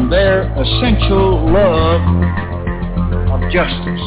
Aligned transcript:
and 0.00 0.10
their 0.10 0.44
essential 0.52 1.52
love 1.52 2.00
of 3.28 3.52
justice. 3.52 4.00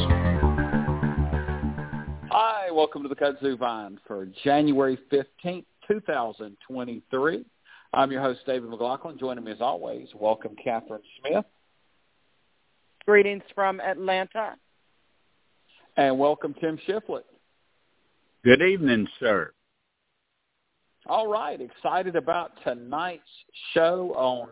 Hi, 2.32 2.72
welcome 2.72 3.04
to 3.04 3.10
the 3.10 3.16
Kudzu 3.16 3.58
Vine 3.60 4.00
for 4.08 4.28
January 4.44 4.98
15th, 5.12 5.66
2023. 5.88 7.46
I'm 7.94 8.12
your 8.12 8.22
host, 8.22 8.40
David 8.48 8.72
McLaughlin. 8.72 9.20
Joining 9.20 9.44
me 9.44 9.52
as 9.52 9.62
always, 9.62 10.08
welcome 10.16 10.56
Catherine 10.64 11.02
Smith. 11.20 11.46
Greetings 13.06 13.44
from 13.54 13.80
Atlanta. 13.80 14.56
And 15.96 16.18
welcome 16.18 16.56
Tim 16.60 16.80
Shiflett. 16.88 17.22
Good 18.44 18.64
evening, 18.64 19.08
sir. 19.20 19.52
All 21.06 21.28
right, 21.28 21.62
excited 21.62 22.16
about 22.16 22.54
tonight's 22.64 23.22
show 23.76 24.14
on 24.16 24.48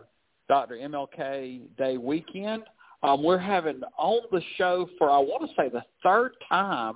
Dr. 0.52 0.76
MLK 0.76 1.62
Day 1.78 1.96
weekend. 1.96 2.64
Um, 3.04 3.24
we're 3.24 3.38
having 3.38 3.80
on 3.98 4.20
the 4.34 4.42
show 4.58 4.90
for, 4.98 5.10
I 5.10 5.18
want 5.18 5.50
to 5.50 5.56
say, 5.56 5.70
the 5.70 5.82
third 6.04 6.34
time 6.50 6.96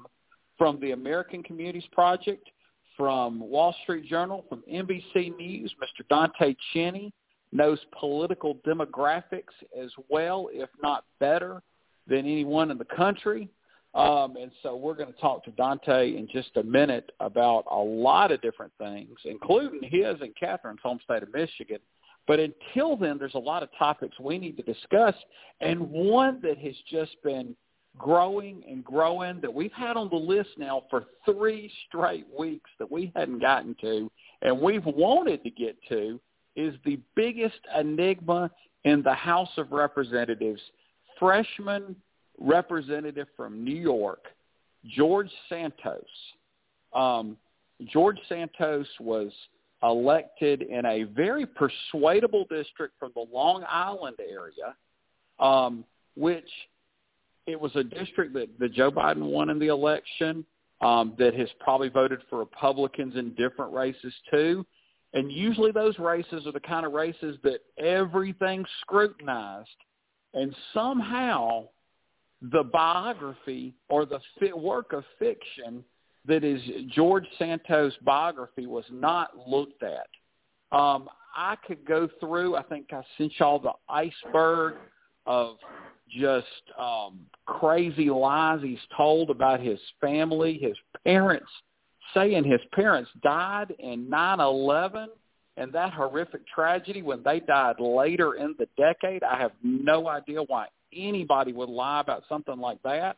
from 0.58 0.78
the 0.82 0.92
American 0.92 1.42
Communities 1.42 1.88
Project, 1.94 2.50
from 2.98 3.40
Wall 3.40 3.74
Street 3.84 4.10
Journal, 4.10 4.44
from 4.50 4.62
NBC 4.70 5.38
News, 5.38 5.74
Mr. 5.82 6.06
Dante 6.10 6.54
Chinni 6.74 7.14
knows 7.54 7.80
political 7.98 8.56
demographics 8.68 9.56
as 9.82 9.90
well, 10.10 10.50
if 10.52 10.70
not 10.84 11.06
better, 11.22 11.62
than 12.08 12.20
anyone 12.20 12.72
in 12.72 12.78
the 12.78 12.84
country. 12.84 13.48
Um, 13.94 14.36
and 14.36 14.52
so 14.64 14.76
we're 14.76 14.96
going 14.96 15.14
to 15.14 15.20
talk 15.22 15.46
to 15.46 15.52
Dante 15.52 16.18
in 16.18 16.28
just 16.30 16.58
a 16.58 16.64
minute 16.64 17.10
about 17.22 17.64
a 17.72 17.78
lot 17.78 18.34
of 18.34 18.42
different 18.42 18.74
things, 18.78 19.18
including 19.24 19.80
his 19.82 20.20
and 20.20 20.36
Catherine's 20.38 20.82
home 20.84 21.00
state 21.06 21.24
of 21.24 21.34
Michigan. 21.34 21.80
But 22.28 22.40
until 22.40 22.98
then, 22.98 23.18
there's 23.18 23.36
a 23.36 23.40
lot 23.40 23.64
of 23.64 23.70
topics 23.78 24.20
we 24.20 24.38
need 24.38 24.58
to 24.58 24.64
discuss, 24.64 25.14
and 25.62 25.80
one 25.80 26.40
that 26.42 26.58
has 26.58 26.76
just 26.90 27.22
been 27.24 27.56
growing 27.98 28.64
and 28.68 28.84
growing 28.84 29.40
that 29.42 29.54
we've 29.54 29.72
had 29.72 29.96
on 29.96 30.10
the 30.10 30.16
list 30.16 30.50
now 30.58 30.84
for 30.90 31.06
three 31.24 31.72
straight 31.88 32.26
weeks 32.38 32.70
that 32.80 32.92
we 32.92 33.12
hadn't 33.16 33.40
gotten 33.40 33.76
to, 33.82 34.12
and 34.42 34.60
we've 34.60 34.86
wanted 34.86 35.44
to 35.44 35.50
get 35.50 35.78
to, 35.90 36.20
is 36.56 36.74
the 36.84 37.00
biggest 37.16 37.60
enigma 37.78 38.50
in 38.86 39.02
the 39.02 39.14
House 39.14 39.50
of 39.58 39.72
Representatives, 39.72 40.62
freshman 41.20 41.96
representative 42.40 43.28
from 43.36 43.64
New 43.64 43.76
York, 43.76 44.26
George 44.86 45.32
Santos. 45.50 46.06
Um, 46.94 47.38
George 47.92 48.20
Santos 48.30 48.88
was 49.00 49.32
elected 49.84 50.62
in 50.62 50.86
a 50.86 51.04
very 51.04 51.46
persuadable 51.46 52.46
district 52.50 52.96
from 53.00 53.12
the 53.16 53.26
Long 53.32 53.64
Island 53.70 54.18
area, 54.20 54.76
um, 55.40 55.84
which 56.16 56.50
it 57.48 57.60
was 57.60 57.72
a 57.76 57.84
district 57.84 58.34
that, 58.34 58.48
that 58.60 58.74
Joe 58.74 58.92
Biden 58.92 59.30
won 59.30 59.50
in 59.50 59.60
the 59.60 59.68
election 59.68 60.46
um, 60.82 61.14
that 61.20 61.34
has 61.36 61.50
probably 61.60 61.90
voted 61.90 62.20
for 62.30 62.40
Republicans 62.40 63.16
in 63.16 63.34
different 63.36 63.74
races 63.74 64.14
too. 64.32 64.66
And 65.14 65.32
usually 65.32 65.72
those 65.72 65.98
races 65.98 66.46
are 66.46 66.52
the 66.52 66.60
kind 66.60 66.86
of 66.86 66.92
races 66.92 67.38
that 67.44 67.60
everything's 67.78 68.68
scrutinized. 68.82 69.70
And 70.34 70.54
somehow 70.74 71.70
the 72.42 72.64
biography 72.64 73.74
or 73.90 74.06
the 74.06 74.20
work 74.56 74.92
of 74.92 75.04
fiction 75.18 75.84
that 76.28 76.44
is 76.44 76.62
George 76.94 77.26
Santos' 77.38 77.94
biography 78.04 78.66
was 78.68 78.86
not 78.92 79.48
looked 79.48 79.84
at. 79.84 80.08
Um, 80.78 81.08
I 81.36 81.56
could 81.68 81.86
go 81.86 82.10
through. 82.20 82.56
I 82.56 82.64
think 82.64 82.88
I 82.92 83.02
sent 83.18 83.34
y'all 83.40 83.60
the 83.60 83.74
iceberg 83.90 84.76
of 85.26 85.58
just 86.10 86.46
um, 86.80 87.20
crazy 87.46 88.10
lies 88.10 88.60
he's 88.62 88.80
told 88.96 89.30
about 89.30 89.60
his 89.60 89.80
family, 90.00 90.58
his 90.62 90.78
parents, 91.04 91.50
saying 92.14 92.44
his 92.44 92.62
parents 92.74 93.10
died 93.22 93.74
in 93.80 94.10
nine 94.10 94.40
eleven 94.40 95.10
and 95.58 95.72
that 95.74 95.94
horrific 95.94 96.42
tragedy 96.48 97.02
when 97.02 97.22
they 97.24 97.40
died 97.40 97.80
later 97.80 98.36
in 98.36 98.56
the 98.60 98.68
decade. 98.78 99.24
I 99.24 99.38
have 99.38 99.52
no 99.64 100.08
idea 100.08 100.42
why 100.44 100.68
anybody 100.94 101.54
would 101.54 101.70
lie 101.70 102.02
about 102.02 102.24
something 102.28 102.58
like 102.58 102.82
that 102.84 103.18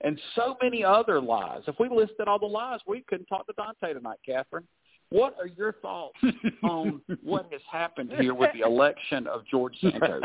and 0.00 0.20
so 0.34 0.56
many 0.62 0.84
other 0.84 1.20
lies. 1.20 1.62
If 1.66 1.76
we 1.78 1.88
listed 1.88 2.28
all 2.28 2.38
the 2.38 2.46
lies, 2.46 2.80
we 2.86 3.02
couldn't 3.02 3.26
talk 3.26 3.46
to 3.46 3.52
Dante 3.54 3.94
tonight, 3.94 4.18
Catherine. 4.24 4.64
What 5.10 5.36
are 5.38 5.46
your 5.46 5.74
thoughts 5.74 6.18
on 6.62 7.00
what 7.22 7.46
has 7.52 7.60
happened 7.70 8.12
here 8.18 8.34
with 8.34 8.50
the 8.52 8.66
election 8.66 9.26
of 9.26 9.42
George 9.46 9.76
Santos? 9.80 10.22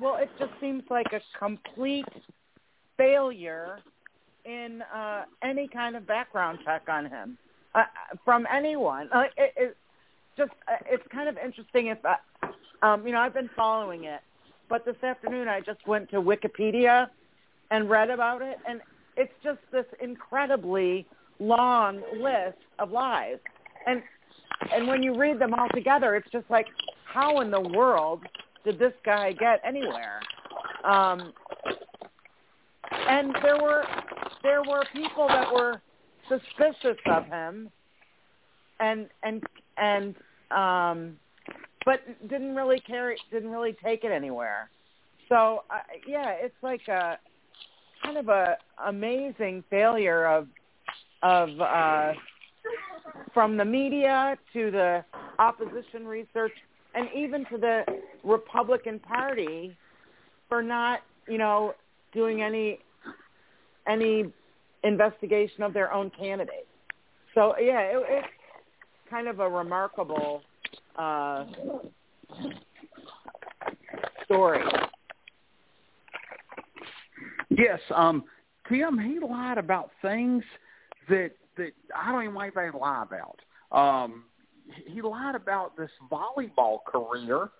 Well, 0.00 0.16
it 0.16 0.30
just 0.38 0.52
seems 0.60 0.82
like 0.90 1.12
a 1.12 1.20
complete 1.38 2.06
failure 2.96 3.78
in 4.44 4.82
uh, 4.94 5.24
any 5.42 5.68
kind 5.68 5.96
of 5.96 6.06
background 6.06 6.58
check 6.64 6.82
on 6.88 7.06
him 7.06 7.38
uh, 7.74 7.84
from 8.24 8.46
anyone. 8.52 9.08
Uh, 9.12 9.24
it, 9.36 9.52
it 9.56 9.76
just 10.36 10.50
uh, 10.68 10.76
it's 10.86 11.04
kind 11.12 11.28
of 11.28 11.36
interesting 11.38 11.88
if 11.88 11.98
uh, 12.04 12.86
um, 12.86 13.06
you 13.06 13.12
know 13.12 13.20
I've 13.20 13.34
been 13.34 13.50
following 13.56 14.04
it 14.04 14.20
but 14.74 14.84
this 14.84 15.04
afternoon 15.04 15.46
I 15.46 15.60
just 15.60 15.86
went 15.86 16.10
to 16.10 16.16
Wikipedia 16.16 17.06
and 17.70 17.88
read 17.88 18.10
about 18.10 18.42
it, 18.42 18.58
and 18.68 18.80
it's 19.16 19.32
just 19.44 19.60
this 19.70 19.84
incredibly 20.02 21.06
long 21.38 22.02
list 22.20 22.58
of 22.80 22.90
lies. 22.90 23.38
And 23.86 24.02
and 24.72 24.88
when 24.88 25.00
you 25.00 25.16
read 25.16 25.38
them 25.38 25.54
all 25.54 25.68
together, 25.72 26.16
it's 26.16 26.28
just 26.32 26.50
like, 26.50 26.66
how 27.04 27.40
in 27.40 27.52
the 27.52 27.60
world 27.60 28.22
did 28.64 28.80
this 28.80 28.92
guy 29.04 29.30
get 29.30 29.60
anywhere? 29.64 30.20
Um, 30.82 31.32
and 32.90 33.32
there 33.44 33.62
were 33.62 33.84
there 34.42 34.64
were 34.64 34.82
people 34.92 35.28
that 35.28 35.54
were 35.54 35.80
suspicious 36.28 36.98
of 37.06 37.26
him, 37.26 37.70
and 38.80 39.06
and 39.22 39.40
and 39.76 40.16
um, 40.50 41.16
but 41.84 42.00
didn't 42.28 42.54
really 42.54 42.80
carry, 42.80 43.16
didn't 43.30 43.50
really 43.50 43.76
take 43.84 44.04
it 44.04 44.12
anywhere. 44.12 44.70
So 45.28 45.64
uh, 45.70 45.78
yeah, 46.06 46.30
it's 46.30 46.54
like 46.62 46.86
a 46.88 47.18
kind 48.02 48.18
of 48.18 48.28
a 48.28 48.56
amazing 48.86 49.64
failure 49.70 50.26
of 50.26 50.48
of 51.22 51.48
uh, 51.60 52.12
from 53.32 53.56
the 53.56 53.64
media 53.64 54.36
to 54.52 54.70
the 54.70 55.04
opposition 55.38 56.06
research 56.06 56.52
and 56.94 57.08
even 57.14 57.44
to 57.46 57.58
the 57.58 57.84
Republican 58.22 58.98
Party 58.98 59.76
for 60.48 60.62
not, 60.62 61.00
you 61.28 61.38
know, 61.38 61.74
doing 62.12 62.42
any 62.42 62.78
any 63.88 64.32
investigation 64.82 65.62
of 65.62 65.72
their 65.72 65.92
own 65.92 66.10
candidate. 66.10 66.66
So 67.34 67.54
yeah, 67.58 67.80
it, 67.80 68.04
it's 68.08 68.28
kind 69.10 69.28
of 69.28 69.40
a 69.40 69.48
remarkable 69.48 70.42
uh, 70.96 71.44
story. 74.24 74.62
Yes, 77.50 77.80
um, 77.94 78.24
Tim, 78.68 78.98
he 78.98 79.18
lied 79.20 79.58
about 79.58 79.90
things 80.02 80.42
that 81.08 81.32
that 81.56 81.70
I 81.94 82.10
don't 82.10 82.22
even 82.22 82.34
like 82.34 82.54
they 82.54 82.70
lie 82.70 83.04
about. 83.04 83.38
Um, 83.70 84.24
he 84.86 85.02
lied 85.02 85.34
about 85.34 85.76
this 85.76 85.90
volleyball 86.10 86.78
career, 86.84 87.50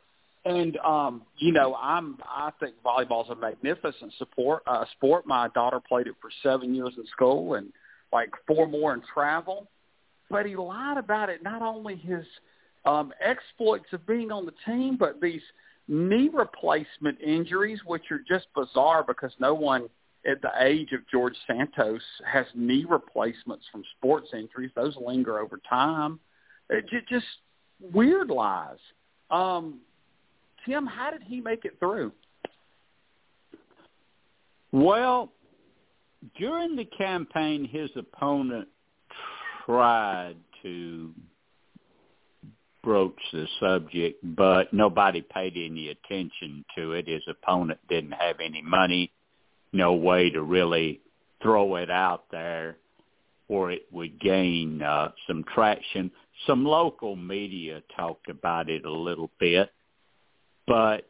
and 0.44 0.76
um, 0.78 1.22
you 1.38 1.52
know, 1.52 1.76
I'm 1.80 2.18
I 2.24 2.50
think 2.60 2.74
volleyball 2.84 3.24
is 3.24 3.30
a 3.30 3.36
magnificent 3.36 4.12
sport. 4.20 4.62
Uh, 4.66 4.84
sport. 4.96 5.26
My 5.26 5.48
daughter 5.48 5.80
played 5.80 6.06
it 6.06 6.14
for 6.20 6.30
seven 6.42 6.74
years 6.74 6.92
in 6.96 7.06
school 7.06 7.54
and 7.54 7.72
like 8.12 8.30
four 8.46 8.66
more 8.66 8.94
in 8.94 9.02
travel. 9.12 9.68
But 10.30 10.46
he 10.46 10.56
lied 10.56 10.96
about 10.96 11.28
it. 11.28 11.42
Not 11.42 11.62
only 11.62 11.96
his 11.96 12.24
um, 12.84 13.12
exploits 13.20 13.86
of 13.92 14.06
being 14.06 14.30
on 14.30 14.46
the 14.46 14.54
team, 14.66 14.96
but 14.98 15.20
these 15.20 15.42
knee 15.88 16.30
replacement 16.32 17.20
injuries, 17.20 17.80
which 17.86 18.10
are 18.10 18.20
just 18.26 18.46
bizarre 18.54 19.04
because 19.06 19.32
no 19.38 19.54
one 19.54 19.88
at 20.26 20.40
the 20.40 20.50
age 20.60 20.92
of 20.92 21.00
George 21.10 21.34
Santos 21.46 22.00
has 22.30 22.46
knee 22.54 22.86
replacements 22.88 23.66
from 23.70 23.82
sports 23.98 24.28
injuries. 24.32 24.70
Those 24.74 24.96
linger 24.96 25.38
over 25.38 25.60
time. 25.68 26.18
It 26.70 26.86
just 27.08 27.26
weird 27.92 28.30
lies. 28.30 28.78
Um, 29.30 29.80
Tim, 30.64 30.86
how 30.86 31.10
did 31.10 31.22
he 31.22 31.40
make 31.40 31.64
it 31.64 31.78
through? 31.78 32.12
Well, 34.72 35.30
during 36.38 36.74
the 36.74 36.86
campaign, 36.86 37.68
his 37.70 37.90
opponent 37.96 38.68
tried 39.66 40.36
to 40.62 41.12
broach 42.84 43.18
the 43.32 43.48
subject, 43.58 44.20
but 44.22 44.72
nobody 44.72 45.22
paid 45.22 45.54
any 45.56 45.88
attention 45.88 46.64
to 46.76 46.92
it. 46.92 47.08
His 47.08 47.22
opponent 47.28 47.80
didn't 47.88 48.12
have 48.12 48.36
any 48.44 48.62
money, 48.62 49.10
no 49.72 49.94
way 49.94 50.30
to 50.30 50.42
really 50.42 51.00
throw 51.42 51.76
it 51.76 51.90
out 51.90 52.24
there 52.30 52.76
where 53.46 53.70
it 53.70 53.86
would 53.90 54.20
gain 54.20 54.82
uh, 54.82 55.10
some 55.26 55.44
traction. 55.54 56.10
Some 56.46 56.64
local 56.64 57.16
media 57.16 57.82
talked 57.96 58.28
about 58.28 58.68
it 58.68 58.84
a 58.84 58.92
little 58.92 59.30
bit, 59.38 59.70
but 60.66 61.08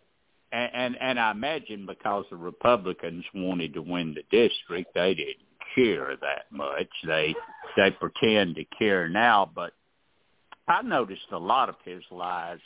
and, 0.52 0.70
and 0.74 0.96
and 1.00 1.20
I 1.20 1.30
imagine 1.30 1.86
because 1.86 2.24
the 2.30 2.36
Republicans 2.36 3.24
wanted 3.34 3.74
to 3.74 3.82
win 3.82 4.14
the 4.14 4.22
district, 4.30 4.94
they 4.94 5.14
didn't 5.14 5.46
care 5.74 6.16
that 6.20 6.46
much. 6.50 6.88
They 7.06 7.34
they 7.76 7.90
pretend 7.92 8.56
to 8.56 8.64
care 8.78 9.08
now, 9.08 9.50
but 9.52 9.72
I 10.68 10.82
noticed 10.82 11.26
a 11.32 11.38
lot 11.38 11.68
of 11.68 11.76
his 11.84 12.02
lies. 12.10 12.58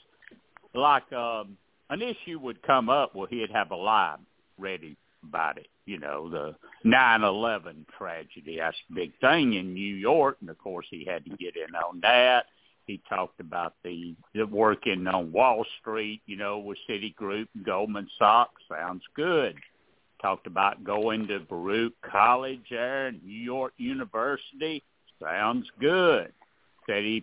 Like 0.74 1.10
um, 1.12 1.56
an 1.90 2.02
issue 2.02 2.38
would 2.40 2.62
come 2.62 2.88
up 2.88 3.14
where 3.14 3.28
he'd 3.28 3.50
have 3.50 3.70
a 3.70 3.76
lie 3.76 4.16
ready 4.58 4.96
about 5.26 5.58
it. 5.58 5.68
You 5.86 5.98
know, 5.98 6.28
the 6.28 6.54
nine 6.84 7.22
eleven 7.22 7.86
tragedy. 7.96 8.58
That's 8.58 8.76
a 8.90 8.94
big 8.94 9.12
thing 9.20 9.54
in 9.54 9.72
New 9.74 9.94
York, 9.94 10.36
and 10.40 10.50
of 10.50 10.58
course 10.58 10.86
he 10.90 11.04
had 11.04 11.24
to 11.24 11.30
get 11.30 11.54
in 11.56 11.74
on 11.74 12.00
that. 12.02 12.46
He 12.86 13.02
talked 13.08 13.38
about 13.40 13.74
the, 13.84 14.14
the 14.34 14.46
working 14.46 15.06
on 15.06 15.30
Wall 15.30 15.64
Street, 15.80 16.22
you 16.24 16.36
know, 16.38 16.58
with 16.58 16.78
Citigroup 16.88 17.46
and 17.54 17.64
Goldman 17.64 18.08
Sachs. 18.18 18.62
Sounds 18.70 19.02
good. 19.14 19.56
Talked 20.22 20.46
about 20.46 20.84
going 20.84 21.26
to 21.28 21.38
Baruch 21.40 21.92
College 22.10 22.64
there, 22.70 23.12
New 23.12 23.30
York 23.30 23.74
University. 23.76 24.82
Sounds 25.22 25.66
good. 25.78 26.32
Said 26.88 27.02
he, 27.02 27.22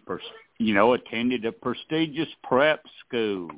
you 0.60 0.74
know, 0.74 0.94
attended 0.94 1.46
a 1.46 1.52
prestigious 1.52 2.30
prep 2.44 2.84
school. 3.06 3.50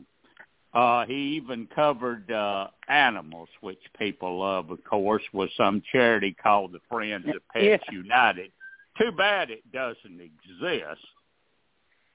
Uh, 0.74 1.06
he 1.06 1.36
even 1.42 1.68
covered 1.74 2.32
uh, 2.32 2.68
animals, 2.88 3.50
which 3.62 3.80
people 3.98 4.40
love, 4.40 4.70
of 4.70 4.84
course, 4.84 5.24
with 5.34 5.50
some 5.58 5.82
charity 5.92 6.36
called 6.42 6.72
the 6.72 6.80
Friends 6.90 7.26
of 7.28 7.42
Pets 7.52 7.84
yeah. 7.90 7.92
United. 7.92 8.52
Too 9.00 9.12
bad 9.12 9.50
it 9.50 9.70
doesn't 9.72 10.22
exist 10.22 11.02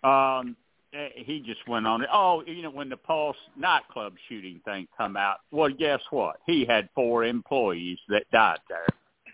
um, 0.04 0.56
eh, 0.92 1.08
he 1.14 1.40
just 1.40 1.66
went 1.68 1.86
on 1.86 2.02
it. 2.02 2.08
Oh, 2.12 2.42
you 2.46 2.62
know, 2.62 2.70
when 2.70 2.88
the 2.88 2.96
Pulse 2.96 3.36
nightclub 3.56 4.14
shooting 4.28 4.60
thing 4.64 4.88
come 4.96 5.16
out, 5.16 5.38
well, 5.50 5.70
guess 5.70 6.00
what? 6.10 6.36
He 6.46 6.64
had 6.64 6.88
four 6.94 7.24
employees 7.24 7.98
that 8.08 8.24
died 8.32 8.58
there. 8.68 8.86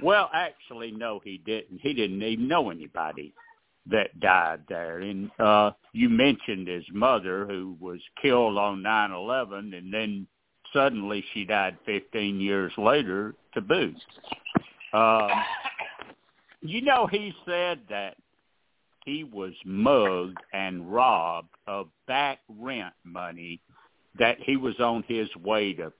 Well, 0.02 0.30
actually, 0.32 0.92
no, 0.92 1.20
he 1.24 1.38
didn't. 1.44 1.80
He 1.80 1.92
didn't 1.92 2.22
even 2.22 2.46
know 2.46 2.70
anybody 2.70 3.32
that 3.90 4.18
died 4.20 4.60
there. 4.68 5.00
And 5.00 5.30
uh, 5.38 5.72
you 5.92 6.08
mentioned 6.08 6.68
his 6.68 6.84
mother, 6.92 7.46
who 7.46 7.76
was 7.80 8.00
killed 8.20 8.58
on 8.58 8.82
nine 8.82 9.12
eleven, 9.12 9.74
and 9.74 9.92
then 9.92 10.26
suddenly 10.72 11.24
she 11.32 11.44
died 11.44 11.76
15 11.86 12.40
years 12.40 12.72
later 12.76 13.34
to 13.54 13.60
boot. 13.60 13.96
Um, 14.92 15.30
you 16.60 16.82
know, 16.82 17.06
he 17.06 17.32
said 17.46 17.80
that 17.88 18.16
he 19.04 19.24
was 19.24 19.52
mugged 19.64 20.38
and 20.52 20.92
robbed 20.92 21.54
of 21.66 21.88
back 22.06 22.40
rent 22.48 22.92
money 23.04 23.60
that 24.18 24.38
he 24.40 24.56
was 24.56 24.78
on 24.80 25.04
his 25.06 25.28
way 25.36 25.72
to 25.74 25.92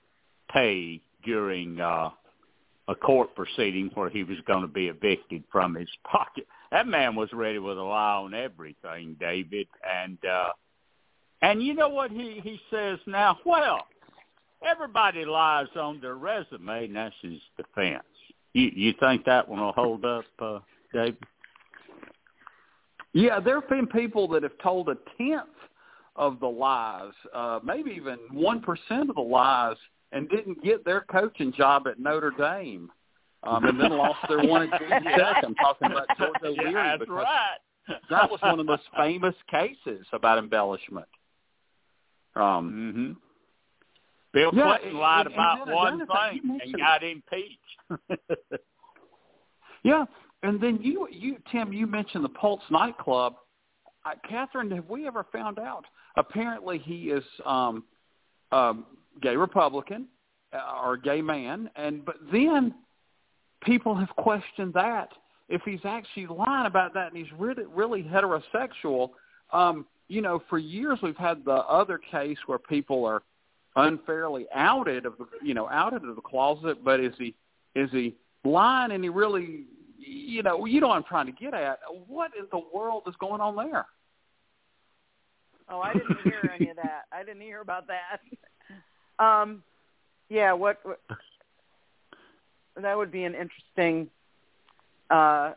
pay 0.51 1.01
during 1.23 1.79
uh, 1.79 2.09
a 2.87 2.95
court 2.95 3.35
proceeding 3.35 3.89
where 3.93 4.09
he 4.09 4.23
was 4.23 4.37
going 4.45 4.61
to 4.61 4.67
be 4.67 4.87
evicted 4.87 5.43
from 5.51 5.75
his 5.75 5.89
pocket. 6.03 6.45
That 6.71 6.87
man 6.87 7.15
was 7.15 7.29
ready 7.33 7.59
with 7.59 7.77
a 7.77 7.81
lie 7.81 8.15
on 8.15 8.33
everything, 8.33 9.15
David. 9.19 9.67
And 9.87 10.17
uh, 10.25 10.49
and 11.41 11.63
you 11.63 11.73
know 11.73 11.89
what 11.89 12.11
he 12.11 12.41
he 12.43 12.59
says 12.69 12.99
now? 13.07 13.37
Well, 13.45 13.87
everybody 14.65 15.25
lies 15.25 15.67
on 15.75 15.99
their 16.01 16.15
resume, 16.15 16.85
and 16.85 16.95
that's 16.95 17.15
his 17.21 17.39
defense. 17.57 18.03
You 18.53 18.71
you 18.75 18.93
think 18.99 19.25
that 19.25 19.47
one 19.47 19.59
will 19.59 19.71
hold 19.71 20.05
up, 20.05 20.25
uh, 20.39 20.59
David? 20.93 21.17
Yeah, 23.13 23.39
there 23.39 23.59
have 23.59 23.69
been 23.69 23.87
people 23.87 24.27
that 24.29 24.43
have 24.43 24.57
told 24.61 24.89
a 24.89 24.97
tenth 25.17 25.47
of 26.15 26.39
the 26.39 26.47
lies, 26.47 27.13
uh, 27.33 27.59
maybe 27.63 27.91
even 27.91 28.19
one 28.31 28.61
percent 28.61 29.09
of 29.09 29.15
the 29.15 29.21
lies, 29.21 29.77
and 30.11 30.29
didn't 30.29 30.63
get 30.63 30.85
their 30.85 31.01
coaching 31.01 31.51
job 31.53 31.87
at 31.87 31.99
Notre 31.99 32.31
Dame, 32.37 32.91
um, 33.43 33.65
and 33.65 33.79
then 33.79 33.91
lost 33.91 34.19
their 34.27 34.43
one 34.43 34.63
at 34.71 34.79
Georgia 34.79 35.09
Tech. 35.15 35.43
I'm 35.43 35.55
talking 35.55 35.91
about 35.91 36.07
George 36.17 36.33
O'Leary. 36.43 36.73
Yeah, 36.73 36.97
that's 36.97 37.09
right. 37.09 37.57
that 38.09 38.29
was 38.29 38.41
one 38.41 38.51
of 38.51 38.57
the 38.57 38.63
most 38.63 38.83
famous 38.97 39.35
cases 39.49 40.05
about 40.11 40.37
embellishment. 40.37 41.07
Um, 42.35 42.93
mm-hmm. 42.95 43.11
Bill 44.33 44.51
yeah, 44.53 44.77
Clinton 44.77 44.99
lied 44.99 45.27
about 45.27 45.67
one 45.67 45.99
thing 45.99 46.59
and 46.63 46.77
got 46.77 47.03
impeached. 47.03 47.57
yeah, 49.83 50.05
and 50.43 50.61
then 50.61 50.79
you, 50.81 51.07
you 51.11 51.37
Tim, 51.51 51.73
you 51.73 51.87
mentioned 51.87 52.23
the 52.23 52.29
Pulse 52.29 52.61
nightclub. 52.69 53.35
Uh, 54.05 54.11
Catherine, 54.29 54.71
have 54.71 54.87
we 54.87 55.07
ever 55.07 55.25
found 55.31 55.59
out? 55.59 55.85
Apparently, 56.15 56.77
he 56.77 57.09
is 57.09 57.23
um, 57.45 57.83
um, 58.51 58.85
gay 59.21 59.35
Republican 59.35 60.07
uh, 60.53 60.81
or 60.83 60.95
gay 60.97 61.21
man, 61.21 61.69
and 61.75 62.05
but 62.05 62.17
then 62.31 62.75
people 63.61 63.95
have 63.95 64.09
questioned 64.09 64.73
that 64.73 65.09
if 65.47 65.61
he's 65.63 65.79
actually 65.83 66.27
lying 66.27 66.67
about 66.67 66.93
that, 66.93 67.07
and 67.07 67.17
he's 67.17 67.31
really 67.37 67.63
really 67.65 68.03
heterosexual. 68.03 69.11
Um, 69.51 69.85
you 70.07 70.21
know, 70.21 70.41
for 70.49 70.57
years 70.57 70.99
we've 71.01 71.17
had 71.17 71.45
the 71.45 71.51
other 71.51 71.97
case 71.97 72.37
where 72.45 72.59
people 72.59 73.05
are 73.05 73.23
unfairly 73.75 74.47
outed 74.53 75.05
of 75.05 75.17
the 75.17 75.27
you 75.43 75.53
know 75.53 75.67
outed 75.69 76.03
of 76.03 76.15
the 76.15 76.21
closet, 76.21 76.83
but 76.83 76.99
is 76.99 77.13
he 77.17 77.35
is 77.75 77.89
he 77.91 78.15
lying 78.43 78.91
and 78.91 79.03
he 79.03 79.09
really 79.09 79.65
you 79.99 80.43
know, 80.43 80.65
you 80.65 80.81
know 80.81 80.87
what 80.87 80.97
I'm 80.97 81.03
trying 81.03 81.27
to 81.27 81.31
get 81.31 81.53
at. 81.53 81.79
What 82.07 82.31
in 82.37 82.45
the 82.51 82.61
world 82.73 83.03
is 83.07 83.15
going 83.19 83.41
on 83.41 83.55
there? 83.55 83.85
Oh, 85.69 85.81
I 85.81 85.93
didn't 85.93 86.17
hear 86.23 86.51
any 86.55 86.69
of 86.69 86.77
that. 86.77 87.03
I 87.11 87.23
didn't 87.23 87.41
hear 87.41 87.61
about 87.61 87.87
that. 87.87 88.19
Um, 89.19 89.63
yeah, 90.29 90.53
what, 90.53 90.77
what 90.83 91.01
that 92.75 92.97
would 92.97 93.11
be 93.11 93.23
an 93.23 93.35
interesting 93.35 94.09
uh, 95.09 95.53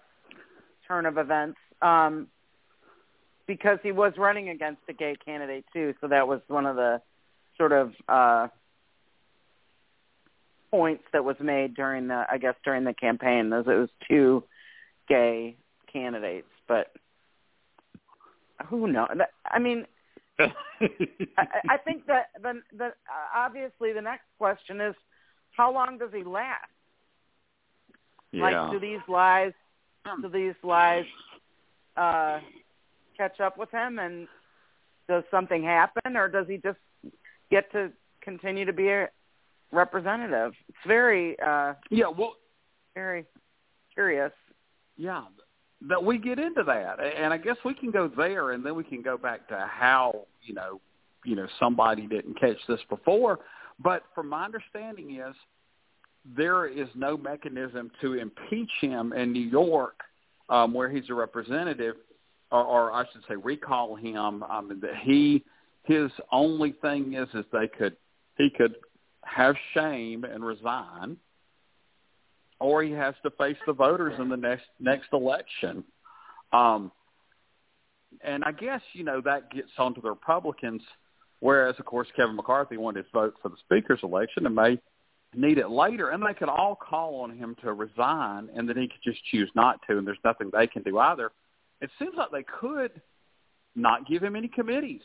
turn 0.87 1.07
of 1.07 1.19
events. 1.19 1.59
Um, 1.81 2.28
because 3.47 3.78
he 3.83 3.92
was 3.92 4.12
running 4.16 4.49
against 4.50 4.81
a 4.88 4.92
gay 4.92 5.16
candidate 5.25 5.64
too, 5.73 5.95
so 6.00 6.09
that 6.09 6.26
was 6.26 6.40
one 6.49 6.64
of 6.64 6.76
the 6.76 7.00
sort 7.59 7.73
of 7.73 7.92
uh, 8.09 8.49
points 10.71 11.04
that 11.12 11.25
was 11.25 11.37
made 11.40 11.75
during 11.75 12.09
the 12.09 12.25
I 12.31 12.38
guess 12.38 12.54
during 12.64 12.85
the 12.85 12.95
campaign. 12.95 13.50
Those 13.50 13.66
it 13.66 13.75
was 13.75 13.90
two 14.09 14.45
gay 15.09 15.57
candidates, 15.92 16.49
but 16.66 16.92
who 18.69 18.87
knows? 18.87 19.09
I 19.45 19.59
mean, 19.59 19.87
I, 20.38 20.49
I 21.69 21.76
think 21.85 22.07
that 22.07 22.31
the 22.40 22.62
the 22.76 22.92
obviously 23.35 23.92
the 23.92 24.00
next 24.00 24.25
question 24.38 24.81
is 24.81 24.95
how 25.57 25.73
long 25.73 25.99
does 25.99 26.11
he 26.14 26.25
last? 26.25 26.71
Yeah. 28.33 28.43
Like, 28.43 28.73
do 28.73 28.81
these 28.81 29.01
lies 29.09 29.53
do 30.21 30.29
these 30.29 30.55
lies 30.65 31.05
uh 31.97 32.41
catch 33.17 33.39
up 33.41 33.57
with 33.59 33.71
him, 33.71 33.99
and 33.99 34.27
does 35.09 35.23
something 35.31 35.62
happen, 35.62 36.17
or 36.17 36.29
does 36.29 36.47
he 36.49 36.57
just 36.57 36.79
get 37.51 37.71
to 37.73 37.93
continue 38.23 38.65
to 38.65 38.73
be 38.73 38.89
a 38.89 39.09
representative. 39.73 40.53
It's 40.69 40.79
very 40.87 41.39
uh 41.41 41.75
yeah, 41.91 42.09
well, 42.09 42.37
very 42.95 43.25
curious. 43.95 44.33
Yeah, 44.97 45.25
that 45.89 46.03
we 46.03 46.19
get 46.19 46.39
into 46.39 46.62
that, 46.65 46.99
and 47.01 47.33
I 47.33 47.39
guess 47.39 47.57
we 47.65 47.75
can 47.75 47.91
go 47.91 48.09
there, 48.09 48.53
and 48.53 48.65
then 48.65 48.75
we 48.75 48.85
can 48.85 49.03
go 49.03 49.17
back 49.17 49.49
to 49.49 49.69
how 49.71 50.27
you 50.43 50.55
know, 50.55 50.81
you 51.25 51.37
know, 51.37 51.47
somebody 51.59 52.07
didn't 52.07 52.39
catch 52.41 52.59
this 52.69 52.81
before. 52.89 53.41
But 53.83 54.05
from 54.15 54.29
my 54.29 54.45
understanding 54.45 55.17
is 55.17 55.35
there 56.25 56.67
is 56.67 56.88
no 56.95 57.17
mechanism 57.17 57.91
to 58.00 58.14
impeach 58.14 58.71
him 58.81 59.12
in 59.12 59.33
New 59.33 59.47
York, 59.47 60.00
um, 60.49 60.73
where 60.73 60.88
he's 60.88 61.09
a 61.11 61.14
representative, 61.14 61.97
or, 62.50 62.64
or 62.64 62.93
I 62.93 63.05
should 63.12 63.23
say, 63.29 63.37
recall 63.37 63.97
him. 63.97 64.43
Um, 64.43 64.81
that 64.83 64.97
he 65.02 65.45
his 65.85 66.11
only 66.31 66.73
thing 66.81 67.14
is 67.14 67.29
is 67.35 67.45
they 67.52 67.69
could 67.69 67.97
he 68.38 68.50
could 68.57 68.76
have 69.25 69.57
shame 69.75 70.25
and 70.25 70.45
resign, 70.45 71.17
or 72.61 72.83
he 72.83 72.93
has 72.93 73.14
to 73.25 73.31
face 73.31 73.57
the 73.67 73.73
voters 73.73 74.14
in 74.21 74.29
the 74.29 74.37
next 74.37 74.67
next 74.79 75.09
election. 75.12 75.85
Um, 76.52 76.93
and 78.23 78.45
I 78.45 78.52
guess 78.52 78.83
you 78.93 79.05
know 79.05 79.21
that 79.23 79.50
gets 79.50 79.71
onto 79.79 80.00
the 80.00 80.11
Republicans' 80.11 80.83
Whereas, 81.43 81.75
of 81.81 81.87
course, 81.87 82.07
Kevin 82.14 82.37
McCarthy 82.37 82.76
wanted 82.76 83.05
his 83.05 83.12
vote 83.12 83.35
for 83.43 83.49
the 83.49 83.57
speaker's 83.64 83.99
election 84.05 84.47
and 84.47 84.55
may 84.55 84.79
need 85.35 85.59
it 85.59 85.71
later, 85.71 86.11
and 86.11 86.23
they 86.23 86.35
could 86.35 86.49
all 86.49 86.77
call 86.77 87.21
on 87.21 87.37
him 87.37 87.57
to 87.62 87.73
resign, 87.73 88.49
and 88.55 88.69
then 88.69 88.77
he 88.77 88.89
could 88.89 89.03
just 89.03 89.25
choose 89.31 89.51
not 89.55 89.81
to, 89.89 89.99
and 89.99 90.07
there's 90.07 90.19
nothing 90.25 90.51
they 90.53 90.67
can 90.67 90.83
do 90.83 90.99
either. 90.99 91.33
It 91.81 91.91
seems 91.99 92.15
like 92.17 92.31
they 92.31 92.45
could 92.45 93.01
not 93.75 94.07
give 94.07 94.23
him 94.23 94.37
any 94.37 94.49
committees. 94.49 95.03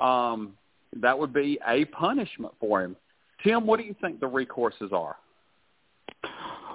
Um, 0.00 0.54
that 1.00 1.18
would 1.18 1.32
be 1.32 1.58
a 1.66 1.84
punishment 1.86 2.54
for 2.58 2.82
him. 2.82 2.96
Tim, 3.44 3.66
what 3.66 3.78
do 3.78 3.84
you 3.84 3.94
think 4.00 4.20
the 4.20 4.28
recourses 4.28 4.92
are? 4.92 5.16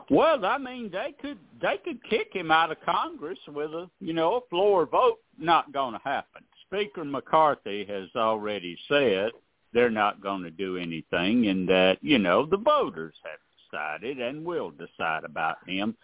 Well, 0.09 0.45
I 0.45 0.57
mean, 0.57 0.91
they 0.91 1.15
could 1.21 1.37
they 1.61 1.77
could 1.83 2.03
kick 2.03 2.29
him 2.33 2.51
out 2.51 2.71
of 2.71 2.77
Congress 2.85 3.39
with 3.47 3.71
a 3.71 3.89
you 3.99 4.13
know 4.13 4.35
a 4.35 4.49
floor 4.49 4.85
vote. 4.85 5.19
Not 5.39 5.71
going 5.71 5.93
to 5.93 6.01
happen. 6.03 6.43
Speaker 6.67 7.05
McCarthy 7.05 7.85
has 7.85 8.09
already 8.15 8.77
said 8.89 9.31
they're 9.73 9.89
not 9.89 10.21
going 10.21 10.43
to 10.43 10.51
do 10.51 10.77
anything, 10.77 11.47
and 11.47 11.67
that 11.69 11.97
you 12.01 12.17
know 12.17 12.45
the 12.45 12.57
voters 12.57 13.15
have 13.23 13.39
decided 13.71 14.19
and 14.19 14.45
will 14.45 14.71
decide 14.71 15.23
about 15.23 15.57
him. 15.67 15.95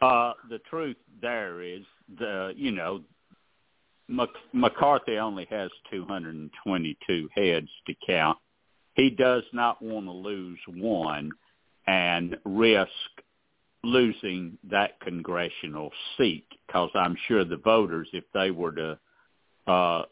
Uh, 0.00 0.32
the 0.50 0.58
truth 0.70 0.96
there 1.20 1.62
is 1.62 1.82
the 2.18 2.52
you 2.56 2.70
know 2.70 3.00
McCarthy 4.52 5.18
only 5.18 5.46
has 5.50 5.70
222 5.90 7.28
heads 7.34 7.68
to 7.86 7.94
count. 8.06 8.38
He 8.94 9.10
does 9.10 9.42
not 9.52 9.82
want 9.82 10.06
to 10.06 10.12
lose 10.12 10.58
one 10.68 11.32
and 11.86 12.36
risk 12.44 12.90
losing 13.82 14.58
that 14.70 14.98
congressional 15.00 15.90
seat 16.16 16.46
because 16.66 16.90
I'm 16.94 17.16
sure 17.28 17.44
the 17.44 17.56
voters, 17.56 18.08
if 18.12 18.24
they 18.32 18.50
were 18.50 18.72
to 18.72 18.98
uh, 19.66 20.02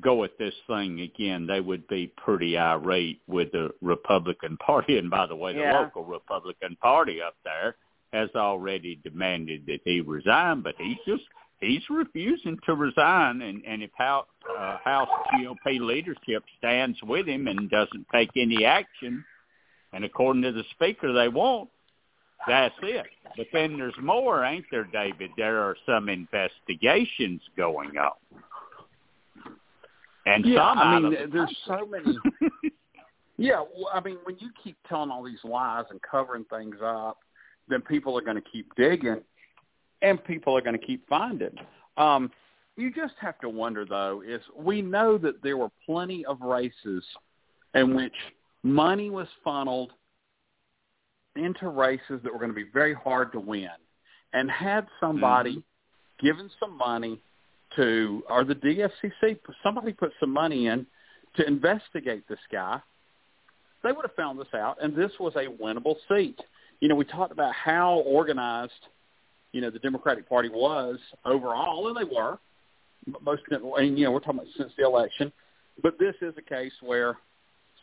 go 0.00 0.24
at 0.24 0.38
this 0.38 0.54
thing 0.66 1.00
again, 1.00 1.46
they 1.46 1.60
would 1.60 1.86
be 1.88 2.12
pretty 2.16 2.58
irate 2.58 3.20
with 3.26 3.50
the 3.52 3.70
Republican 3.80 4.56
Party. 4.58 4.98
And 4.98 5.10
by 5.10 5.26
the 5.26 5.36
way, 5.36 5.52
the 5.52 5.60
Yeah. 5.60 5.80
local 5.80 6.04
Republican 6.04 6.76
Party 6.76 7.20
up 7.22 7.36
there 7.44 7.76
has 8.12 8.30
already 8.34 8.96
demanded 8.96 9.66
that 9.66 9.80
he 9.84 10.00
resign, 10.00 10.60
but 10.60 10.74
he's 10.78 10.98
just 11.06 11.24
he's 11.60 11.88
refusing 11.90 12.58
to 12.66 12.74
resign. 12.74 13.42
And 13.42 13.64
and 13.66 13.82
if 13.82 13.90
House, 13.94 14.28
uh, 14.56 14.78
House 14.78 15.08
GOP 15.32 15.78
leadership 15.78 16.44
stands 16.58 17.02
with 17.02 17.26
him 17.26 17.48
and 17.48 17.68
doesn't 17.70 18.06
take 18.12 18.30
any 18.36 18.64
action, 18.64 19.24
and 19.92 20.04
according 20.04 20.42
to 20.42 20.52
the 20.52 20.64
Speaker, 20.70 21.12
they 21.12 21.28
won't. 21.28 21.70
That's 22.46 22.74
it. 22.82 23.06
But 23.36 23.46
then 23.52 23.76
there's 23.76 23.98
more, 24.00 24.44
ain't 24.44 24.64
there, 24.70 24.84
David? 24.84 25.30
There 25.36 25.58
are 25.58 25.76
some 25.84 26.08
investigations 26.08 27.42
going 27.56 27.98
on. 27.98 28.12
And 30.28 30.44
yeah, 30.44 30.70
some 30.70 30.78
I 30.78 31.00
mean, 31.00 31.30
there's 31.32 31.56
so 31.66 31.86
many. 31.86 32.18
yeah, 33.38 33.60
well, 33.60 33.90
I 33.92 34.00
mean, 34.00 34.18
when 34.24 34.36
you 34.40 34.50
keep 34.62 34.76
telling 34.88 35.10
all 35.10 35.24
these 35.24 35.42
lies 35.42 35.84
and 35.90 36.00
covering 36.02 36.44
things 36.44 36.76
up, 36.84 37.18
then 37.68 37.80
people 37.80 38.16
are 38.18 38.20
going 38.20 38.36
to 38.36 38.50
keep 38.52 38.74
digging, 38.76 39.22
and 40.02 40.22
people 40.24 40.56
are 40.56 40.60
going 40.60 40.78
to 40.78 40.86
keep 40.86 41.08
finding. 41.08 41.54
Um, 41.96 42.30
you 42.76 42.92
just 42.92 43.14
have 43.20 43.38
to 43.40 43.48
wonder, 43.48 43.86
though, 43.86 44.22
is 44.26 44.40
we 44.54 44.82
know 44.82 45.16
that 45.18 45.42
there 45.42 45.56
were 45.56 45.70
plenty 45.86 46.26
of 46.26 46.40
races 46.42 47.02
in 47.74 47.96
which 47.96 48.14
money 48.62 49.08
was 49.10 49.28
funneled 49.42 49.92
into 51.36 51.68
races 51.68 52.20
that 52.22 52.32
were 52.32 52.38
going 52.38 52.50
to 52.50 52.54
be 52.54 52.66
very 52.72 52.94
hard 52.94 53.32
to 53.32 53.40
win, 53.40 53.68
and 54.34 54.50
had 54.50 54.86
somebody 55.00 55.62
given 56.20 56.50
some 56.60 56.76
money 56.76 57.20
to, 57.78 58.22
or 58.28 58.44
the 58.44 58.54
DFCC, 58.54 59.38
somebody 59.62 59.92
put 59.92 60.12
some 60.20 60.30
money 60.30 60.66
in 60.66 60.86
to 61.36 61.46
investigate 61.46 62.28
this 62.28 62.38
guy, 62.50 62.80
they 63.82 63.92
would 63.92 64.04
have 64.04 64.14
found 64.14 64.38
this 64.38 64.52
out, 64.54 64.76
and 64.82 64.94
this 64.94 65.12
was 65.20 65.34
a 65.36 65.46
winnable 65.62 65.94
seat. 66.08 66.38
You 66.80 66.88
know, 66.88 66.96
we 66.96 67.04
talked 67.04 67.32
about 67.32 67.54
how 67.54 68.00
organized, 68.00 68.72
you 69.52 69.60
know, 69.60 69.70
the 69.70 69.78
Democratic 69.78 70.28
Party 70.28 70.48
was 70.48 70.98
overall, 71.24 71.88
and 71.88 71.96
they 71.96 72.04
were. 72.14 72.38
Most, 73.22 73.42
and 73.50 73.96
you 73.98 74.04
know, 74.04 74.10
we're 74.10 74.18
talking 74.18 74.40
about 74.40 74.52
since 74.56 74.72
the 74.76 74.84
election, 74.84 75.32
but 75.82 75.98
this 75.98 76.14
is 76.20 76.34
a 76.36 76.42
case 76.42 76.72
where 76.82 77.16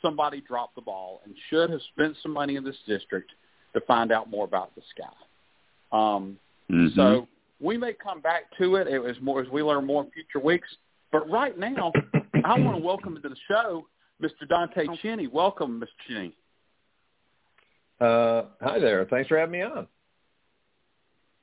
somebody 0.02 0.42
dropped 0.42 0.76
the 0.76 0.82
ball 0.82 1.22
and 1.26 1.34
should 1.50 1.70
have 1.70 1.82
spent 1.94 2.16
some 2.22 2.32
money 2.34 2.58
in 2.58 2.64
this 2.64 2.76
district 2.86 3.32
to 3.74 3.82
find 3.82 4.12
out 4.12 4.30
more 4.30 4.46
about 4.46 4.76
this 4.76 4.86
guy. 4.98 5.98
Um, 5.98 6.38
Mhm. 6.70 6.96
so 6.96 7.28
we 7.60 7.78
may 7.78 7.94
come 7.94 8.22
back 8.22 8.44
to 8.58 8.76
it 8.76 8.88
as 8.88 9.16
more 9.22 9.42
as 9.42 9.50
we 9.50 9.64
learn 9.64 9.86
more 9.86 10.04
in 10.04 10.12
future 10.12 10.40
weeks. 10.44 10.68
But 11.12 11.30
right 11.30 11.58
now, 11.58 11.92
I 12.44 12.60
want 12.60 12.78
to 12.78 12.84
welcome 12.84 13.16
to 13.22 13.30
the 13.30 13.36
show 13.48 13.88
Mr. 14.22 14.48
Dante 14.48 14.86
Chinni. 15.02 15.32
Welcome, 15.32 15.82
Mr. 15.82 15.88
Chinni. 16.10 16.34
Uh, 18.00 18.48
hi 18.62 18.80
there. 18.80 19.06
Thanks 19.06 19.30
for 19.30 19.38
having 19.38 19.54
me 19.54 19.62
on. 19.62 19.88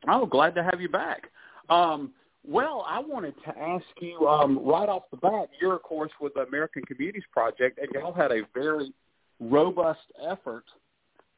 Oh, 0.08 0.26
glad 0.26 0.54
to 0.56 0.62
have 0.62 0.80
you 0.80 0.88
back. 0.88 1.30
Um, 1.68 2.12
well, 2.44 2.84
I 2.88 2.98
wanted 2.98 3.34
to 3.44 3.58
ask 3.58 3.84
you 4.00 4.26
um, 4.28 4.58
right 4.66 4.88
off 4.88 5.04
the 5.10 5.16
bat. 5.16 5.48
You're, 5.60 5.76
of 5.76 5.82
course, 5.82 6.10
with 6.20 6.34
the 6.34 6.40
American 6.40 6.82
Communities 6.84 7.22
Project, 7.32 7.78
and 7.78 7.88
y'all 7.94 8.12
had 8.12 8.32
a 8.32 8.42
very 8.52 8.92
robust 9.38 10.00
effort 10.28 10.64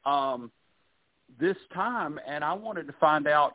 um, 0.06 0.50
this 1.38 1.56
time. 1.74 2.18
And 2.26 2.42
I 2.42 2.54
wanted 2.54 2.86
to 2.86 2.94
find 2.94 3.28
out 3.28 3.52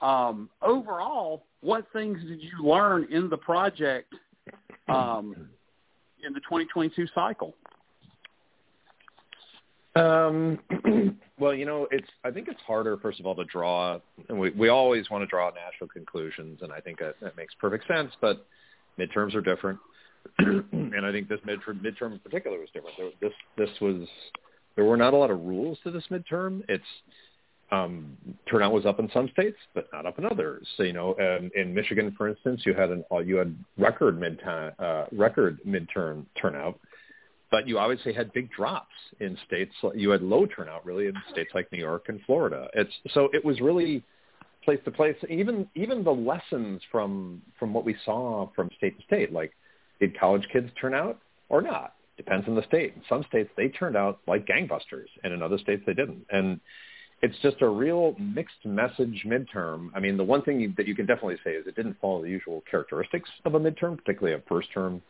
um, 0.00 0.48
overall 0.62 1.44
what 1.60 1.86
things 1.92 2.18
did 2.22 2.42
you 2.42 2.64
learn 2.64 3.08
in 3.10 3.28
the 3.28 3.36
project 3.36 4.14
um, 4.88 5.48
in 6.24 6.32
the 6.32 6.40
2022 6.40 7.06
cycle. 7.14 7.54
Um, 9.96 10.58
well, 11.38 11.54
you 11.54 11.64
know, 11.64 11.88
it's. 11.90 12.06
I 12.24 12.30
think 12.30 12.48
it's 12.48 12.60
harder, 12.66 12.96
first 12.98 13.18
of 13.20 13.26
all, 13.26 13.34
to 13.34 13.44
draw. 13.44 13.98
And 14.28 14.38
we 14.38 14.50
we 14.50 14.68
always 14.68 15.10
want 15.10 15.22
to 15.22 15.26
draw 15.26 15.50
natural 15.50 15.88
conclusions, 15.88 16.60
and 16.62 16.72
I 16.72 16.80
think 16.80 16.98
that 17.00 17.16
that 17.20 17.36
makes 17.36 17.54
perfect 17.54 17.86
sense. 17.88 18.12
But 18.20 18.46
midterms 18.98 19.34
are 19.34 19.40
different, 19.40 19.78
and 20.38 21.04
I 21.04 21.10
think 21.10 21.28
this 21.28 21.40
midterm 21.40 21.80
midterm 21.80 22.12
in 22.12 22.18
particular 22.20 22.58
was 22.58 22.68
different. 22.72 22.96
There, 22.96 23.10
this 23.20 23.32
this 23.56 23.80
was 23.80 24.06
there 24.76 24.84
were 24.84 24.96
not 24.96 25.14
a 25.14 25.16
lot 25.16 25.30
of 25.30 25.40
rules 25.40 25.78
to 25.82 25.90
this 25.90 26.04
midterm. 26.10 26.62
It's 26.68 26.84
um, 27.70 28.16
turnout 28.50 28.72
was 28.72 28.86
up 28.86 28.98
in 28.98 29.10
some 29.12 29.28
states, 29.32 29.56
but 29.74 29.88
not 29.92 30.06
up 30.06 30.18
in 30.18 30.24
others. 30.24 30.66
So, 30.76 30.84
you 30.84 30.92
know, 30.92 31.14
um, 31.18 31.50
in 31.54 31.74
Michigan, 31.74 32.14
for 32.16 32.28
instance, 32.28 32.62
you 32.64 32.74
had 32.74 32.90
an 32.90 33.04
uh, 33.12 33.18
you 33.18 33.36
had 33.36 33.54
record 33.76 34.18
midtime 34.18 34.72
uh, 34.78 35.04
record 35.12 35.58
midterm 35.66 36.24
turnout, 36.40 36.78
but 37.50 37.68
you 37.68 37.78
obviously 37.78 38.12
had 38.12 38.32
big 38.32 38.50
drops 38.50 38.94
in 39.20 39.36
states. 39.46 39.72
You 39.94 40.10
had 40.10 40.22
low 40.22 40.46
turnout 40.46 40.86
really 40.86 41.06
in 41.06 41.14
states 41.30 41.50
like 41.54 41.70
New 41.70 41.78
York 41.78 42.06
and 42.08 42.20
Florida. 42.26 42.68
It's 42.74 42.92
so 43.12 43.28
it 43.34 43.44
was 43.44 43.60
really 43.60 44.02
place 44.64 44.80
to 44.86 44.90
place. 44.90 45.16
Even 45.28 45.68
even 45.74 46.02
the 46.02 46.10
lessons 46.10 46.80
from 46.90 47.42
from 47.58 47.74
what 47.74 47.84
we 47.84 47.94
saw 48.04 48.50
from 48.56 48.70
state 48.78 48.98
to 48.98 49.04
state, 49.04 49.32
like 49.32 49.52
did 50.00 50.18
college 50.18 50.46
kids 50.52 50.70
turn 50.80 50.94
out 50.94 51.18
or 51.50 51.60
not? 51.60 51.94
Depends 52.16 52.48
on 52.48 52.54
the 52.54 52.64
state. 52.66 52.94
In 52.96 53.02
some 53.08 53.24
states 53.28 53.50
they 53.58 53.68
turned 53.68 53.96
out 53.96 54.20
like 54.26 54.46
gangbusters, 54.46 55.08
and 55.22 55.34
in 55.34 55.42
other 55.42 55.58
states 55.58 55.82
they 55.86 55.94
didn't. 55.94 56.24
And 56.30 56.60
it's 57.20 57.36
just 57.42 57.62
a 57.62 57.68
real 57.68 58.14
mixed 58.18 58.64
message 58.64 59.24
midterm. 59.26 59.90
I 59.94 60.00
mean, 60.00 60.16
the 60.16 60.24
one 60.24 60.42
thing 60.42 60.60
you, 60.60 60.72
that 60.76 60.86
you 60.86 60.94
can 60.94 61.06
definitely 61.06 61.38
say 61.42 61.52
is 61.52 61.66
it 61.66 61.74
didn't 61.74 61.96
follow 62.00 62.22
the 62.22 62.28
usual 62.28 62.62
characteristics 62.70 63.28
of 63.44 63.54
a 63.54 63.60
midterm, 63.60 63.96
particularly 63.96 64.34
a 64.34 64.42
first 64.48 64.68
term, 64.72 65.02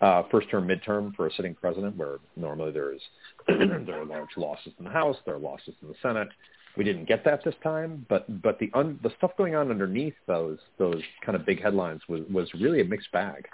uh, 0.00 0.24
first 0.30 0.50
term 0.50 0.66
midterm 0.66 1.14
for 1.14 1.28
a 1.28 1.32
sitting 1.32 1.54
president, 1.54 1.96
where 1.96 2.16
normally 2.34 2.72
there 2.72 2.92
is 2.92 3.00
there 3.46 4.00
are 4.00 4.04
large 4.04 4.36
losses 4.36 4.72
in 4.78 4.84
the 4.84 4.90
House, 4.90 5.16
there 5.24 5.36
are 5.36 5.38
losses 5.38 5.74
in 5.82 5.88
the 5.88 5.94
Senate. 6.02 6.28
We 6.76 6.84
didn't 6.84 7.06
get 7.06 7.24
that 7.24 7.42
this 7.44 7.54
time, 7.62 8.04
but 8.08 8.42
but 8.42 8.58
the 8.58 8.70
un, 8.74 8.98
the 9.02 9.10
stuff 9.16 9.30
going 9.38 9.54
on 9.54 9.70
underneath 9.70 10.14
those 10.26 10.58
those 10.78 11.00
kind 11.24 11.36
of 11.36 11.46
big 11.46 11.62
headlines 11.62 12.02
was 12.08 12.22
was 12.30 12.52
really 12.54 12.80
a 12.80 12.84
mixed 12.84 13.10
bag. 13.12 13.46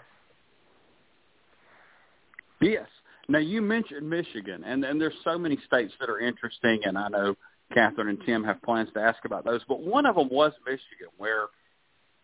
Yes. 2.60 2.88
Now 3.28 3.38
you 3.38 3.60
mentioned 3.62 4.08
Michigan, 4.08 4.64
and 4.64 4.84
and 4.84 5.00
there's 5.00 5.14
so 5.22 5.38
many 5.38 5.58
states 5.66 5.92
that 6.00 6.08
are 6.08 6.18
interesting, 6.18 6.80
and 6.84 6.98
I 6.98 7.08
know 7.08 7.36
Catherine 7.72 8.08
and 8.08 8.18
Tim 8.24 8.44
have 8.44 8.60
plans 8.62 8.88
to 8.94 9.00
ask 9.00 9.24
about 9.24 9.44
those. 9.44 9.62
But 9.68 9.80
one 9.80 10.06
of 10.06 10.16
them 10.16 10.28
was 10.30 10.52
Michigan, 10.66 11.08
where 11.18 11.46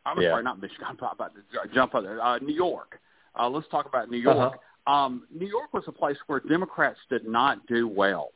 I'm 0.06 0.20
Yeah. 0.20 0.30
sorry, 0.32 0.42
not 0.44 0.60
Michigan. 0.60 0.84
I'm 0.88 0.96
talking 0.96 1.16
about 1.18 1.34
the 1.34 1.74
jump 1.74 1.94
other 1.94 2.20
uh, 2.22 2.38
New 2.38 2.54
York. 2.54 3.00
Uh, 3.38 3.48
let's 3.48 3.68
talk 3.68 3.86
about 3.86 4.10
New 4.10 4.18
York. 4.18 4.36
Uh-huh. 4.54 4.92
Um, 4.92 5.26
New 5.30 5.46
York 5.46 5.72
was 5.74 5.84
a 5.86 5.92
place 5.92 6.16
where 6.28 6.40
Democrats 6.40 6.98
did 7.10 7.26
not 7.26 7.66
do 7.66 7.86
well. 7.86 8.30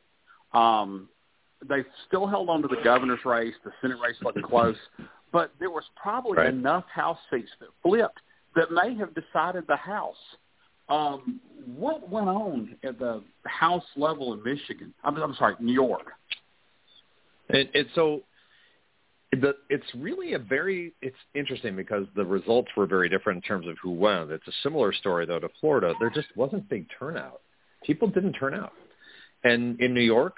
Um, 0.53 1.09
they 1.67 1.83
still 2.07 2.27
held 2.27 2.49
on 2.49 2.61
to 2.61 2.67
the 2.67 2.77
governor's 2.83 3.25
race. 3.25 3.55
The 3.63 3.71
Senate 3.81 3.97
race 3.99 4.17
wasn't 4.23 4.45
close, 4.45 4.75
but 5.31 5.51
there 5.59 5.71
was 5.71 5.83
probably 5.95 6.37
Right. 6.37 6.49
enough 6.49 6.85
House 6.89 7.17
seats 7.31 7.49
that 7.59 7.69
flipped 7.81 8.19
that 8.55 8.71
may 8.71 8.93
have 8.95 9.15
decided 9.15 9.65
the 9.67 9.75
House. 9.77 10.35
Um, 10.89 11.39
what 11.65 12.07
went 12.09 12.27
on 12.27 12.77
at 12.83 12.99
the 12.99 13.23
House 13.45 13.85
level 13.95 14.33
in 14.33 14.43
Michigan? 14.43 14.93
I'm, 15.03 15.15
I'm 15.17 15.33
sorry, 15.35 15.55
New 15.59 15.73
York. 15.73 16.11
It, 17.53 17.69
it 17.73 17.87
so 17.95 18.23
the 19.31 19.55
it's 19.69 19.85
really 19.95 20.33
a 20.33 20.39
very 20.39 20.93
it's 21.01 21.15
interesting 21.33 21.75
because 21.75 22.05
the 22.15 22.25
results 22.25 22.69
were 22.75 22.85
very 22.85 23.09
different 23.09 23.37
in 23.37 23.41
terms 23.41 23.67
of 23.67 23.77
who 23.81 23.91
won. 23.91 24.31
It's 24.31 24.47
a 24.47 24.51
similar 24.63 24.91
story 24.91 25.25
though 25.25 25.39
to 25.39 25.49
Florida. 25.61 25.93
There 25.99 26.09
just 26.09 26.27
wasn't 26.35 26.67
big 26.67 26.87
turnout. 26.99 27.41
People 27.85 28.09
didn't 28.09 28.33
turn 28.33 28.53
out. 28.53 28.73
And 29.43 29.79
in 29.79 29.93
New 29.93 30.01
York, 30.01 30.37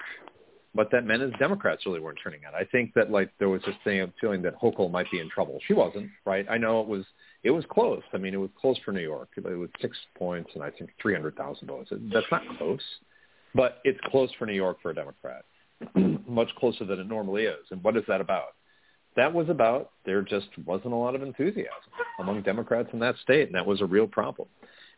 what 0.72 0.90
that 0.90 1.04
meant 1.04 1.22
is 1.22 1.32
Democrats 1.38 1.86
really 1.86 2.00
weren't 2.00 2.18
turning 2.22 2.44
out. 2.44 2.54
I 2.54 2.64
think 2.64 2.92
that 2.94 3.10
like 3.10 3.30
there 3.38 3.48
was 3.48 3.62
this 3.66 3.76
thing 3.84 4.00
of 4.00 4.12
feeling 4.20 4.42
that 4.42 4.60
Hochul 4.60 4.90
might 4.90 5.10
be 5.10 5.20
in 5.20 5.30
trouble. 5.30 5.58
She 5.66 5.72
wasn't, 5.74 6.10
right? 6.24 6.46
I 6.50 6.58
know 6.58 6.80
it 6.80 6.86
was 6.86 7.04
it 7.42 7.50
was 7.50 7.64
close. 7.70 8.02
I 8.12 8.18
mean, 8.18 8.34
it 8.34 8.38
was 8.38 8.50
close 8.60 8.76
for 8.84 8.92
New 8.92 9.00
York. 9.00 9.30
It 9.36 9.44
was 9.44 9.70
six 9.80 9.96
points 10.18 10.50
and 10.54 10.62
I 10.62 10.70
think 10.70 10.90
three 11.00 11.14
hundred 11.14 11.36
thousand 11.36 11.68
votes. 11.68 11.90
That's 12.12 12.26
not 12.30 12.42
close, 12.58 12.82
but 13.54 13.78
it's 13.84 14.00
close 14.10 14.30
for 14.38 14.46
New 14.46 14.54
York 14.54 14.78
for 14.82 14.90
a 14.90 14.94
Democrat, 14.94 15.44
much 16.28 16.54
closer 16.56 16.84
than 16.84 17.00
it 17.00 17.08
normally 17.08 17.44
is. 17.44 17.66
And 17.70 17.82
what 17.82 17.96
is 17.96 18.04
that 18.08 18.20
about? 18.20 18.54
That 19.16 19.32
was 19.32 19.48
about 19.48 19.90
there 20.04 20.22
just 20.22 20.48
wasn't 20.66 20.92
a 20.92 20.96
lot 20.96 21.14
of 21.14 21.22
enthusiasm 21.22 21.70
among 22.20 22.42
Democrats 22.42 22.90
in 22.92 22.98
that 23.00 23.16
state, 23.22 23.46
and 23.46 23.54
that 23.54 23.64
was 23.64 23.80
a 23.80 23.86
real 23.86 24.06
problem. 24.06 24.48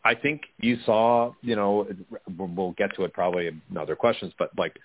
I 0.04 0.14
think 0.14 0.42
you 0.58 0.76
saw, 0.84 1.32
you 1.42 1.56
know, 1.56 1.86
we'll 2.36 2.72
get 2.72 2.94
to 2.96 3.04
it 3.04 3.12
probably 3.12 3.48
in 3.48 3.76
other 3.76 3.96
questions, 3.96 4.32
but 4.38 4.50
like 4.56 4.76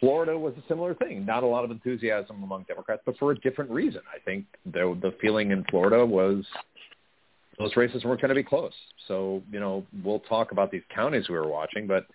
Florida 0.00 0.38
was 0.38 0.54
a 0.56 0.68
similar 0.68 0.94
thing. 0.94 1.24
Not 1.26 1.42
a 1.42 1.46
lot 1.46 1.64
of 1.64 1.70
enthusiasm 1.70 2.42
among 2.42 2.64
Democrats, 2.64 3.02
but 3.04 3.16
for 3.18 3.32
a 3.32 3.34
different 3.40 3.70
reason. 3.70 4.02
I 4.14 4.18
think 4.20 4.46
the 4.64 4.98
the 5.02 5.14
feeling 5.20 5.50
in 5.50 5.64
Florida 5.64 6.04
was 6.04 6.44
those 7.58 7.76
races 7.76 8.04
weren't 8.04 8.20
going 8.20 8.28
to 8.28 8.34
be 8.34 8.42
close. 8.42 8.72
So, 9.08 9.42
you 9.50 9.58
know, 9.58 9.84
we'll 10.04 10.20
talk 10.20 10.52
about 10.52 10.70
these 10.70 10.82
counties 10.94 11.28
we 11.28 11.34
were 11.34 11.48
watching, 11.48 11.86
but 11.86 12.06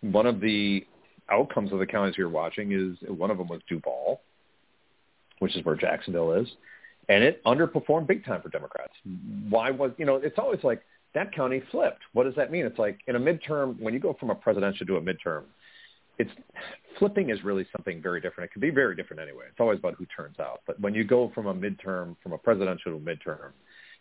one 0.00 0.26
of 0.26 0.40
the 0.40 0.86
outcomes 1.30 1.72
of 1.72 1.78
the 1.78 1.86
counties 1.86 2.16
we 2.18 2.24
were 2.24 2.30
watching 2.30 2.72
is 2.72 2.96
one 3.08 3.30
of 3.30 3.38
them 3.38 3.48
was 3.48 3.60
Duval, 3.68 4.20
which 5.38 5.56
is 5.56 5.64
where 5.64 5.76
Jacksonville 5.76 6.32
is, 6.34 6.48
and 7.08 7.24
it 7.24 7.42
underperformed 7.44 8.06
big 8.06 8.24
time 8.24 8.42
for 8.42 8.48
Democrats. 8.48 8.92
Mm-hmm. 9.06 9.50
Why 9.50 9.70
was, 9.70 9.92
you 9.98 10.06
know, 10.06 10.16
it's 10.16 10.38
always 10.38 10.62
like 10.62 10.82
that 11.14 11.34
county 11.34 11.62
flipped. 11.70 12.02
What 12.12 12.24
does 12.24 12.34
that 12.36 12.50
mean? 12.50 12.64
It's 12.64 12.78
like 12.78 13.00
in 13.06 13.16
a 13.16 13.20
midterm, 13.20 13.78
when 13.80 13.94
you 13.94 14.00
go 14.00 14.16
from 14.18 14.30
a 14.30 14.34
presidential 14.34 14.86
to 14.86 14.96
a 14.96 15.00
midterm, 15.00 15.44
it's 16.18 16.30
flipping 16.98 17.30
is 17.30 17.42
really 17.42 17.66
something 17.74 18.00
very 18.00 18.20
different. 18.20 18.50
It 18.50 18.52
can 18.52 18.60
be 18.60 18.70
very 18.70 18.94
different 18.94 19.22
anyway. 19.22 19.46
It's 19.48 19.60
always 19.60 19.78
about 19.78 19.94
who 19.94 20.06
turns 20.06 20.38
out. 20.38 20.60
But 20.66 20.78
when 20.80 20.94
you 20.94 21.04
go 21.04 21.32
from 21.34 21.46
a 21.46 21.54
midterm, 21.54 22.16
from 22.22 22.32
a 22.32 22.38
presidential 22.38 22.92
to 22.92 22.96
a 22.96 23.00
midterm, 23.00 23.52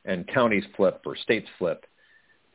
and 0.05 0.27
counties 0.27 0.63
flip 0.75 1.01
or 1.05 1.15
states 1.15 1.47
flip, 1.57 1.85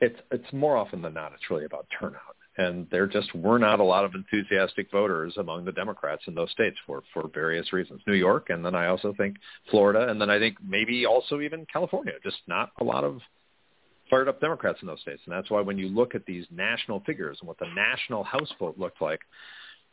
it's 0.00 0.18
it's 0.30 0.52
more 0.52 0.76
often 0.76 1.00
than 1.00 1.14
not 1.14 1.32
it's 1.32 1.50
really 1.50 1.64
about 1.64 1.87
turnout. 1.99 2.37
And 2.58 2.86
there 2.90 3.06
just 3.06 3.34
were 3.34 3.58
not 3.58 3.80
a 3.80 3.84
lot 3.84 4.04
of 4.04 4.14
enthusiastic 4.14 4.90
voters 4.90 5.34
among 5.36 5.64
the 5.66 5.72
Democrats 5.72 6.22
in 6.26 6.34
those 6.34 6.50
states 6.50 6.76
for 6.86 7.02
for 7.12 7.28
various 7.28 7.72
reasons. 7.72 8.00
New 8.06 8.14
York, 8.14 8.48
and 8.48 8.64
then 8.64 8.75
I 8.75 8.86
also 8.86 9.12
think 9.16 9.36
Florida, 9.70 10.08
and 10.08 10.20
then 10.20 10.30
I 10.30 10.38
think 10.38 10.56
maybe 10.66 11.04
also 11.04 11.40
even 11.40 11.66
California. 11.70 12.14
Just 12.22 12.38
not 12.46 12.70
a 12.80 12.84
lot 12.84 13.04
of 13.04 13.20
fired 14.08 14.28
up 14.28 14.40
Democrats 14.40 14.78
in 14.82 14.88
those 14.88 15.00
states. 15.00 15.20
And 15.26 15.34
that's 15.34 15.50
why 15.50 15.60
when 15.60 15.78
you 15.78 15.88
look 15.88 16.14
at 16.14 16.25
these 16.26 16.46
national 16.50 17.00
figures 17.00 17.38
and 17.40 17.48
what 17.48 17.58
the 17.58 17.68
national 17.75 18.25
House 18.25 18.52
vote 18.58 18.78
looked 18.78 19.02
like, 19.02 19.20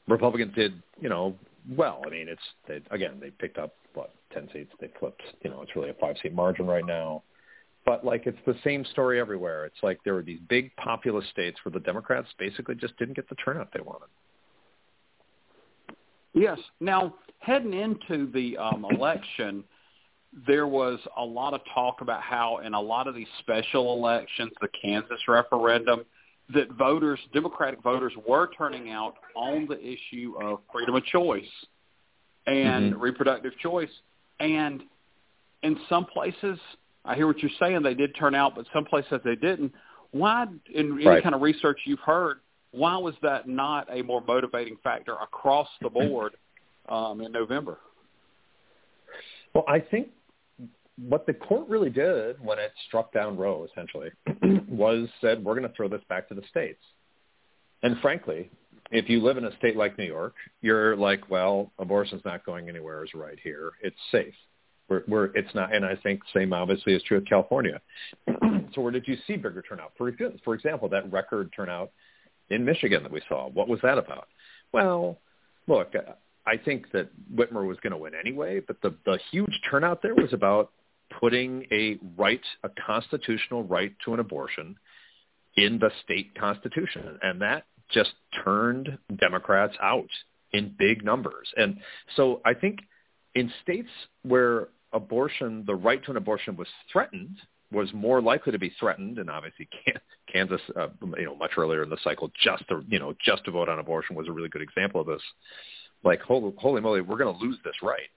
Republicans 0.08 0.54
did, 0.56 0.74
you 1.02 1.10
know, 1.10 1.36
well. 1.70 2.02
I 2.06 2.10
mean, 2.10 2.28
it's 2.28 2.42
they, 2.68 2.82
again 2.92 3.18
they 3.20 3.32
picked 3.32 3.58
up 3.58 3.76
what 3.94 4.14
ten 4.34 4.50
seats. 4.54 4.72
They 4.80 4.90
flipped. 5.00 5.22
You 5.44 5.50
know, 5.50 5.62
it's 5.62 5.76
really 5.76 5.90
a 5.90 5.94
five 5.96 6.16
seat 6.22 6.34
margin 6.34 6.68
right 6.68 6.86
now. 6.86 7.24
But 7.86 8.06
like 8.06 8.28
it's 8.28 8.38
the 8.46 8.56
same 8.64 8.86
story 8.86 9.20
everywhere. 9.20 9.66
It's 9.66 9.84
like 9.84 10.00
there 10.04 10.14
were 10.14 10.22
these 10.22 10.40
big 10.48 10.74
populous 10.78 11.28
states 11.30 11.60
where 11.64 11.72
the 11.72 11.80
Democrats 11.80 12.28
basically 12.40 12.76
just 12.76 12.98
didn't 12.98 13.16
get 13.16 13.28
the 13.28 13.36
turnout 13.36 13.70
they 13.74 13.82
wanted. 13.82 14.08
Yes. 16.34 16.60
Now 16.80 17.16
heading 17.40 17.74
into 17.74 18.32
the 18.32 18.58
um, 18.58 18.86
election, 18.92 19.64
there 20.48 20.68
was 20.68 21.00
a 21.18 21.24
lot 21.24 21.54
of 21.54 21.62
talk 21.74 22.02
about 22.02 22.22
how 22.22 22.60
in 22.60 22.74
a 22.74 22.82
lot 22.82 23.08
of 23.08 23.16
these 23.16 23.28
special 23.40 23.94
elections, 23.94 24.52
the 24.62 24.70
Kansas 24.82 25.20
referendum, 25.28 26.06
that 26.54 26.72
voters, 26.74 27.20
Democratic 27.34 27.82
voters, 27.82 28.14
were 28.28 28.50
turning 28.58 28.92
out 28.92 29.16
on 29.36 29.68
the 29.68 29.80
issue 29.80 30.34
of 30.42 30.60
freedom 30.72 30.96
of 30.96 31.06
choice 31.06 31.46
and 32.48 32.94
mm-hmm. 32.94 33.02
reproductive 33.02 33.54
choice. 33.60 33.90
And 34.40 34.84
in 35.62 35.78
some 35.88 36.06
places, 36.06 36.60
I 37.06 37.16
hear 37.16 37.28
what 37.28 37.40
you're 37.40 37.52
saying, 37.60 37.84
they 37.84 37.94
did 37.94 38.16
turn 38.16 38.34
out, 38.36 38.56
but 38.56 38.66
some 38.74 38.86
places 38.86 39.20
they 39.26 39.36
didn't. 39.36 39.74
Why, 40.12 40.46
in 40.74 40.94
any 40.94 41.06
right. 41.06 41.24
kind 41.24 41.36
of 41.36 41.42
research 41.42 41.80
you've 41.86 42.00
heard, 42.00 42.38
why 42.72 42.98
was 42.98 43.14
that 43.22 43.48
not 43.48 43.88
a 43.92 44.02
more 44.04 44.22
motivating 44.26 44.78
factor 44.84 45.14
across 45.14 45.68
the 45.82 45.90
board 45.90 46.34
um, 46.90 47.22
in 47.22 47.32
November? 47.32 47.80
Well, 49.54 49.66
I 49.68 49.80
think 49.80 50.10
what 50.98 51.26
the 51.26 51.34
court 51.34 51.68
really 51.68 51.90
did 51.90 52.44
when 52.44 52.60
it 52.60 52.72
struck 52.88 53.12
down 53.12 53.38
Roe, 53.38 53.68
essentially, 53.72 54.10
was 54.68 55.10
said, 55.22 55.44
we're 55.44 55.56
going 55.56 55.68
to 55.68 55.76
throw 55.76 55.88
this 55.88 56.02
back 56.10 56.28
to 56.30 56.36
the 56.36 56.44
states. 56.50 56.82
And 57.82 57.98
frankly, 58.00 58.50
if 58.92 59.10
you 59.10 59.22
live 59.22 59.38
in 59.38 59.46
a 59.46 59.56
state 59.58 59.76
like 59.76 59.98
New 59.98 60.06
York, 60.06 60.36
you're 60.62 60.96
like, 60.96 61.30
well, 61.30 61.72
abortion's 61.80 62.24
not 62.24 62.46
going 62.46 62.70
anywhere 62.70 63.04
is 63.04 63.14
right 63.14 63.38
here. 63.44 63.72
It's 63.82 63.96
safe. 64.12 64.34
We're, 64.94 65.04
we're, 65.08 65.26
it's 65.36 65.54
not, 65.56 65.74
and 65.74 65.86
I 65.86 65.96
think 65.96 66.22
same 66.34 66.54
obviously 66.54 66.94
is 66.94 67.02
true 67.04 67.18
of 67.18 67.26
California. 67.26 67.82
so 68.74 68.82
where 68.82 68.92
did 68.92 69.08
you 69.08 69.18
see 69.26 69.36
bigger 69.36 69.64
turnout? 69.68 69.94
For, 69.98 70.12
for 70.44 70.54
example, 70.54 70.90
that 70.90 71.12
record 71.12 71.52
turnout 71.56 71.92
in 72.50 72.64
Michigan 72.64 73.04
that 73.04 73.12
we 73.12 73.22
saw, 73.28 73.50
what 73.50 73.68
was 73.68 73.80
that 73.82 73.98
about? 73.98 74.28
Well, 74.72 75.18
look, 75.68 75.94
I 76.46 76.58
think 76.58 76.92
that 76.92 77.10
Whitmer 77.34 77.68
was 77.68 77.78
going 77.82 77.92
to 77.92 77.98
win 77.98 78.14
anyway, 78.14 78.60
but 78.60 78.82
the, 78.82 78.96
the 79.06 79.18
huge 79.32 79.62
turnout 79.70 80.02
there 80.02 80.16
was 80.16 80.34
about 80.34 80.72
putting 81.20 81.66
a 81.72 81.98
right, 82.18 82.42
a 82.64 82.70
constitutional 82.86 83.64
right 83.64 83.94
to 84.06 84.14
an 84.14 84.20
abortion 84.20 84.76
in 85.56 85.80
the 85.80 85.92
state 86.04 86.36
constitution. 86.36 87.20
And 87.22 87.42
that 87.42 87.66
just 87.92 88.12
turned 88.44 88.98
Democrats 89.20 89.76
out 89.82 90.10
in 90.52 90.76
big 90.78 91.04
numbers. 91.04 91.48
And 91.56 91.78
so 92.16 92.42
I 92.46 92.54
think 92.54 92.80
in 93.36 93.52
states 93.64 93.90
where 94.24 94.70
abortion, 94.94 95.64
the 95.66 95.76
right 95.76 96.04
to 96.06 96.12
an 96.12 96.18
abortion 96.18 96.56
was 96.56 96.68
threatened, 96.92 97.38
was 97.72 97.92
more 97.94 98.22
likely 98.22 98.52
to 98.52 98.60
be 98.60 98.74
threatened, 98.80 99.18
and 99.18 99.30
obviously 99.30 99.68
Kansas, 100.32 100.62
uh, 100.76 100.88
you 101.18 101.26
know, 101.26 101.36
much 101.36 101.52
earlier 101.58 101.84
in 101.84 101.90
the 101.90 101.98
cycle, 102.04 102.32
just 102.42 102.68
to, 102.70 102.84
you 102.88 103.00
know, 103.00 103.14
just 103.24 103.44
to 103.46 103.52
vote 103.52 103.70
on 103.70 103.80
abortion 103.80 104.16
was 104.16 104.28
a 104.28 104.32
really 104.32 104.50
good 104.50 104.62
example 104.62 105.02
of 105.02 105.08
this. 105.08 105.22
Like, 106.04 106.22
holy, 106.22 106.54
holy 106.58 106.82
moly, 106.82 107.02
we're 107.02 107.18
going 107.18 107.34
to 107.34 107.44
lose 107.44 107.58
this 107.64 107.76
right 107.82 108.10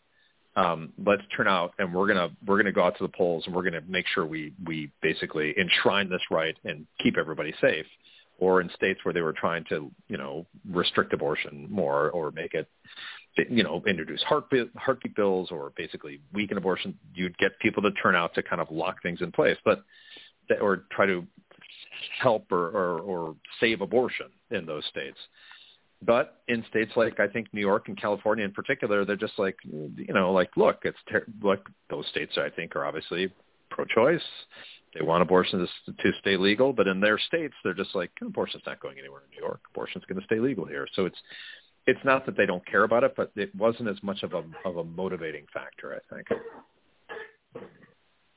um, 0.56 0.92
let's 1.04 1.22
turn 1.36 1.46
out 1.46 1.74
and 1.78 1.94
we're 1.94 2.08
gonna 2.08 2.30
we're 2.46 2.56
gonna 2.56 2.72
go 2.72 2.82
out 2.82 2.96
to 2.96 3.04
the 3.04 3.12
polls 3.14 3.44
and 3.46 3.54
we're 3.54 3.62
gonna 3.62 3.82
make 3.86 4.06
sure 4.06 4.24
we 4.24 4.54
we 4.64 4.90
basically 5.02 5.54
enshrine 5.58 6.08
this 6.08 6.22
right 6.30 6.56
and 6.64 6.86
keep 7.02 7.18
everybody 7.18 7.54
safe. 7.60 7.86
Or 8.38 8.60
in 8.60 8.68
states 8.74 9.00
where 9.02 9.14
they 9.14 9.22
were 9.22 9.32
trying 9.32 9.64
to 9.70 9.90
you 10.08 10.18
know 10.18 10.46
restrict 10.70 11.12
abortion 11.12 11.66
more 11.70 12.10
or 12.10 12.30
make 12.32 12.54
it 12.54 12.68
you 13.48 13.62
know 13.62 13.82
introduce 13.86 14.22
heartbeat 14.22 14.70
heartbeat 14.76 15.14
bills 15.14 15.50
or 15.50 15.72
basically 15.76 16.20
weaken 16.32 16.58
abortion, 16.58 16.98
you'd 17.14 17.36
get 17.38 17.58
people 17.60 17.82
to 17.82 17.90
turn 17.92 18.14
out 18.14 18.34
to 18.34 18.42
kind 18.42 18.60
of 18.60 18.70
lock 18.70 19.02
things 19.02 19.20
in 19.20 19.32
place, 19.32 19.56
but 19.64 19.84
or 20.60 20.84
try 20.92 21.06
to 21.06 21.26
help 22.20 22.50
or, 22.52 22.68
or, 22.68 23.00
or 23.00 23.36
save 23.60 23.80
abortion 23.80 24.26
in 24.50 24.66
those 24.66 24.84
states. 24.86 25.18
But 26.02 26.42
in 26.48 26.64
states 26.68 26.92
like 26.94 27.18
I 27.20 27.26
think 27.26 27.48
New 27.52 27.60
York 27.60 27.88
and 27.88 28.00
California 28.00 28.44
in 28.44 28.52
particular, 28.52 29.04
they're 29.04 29.16
just 29.16 29.38
like, 29.38 29.56
you 29.64 30.12
know, 30.12 30.32
like 30.32 30.50
look, 30.56 30.80
it's 30.84 30.98
ter- 31.10 31.26
look 31.42 31.68
those 31.88 32.06
states 32.08 32.36
I 32.36 32.50
think 32.50 32.76
are 32.76 32.84
obviously 32.84 33.32
pro-choice. 33.70 34.22
They 34.96 35.04
want 35.04 35.22
abortions 35.22 35.68
to 35.86 36.12
stay 36.20 36.36
legal, 36.36 36.72
but 36.72 36.86
in 36.86 37.00
their 37.00 37.18
states, 37.18 37.54
they're 37.62 37.74
just 37.74 37.94
like 37.94 38.10
abortion's 38.22 38.62
not 38.66 38.80
going 38.80 38.98
anywhere 38.98 39.22
in 39.24 39.36
New 39.36 39.44
York. 39.44 39.60
Abortion's 39.72 40.04
going 40.04 40.20
to 40.20 40.24
stay 40.26 40.38
legal 40.38 40.64
here. 40.64 40.86
So 40.94 41.06
it's 41.06 41.18
it's 41.86 42.00
not 42.04 42.26
that 42.26 42.36
they 42.36 42.46
don't 42.46 42.66
care 42.66 42.84
about 42.84 43.04
it, 43.04 43.14
but 43.16 43.30
it 43.36 43.54
wasn't 43.54 43.88
as 43.88 44.02
much 44.02 44.22
of 44.22 44.32
a 44.32 44.42
of 44.64 44.78
a 44.78 44.84
motivating 44.84 45.46
factor, 45.52 45.94
I 45.94 46.14
think. 46.14 47.64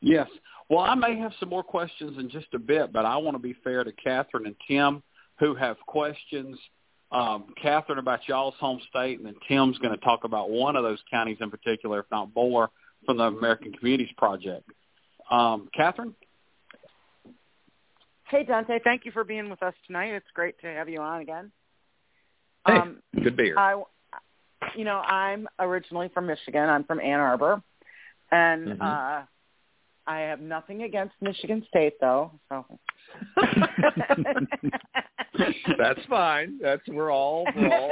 Yes. 0.02 0.28
Well, 0.70 0.82
I 0.82 0.96
may 0.96 1.18
have 1.18 1.32
some 1.40 1.50
more 1.50 1.64
questions 1.64 2.18
in 2.18 2.30
just 2.30 2.54
a 2.54 2.60
bit, 2.60 2.94
but 2.94 3.06
I 3.06 3.18
want 3.18 3.36
to 3.36 3.42
be 3.42 3.56
fair 3.64 3.84
to 3.84 3.92
Catherine 3.92 4.46
and 4.46 4.56
Tim, 4.68 5.02
who 5.40 5.56
have 5.56 5.78
questions 5.88 6.58
um, 7.12 7.46
Catherine 7.62 7.98
about 7.98 8.28
y'all's 8.28 8.54
home 8.60 8.80
state, 8.90 9.18
and 9.18 9.26
then 9.26 9.36
Tim's 9.48 9.78
going 9.80 9.98
to 9.98 10.04
talk 10.04 10.26
about 10.26 10.50
one 10.50 10.76
of 10.76 10.84
those 10.84 11.00
counties 11.10 11.38
in 11.42 11.50
particular, 11.50 12.00
if 12.00 12.06
not 12.12 12.30
more, 12.36 12.70
from 13.06 13.18
the 13.18 13.24
American 13.24 13.74
Communities 13.74 14.14
Project. 14.18 14.70
Um, 15.32 15.70
Catherine? 15.76 16.14
Hey, 18.30 18.44
Dante. 18.44 18.80
Thank 18.84 19.06
you 19.06 19.12
for 19.12 19.24
being 19.24 19.50
with 19.50 19.64
us 19.64 19.74
tonight. 19.88 20.14
It's 20.14 20.28
great 20.36 20.60
to 20.62 20.68
have 20.68 20.88
you 20.88 21.02
on 21.02 21.22
again. 21.22 21.52
Hey, 22.68 22.74
um, 22.74 22.98
good 23.16 23.24
to 23.24 23.32
be 23.32 23.46
here. 23.46 23.58
I, 23.58 23.82
you 24.76 24.86
know, 24.86 24.98
I'm 25.00 25.48
originally 25.58 26.12
from 26.14 26.28
Michigan. 26.28 26.70
I'm 26.70 26.84
from 26.84 27.00
Ann 27.00 27.20
Arbor, 27.20 27.64
and 28.32 28.68
mm-hmm. 28.68 28.82
uh, 28.82 29.24
I 30.06 30.20
have 30.20 30.42
nothing 30.42 30.84
against 30.84 31.16
Michigan 31.22 31.66
State, 31.70 31.94
though. 32.00 32.32
So. 32.50 32.66
That's 35.80 36.06
fine. 36.08 36.60
That's 36.62 36.88
we're 36.88 37.12
all 37.12 37.48
we're 37.56 37.74
all 37.74 37.90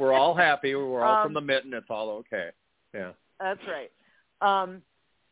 we're 0.00 0.12
all 0.12 0.34
happy. 0.34 0.74
We're 0.74 1.02
all 1.02 1.22
um, 1.22 1.26
from 1.26 1.34
the 1.34 1.40
mitten. 1.40 1.72
It's 1.72 1.86
all 1.88 2.10
okay. 2.10 2.50
Yeah. 2.92 3.12
That's 3.40 3.60
right. 3.66 3.90
Um, 4.42 4.82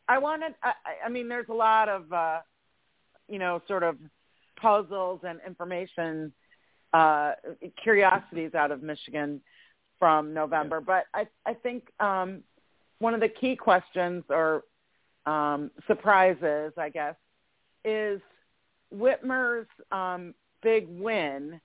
I 0.08 0.16
wanted. 0.18 0.54
I, 0.62 0.72
I 1.04 1.08
mean, 1.10 1.28
there's 1.28 1.48
a 1.50 1.54
lot 1.54 1.90
of 1.90 2.10
uh, 2.12 2.38
you 3.28 3.38
know, 3.38 3.60
sort 3.68 3.82
of 3.82 3.96
puzzles 4.62 5.20
and 5.28 5.40
information 5.46 6.32
uh, 6.94 7.32
curiosities 7.82 8.54
out 8.54 8.70
of 8.70 8.82
Michigan 8.82 9.40
from 9.98 10.32
November. 10.32 10.80
But 10.80 11.04
I, 11.14 11.26
I 11.44 11.54
think 11.54 11.80
um, 12.00 12.42
one 12.98 13.14
of 13.14 13.20
the 13.20 13.28
key 13.28 13.56
questions 13.56 14.24
or 14.28 14.64
um, 15.26 15.70
surprises, 15.86 16.72
I 16.76 16.88
guess, 16.88 17.16
is 17.84 18.20
Whitmer's 18.94 19.66
um, 19.90 20.34
big 20.62 20.86
win 20.88 21.60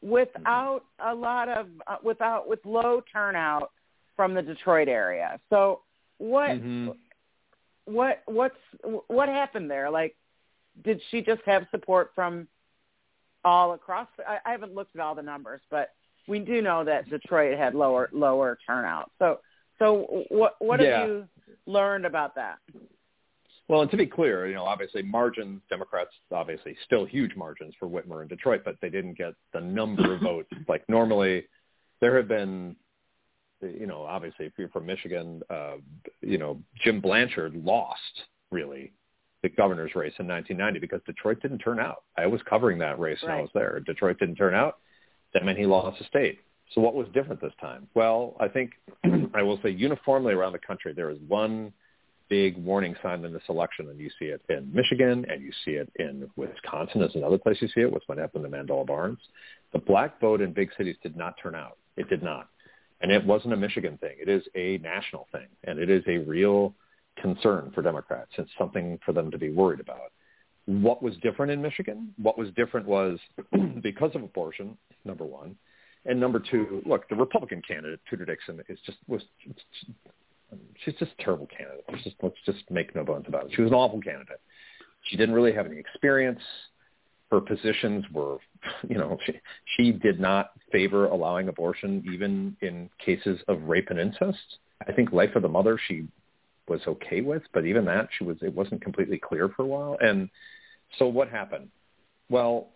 without 0.00 0.82
a 0.98 1.14
lot 1.14 1.48
of 1.48 1.66
uh, 1.86 1.96
without 2.02 2.48
with 2.48 2.60
low 2.64 3.02
turnout 3.12 3.70
from 4.16 4.34
the 4.34 4.42
Detroit 4.42 4.88
area. 4.88 5.38
So 5.50 5.82
what 6.18 6.50
Mm-hmm. 6.50 6.90
what 7.84 8.22
what's 8.26 8.62
what 9.08 9.28
happened 9.28 9.70
there? 9.70 9.90
Like, 9.90 10.16
did 10.84 11.00
she 11.10 11.22
just 11.22 11.42
have 11.46 11.66
support 11.70 12.10
from 12.14 12.48
all 13.44 13.72
across? 13.72 14.08
I, 14.26 14.38
I 14.44 14.52
haven't 14.52 14.74
looked 14.74 14.96
at 14.96 15.02
all 15.02 15.14
the 15.14 15.22
numbers, 15.22 15.60
but 15.70 15.90
we 16.28 16.38
do 16.38 16.62
know 16.62 16.84
that 16.84 17.08
Detroit 17.10 17.58
had 17.58 17.74
lower 17.74 18.08
lower 18.12 18.58
turnout. 18.66 19.10
So 19.18 19.40
so 19.78 20.24
what 20.28 20.56
what 20.60 20.80
Yeah. 20.80 21.00
have 21.00 21.08
you 21.08 21.28
learned 21.66 22.06
about 22.06 22.34
that? 22.36 22.58
Well, 23.68 23.82
and 23.82 23.90
to 23.90 23.96
be 23.96 24.06
clear, 24.06 24.46
you 24.46 24.54
know, 24.54 24.64
obviously 24.64 25.02
margins, 25.02 25.62
Democrats 25.70 26.10
obviously 26.30 26.76
still 26.84 27.04
huge 27.04 27.34
margins 27.36 27.74
for 27.78 27.88
Whitmer 27.88 28.20
and 28.20 28.28
Detroit, 28.28 28.62
but 28.64 28.76
they 28.82 28.90
didn't 28.90 29.16
get 29.16 29.34
the 29.52 29.60
number 29.60 30.14
of 30.14 30.20
votes. 30.20 30.50
Like 30.68 30.86
normally, 30.88 31.46
there 32.00 32.16
have 32.16 32.28
been, 32.28 32.76
you 33.60 33.86
know, 33.86 34.02
obviously 34.02 34.46
if 34.46 34.52
you're 34.58 34.68
from 34.68 34.86
Michigan, 34.86 35.42
uh, 35.48 35.76
you 36.20 36.38
know, 36.38 36.60
Jim 36.84 37.00
Blanchard 37.00 37.54
lost 37.54 38.24
really 38.50 38.92
the 39.42 39.48
governor's 39.48 39.94
race 39.94 40.14
in 40.18 40.26
1990 40.28 40.78
because 40.78 41.00
Detroit 41.04 41.40
didn't 41.42 41.58
turn 41.58 41.80
out. 41.80 42.04
I 42.16 42.26
was 42.26 42.40
covering 42.48 42.78
that 42.78 42.98
race 42.98 43.18
when 43.22 43.32
I 43.32 43.40
was 43.40 43.50
there. 43.54 43.80
Detroit 43.80 44.18
didn't 44.18 44.36
turn 44.36 44.54
out. 44.54 44.78
That 45.34 45.44
meant 45.44 45.58
he 45.58 45.66
lost 45.66 45.98
the 45.98 46.04
state. 46.04 46.38
So 46.74 46.80
what 46.80 46.94
was 46.94 47.06
different 47.12 47.40
this 47.40 47.52
time? 47.60 47.88
Well, 47.94 48.36
I 48.40 48.48
think 48.48 48.72
I 49.34 49.42
will 49.42 49.58
say 49.62 49.70
uniformly 49.70 50.32
around 50.32 50.52
the 50.52 50.58
country 50.58 50.94
there 50.94 51.10
is 51.10 51.18
one 51.26 51.72
big 52.28 52.56
warning 52.56 52.94
sign 53.02 53.24
in 53.24 53.32
this 53.32 53.42
election, 53.48 53.90
and 53.90 53.98
you 54.00 54.08
see 54.18 54.26
it 54.26 54.40
in 54.48 54.72
Michigan, 54.72 55.26
and 55.28 55.42
you 55.42 55.52
see 55.64 55.72
it 55.72 55.92
in 55.96 56.30
Wisconsin 56.36 57.02
as 57.02 57.14
another 57.14 57.36
place 57.36 57.58
you 57.60 57.68
see 57.68 57.82
it, 57.82 57.92
what's 57.92 58.08
what 58.08 58.16
happened 58.16 58.46
in 58.46 58.50
Mandela 58.50 58.86
Barnes. 58.86 59.18
The 59.72 59.78
black 59.78 60.18
vote 60.18 60.40
in 60.40 60.52
big 60.52 60.70
cities 60.78 60.96
did 61.02 61.14
not 61.14 61.34
turn 61.42 61.54
out. 61.54 61.76
It 61.96 62.08
did 62.08 62.22
not. 62.22 62.48
And 63.02 63.12
it 63.12 63.22
wasn't 63.26 63.52
a 63.52 63.56
Michigan 63.56 63.98
thing. 63.98 64.16
It 64.18 64.30
is 64.30 64.42
a 64.54 64.78
national 64.78 65.26
thing, 65.30 65.48
and 65.64 65.78
it 65.78 65.90
is 65.90 66.04
a 66.06 66.18
real 66.18 66.74
concern 67.20 67.70
for 67.74 67.82
Democrats. 67.82 68.30
It's 68.38 68.50
something 68.58 68.98
for 69.04 69.12
them 69.12 69.30
to 69.30 69.38
be 69.38 69.50
worried 69.50 69.80
about. 69.80 70.12
What 70.66 71.02
was 71.02 71.14
different 71.22 71.52
in 71.52 71.60
Michigan? 71.60 72.14
What 72.18 72.38
was 72.38 72.48
different 72.56 72.86
was 72.86 73.18
because 73.82 74.12
of 74.14 74.22
abortion, 74.22 74.76
number 75.04 75.24
one, 75.24 75.56
and 76.04 76.18
number 76.18 76.40
two, 76.40 76.82
look, 76.84 77.08
the 77.08 77.16
Republican 77.16 77.62
candidate, 77.66 78.00
Tudor 78.08 78.24
Dixon, 78.24 78.60
is 78.68 78.78
just 78.84 78.98
was 79.06 79.22
she's 80.84 80.94
just 80.98 81.12
a 81.18 81.22
terrible 81.22 81.46
candidate. 81.46 81.84
Let's 81.90 82.04
just 82.04 82.16
let's 82.22 82.36
just 82.44 82.70
make 82.70 82.94
no 82.94 83.04
bones 83.04 83.26
about 83.28 83.46
it. 83.46 83.52
She 83.54 83.62
was 83.62 83.70
an 83.70 83.76
awful 83.76 84.00
candidate. 84.00 84.40
She 85.04 85.16
didn't 85.16 85.34
really 85.34 85.52
have 85.52 85.66
any 85.66 85.78
experience. 85.78 86.40
Her 87.30 87.40
positions 87.40 88.04
were, 88.12 88.38
you 88.88 88.98
know, 88.98 89.16
she 89.26 89.40
she 89.76 89.92
did 89.92 90.18
not 90.18 90.50
favor 90.70 91.06
allowing 91.06 91.48
abortion 91.48 92.02
even 92.12 92.56
in 92.60 92.90
cases 93.04 93.40
of 93.48 93.62
rape 93.62 93.88
and 93.90 93.98
incest. 93.98 94.58
I 94.86 94.92
think 94.92 95.12
life 95.12 95.36
of 95.36 95.42
the 95.42 95.48
mother 95.48 95.78
she 95.88 96.06
was 96.68 96.80
okay 96.86 97.20
with, 97.20 97.42
but 97.52 97.66
even 97.66 97.84
that 97.86 98.08
she 98.16 98.24
was 98.24 98.36
it 98.42 98.54
wasn't 98.54 98.82
completely 98.82 99.18
clear 99.18 99.48
for 99.48 99.62
a 99.62 99.66
while. 99.66 99.96
And 100.00 100.28
so 100.98 101.06
what 101.06 101.28
happened? 101.28 101.68
Well, 102.28 102.68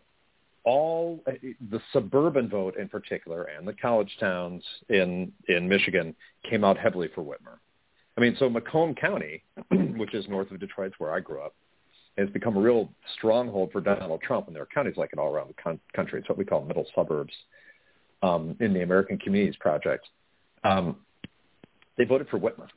all 0.64 1.22
the 1.70 1.81
suburban 1.92 2.49
vote 2.49 2.77
in 2.77 2.88
particular 2.88 3.44
and 3.44 3.66
the 3.66 3.72
college 3.72 4.14
towns 4.18 4.64
in 4.88 5.33
in 5.49 5.68
Michigan 5.68 6.14
came 6.49 6.64
out 6.64 6.77
heavily 6.77 7.09
for 7.14 7.22
Whitmer. 7.22 7.59
I 8.18 8.20
mean, 8.20 8.35
so 8.38 8.49
Macomb 8.49 8.94
County, 8.94 9.44
which 9.70 10.14
is 10.14 10.27
north 10.29 10.51
of 10.51 10.59
Detroit, 10.59 10.92
where 10.99 11.12
I 11.12 11.20
grew 11.20 11.40
up, 11.40 11.55
has 12.16 12.31
become 12.31 12.57
a 12.57 12.61
real 12.61 12.90
stronghold 13.16 13.70
for 13.72 13.81
Donald 13.81 14.22
Trump, 14.22 14.46
and 14.46 14.57
there 14.57 14.62
are 14.62 14.68
counties 14.75 14.96
like 14.96 15.11
it 15.12 15.18
all 15.18 15.33
around 15.33 15.51
the 15.51 15.62
con- 15.62 15.81
country. 15.94 16.18
It's 16.18 16.29
what 16.29 16.38
we 16.38 16.44
call 16.46 16.64
middle 16.64 16.87
suburbs 16.94 17.35
um, 18.22 18.57
in 18.59 18.72
the 18.72 18.83
American 18.83 19.18
Communities 19.18 19.57
Project. 19.61 20.07
Um, 20.64 20.96
they 21.99 22.05
voted 22.05 22.29
for 22.29 22.38
Whitmer 22.38 22.68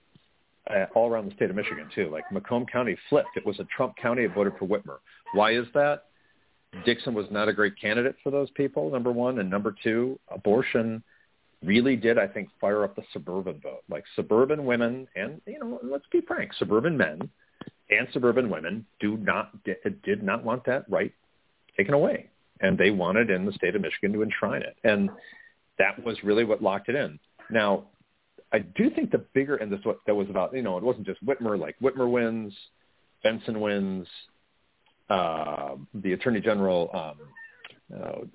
uh, 0.70 0.86
all 0.96 1.10
around 1.10 1.30
the 1.30 1.36
state 1.36 1.50
of 1.50 1.56
Michigan 1.56 1.90
too. 1.94 2.10
Like 2.10 2.32
Macomb 2.32 2.66
County 2.66 2.98
flipped; 3.10 3.36
it 3.36 3.46
was 3.46 3.60
a 3.60 3.66
Trump 3.76 3.96
county. 3.98 4.24
It 4.24 4.34
voted 4.34 4.54
for 4.60 4.68
Whitmer. 4.68 4.98
Why 5.34 5.54
is 5.54 5.66
that? 5.74 6.06
Dixon 6.86 7.16
was 7.16 7.26
not 7.32 7.50
a 7.50 7.54
great 7.54 7.80
candidate 7.80 8.16
for 8.24 8.30
those 8.30 8.50
people. 8.52 8.92
Number 8.92 9.12
one, 9.12 9.40
and 9.40 9.50
number 9.50 9.76
two, 9.84 10.20
abortion 10.30 11.02
really 11.64 11.96
did, 11.96 12.20
I 12.20 12.28
think, 12.28 12.50
fire 12.62 12.84
up 12.84 12.96
the 12.96 13.02
suburban 13.12 13.60
vote. 13.62 13.84
Like 13.90 14.04
suburban 14.16 14.66
women, 14.66 15.08
and 15.16 15.42
you 15.48 15.60
know, 15.60 15.80
let's 15.84 16.06
be 16.12 16.22
frank, 16.22 16.54
suburban 16.54 16.96
men 16.96 17.30
and 17.90 18.08
suburban 18.14 18.50
women 18.50 18.86
do 19.00 19.18
not 19.18 19.52
did 20.04 20.24
not 20.24 20.44
want 20.44 20.66
that 20.66 20.86
right 20.90 21.14
taken 21.78 21.94
away, 21.94 22.30
and 22.62 22.78
they 22.78 22.92
wanted 22.92 23.30
in 23.30 23.46
the 23.46 23.54
state 23.54 23.76
of 23.76 23.82
Michigan 23.82 24.14
to 24.14 24.22
enshrine 24.24 24.62
it, 24.62 24.76
and 24.84 25.10
that 25.78 26.04
was 26.04 26.18
really 26.24 26.44
what 26.44 26.62
locked 26.62 26.90
it 26.90 26.96
in. 26.96 27.20
Now, 27.50 27.86
I 28.52 28.60
do 28.60 28.90
think 28.90 29.12
the 29.12 29.20
bigger, 29.34 29.58
and 29.58 29.72
this 29.72 29.80
what 29.84 30.00
that 30.08 30.16
was 30.16 30.30
about, 30.30 30.56
you 30.56 30.62
know, 30.62 30.78
it 30.78 30.84
wasn't 30.84 31.06
just 31.06 31.24
Whitmer. 31.26 31.60
Like 31.60 31.78
Whitmer 31.80 32.10
wins, 32.12 32.54
Benson 33.24 33.60
wins, 33.60 34.08
uh, 35.10 35.76
the 35.94 36.14
Attorney 36.14 36.42
General, 36.42 36.90
um, 36.94 38.00
oh, 38.00 38.28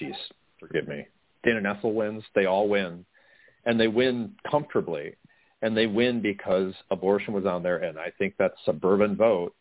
jeez, 0.00 0.14
forgive 0.58 0.88
me, 0.88 1.06
Dana 1.44 1.60
Nessel 1.60 1.94
wins. 1.94 2.24
They 2.34 2.46
all 2.46 2.68
win, 2.68 3.04
and 3.64 3.78
they 3.78 3.88
win 3.88 4.32
comfortably, 4.50 5.14
and 5.62 5.76
they 5.76 5.86
win 5.86 6.20
because 6.20 6.74
abortion 6.90 7.32
was 7.34 7.46
on 7.46 7.62
there, 7.62 7.78
and 7.78 7.98
I 7.98 8.12
think 8.18 8.36
that 8.38 8.52
suburban 8.64 9.16
vote, 9.16 9.54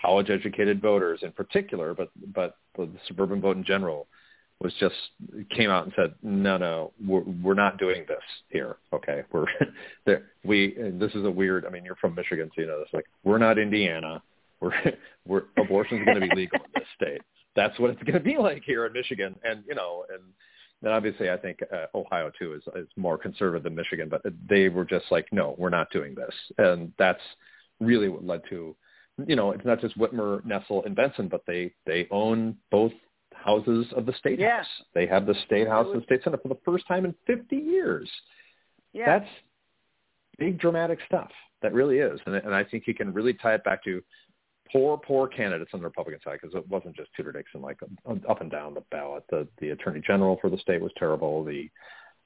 college-educated 0.00 0.80
voters 0.80 1.20
in 1.22 1.32
particular, 1.32 1.94
but 1.94 2.10
but 2.32 2.56
the 2.76 2.88
suburban 3.08 3.40
vote 3.40 3.56
in 3.56 3.64
general, 3.64 4.06
was 4.60 4.72
just 4.80 4.94
came 5.50 5.70
out 5.70 5.84
and 5.84 5.92
said, 5.94 6.14
no, 6.22 6.56
no, 6.56 6.92
we're, 7.06 7.22
we're 7.42 7.54
not 7.54 7.78
doing 7.78 8.04
this 8.08 8.18
here. 8.48 8.76
Okay, 8.92 9.22
we're 9.32 9.46
there. 10.06 10.30
We 10.44 10.74
this 10.94 11.14
is 11.14 11.24
a 11.24 11.30
weird. 11.30 11.64
I 11.64 11.70
mean, 11.70 11.84
you're 11.84 11.96
from 11.96 12.14
Michigan, 12.14 12.50
so 12.54 12.62
you 12.62 12.66
know 12.66 12.80
this. 12.80 12.88
Like, 12.92 13.06
we're 13.24 13.38
not 13.38 13.58
Indiana. 13.58 14.22
We're 14.60 14.72
we're 15.26 15.42
abortion's 15.56 16.04
going 16.04 16.20
to 16.20 16.28
be 16.28 16.34
legal 16.34 16.60
in 16.64 16.70
this 16.74 16.88
state. 16.96 17.22
That's 17.54 17.78
what 17.78 17.90
it's 17.90 18.02
going 18.02 18.14
to 18.14 18.20
be 18.20 18.36
like 18.36 18.62
here 18.64 18.86
in 18.86 18.92
Michigan, 18.92 19.36
and 19.44 19.62
you 19.68 19.74
know, 19.74 20.04
and 20.12 20.22
and 20.82 20.92
obviously 20.92 21.30
I 21.30 21.36
think 21.36 21.60
uh, 21.72 21.86
Ohio 21.94 22.32
too 22.36 22.54
is 22.54 22.62
is 22.74 22.88
more 22.96 23.16
conservative 23.16 23.62
than 23.62 23.76
Michigan, 23.76 24.08
but 24.08 24.22
they 24.48 24.68
were 24.68 24.84
just 24.84 25.06
like, 25.10 25.26
no, 25.32 25.54
we're 25.56 25.70
not 25.70 25.90
doing 25.90 26.14
this, 26.14 26.34
and 26.58 26.92
that's 26.98 27.22
really 27.80 28.08
what 28.08 28.24
led 28.24 28.40
to, 28.50 28.74
you 29.26 29.36
know, 29.36 29.52
it's 29.52 29.64
not 29.64 29.80
just 29.80 29.96
Whitmer, 29.96 30.44
Nessel, 30.44 30.84
and 30.84 30.96
Benson, 30.96 31.28
but 31.28 31.42
they 31.46 31.72
they 31.86 32.08
own 32.10 32.56
both 32.72 32.92
houses 33.44 33.86
of 33.96 34.06
the 34.06 34.12
state 34.14 34.38
Yeah. 34.38 34.58
house. 34.58 34.82
They 34.94 35.06
have 35.06 35.26
the 35.26 35.34
state 35.46 35.68
house 35.68 35.86
and 35.92 36.02
state 36.04 36.22
senate 36.22 36.42
for 36.42 36.48
the 36.48 36.58
first 36.64 36.86
time 36.86 37.04
in 37.04 37.14
50 37.26 37.56
years. 37.56 38.10
Yeah. 38.92 39.18
That's 39.18 39.30
big 40.38 40.58
dramatic 40.58 40.98
stuff. 41.06 41.30
That 41.62 41.72
really 41.72 41.98
is, 41.98 42.20
and 42.26 42.36
and 42.36 42.54
I 42.54 42.62
think 42.62 42.86
you 42.86 42.94
can 42.94 43.12
really 43.12 43.34
tie 43.34 43.54
it 43.54 43.64
back 43.64 43.82
to 43.84 44.00
poor, 44.72 44.96
poor 44.96 45.26
candidates 45.26 45.70
on 45.74 45.80
the 45.80 45.86
Republican 45.86 46.20
side 46.22 46.38
because 46.40 46.54
it 46.54 46.66
wasn't 46.68 46.94
just 46.94 47.10
Tudor 47.16 47.32
Dixon. 47.32 47.60
Like 47.60 47.78
up 48.28 48.40
and 48.40 48.50
down 48.50 48.74
the 48.74 48.82
ballot, 48.92 49.24
the 49.28 49.48
the 49.58 49.70
Attorney 49.70 50.00
General 50.06 50.38
for 50.40 50.50
the 50.50 50.58
state 50.58 50.80
was 50.80 50.92
terrible. 50.96 51.42
The 51.44 51.68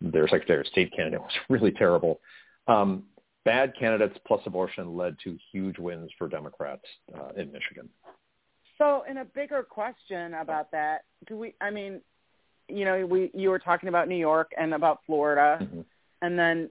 their 0.03 0.29
Secretary 0.29 0.61
of 0.61 0.67
State 0.67 0.93
candidate 0.95 1.21
was 1.23 1.33
really 1.49 1.73
terrible. 1.73 2.21
Um, 2.67 3.05
bad 3.45 3.73
candidates 3.79 4.19
plus 4.27 4.41
abortion 4.47 4.97
led 4.97 5.17
to 5.25 5.39
huge 5.51 5.79
wins 5.79 6.11
for 6.19 6.29
Democrats 6.29 6.85
uh, 7.15 7.29
in 7.37 7.51
Michigan. 7.53 7.89
So, 8.83 9.05
in 9.09 9.19
a 9.19 9.25
bigger 9.25 9.63
question 9.63 10.35
about 10.35 10.73
that, 10.73 11.05
do 11.29 11.37
we? 11.39 11.55
I 11.61 11.71
mean, 11.71 12.01
you 12.69 12.85
know, 12.85 13.07
we 13.07 13.31
you 13.33 13.49
were 13.49 13.61
talking 13.61 13.89
about 13.89 14.09
New 14.09 14.17
York 14.17 14.51
and 14.59 14.75
about 14.75 15.03
Florida, 15.07 15.59
Mm-hmm. 15.63 15.81
and 16.23 16.37
then 16.37 16.69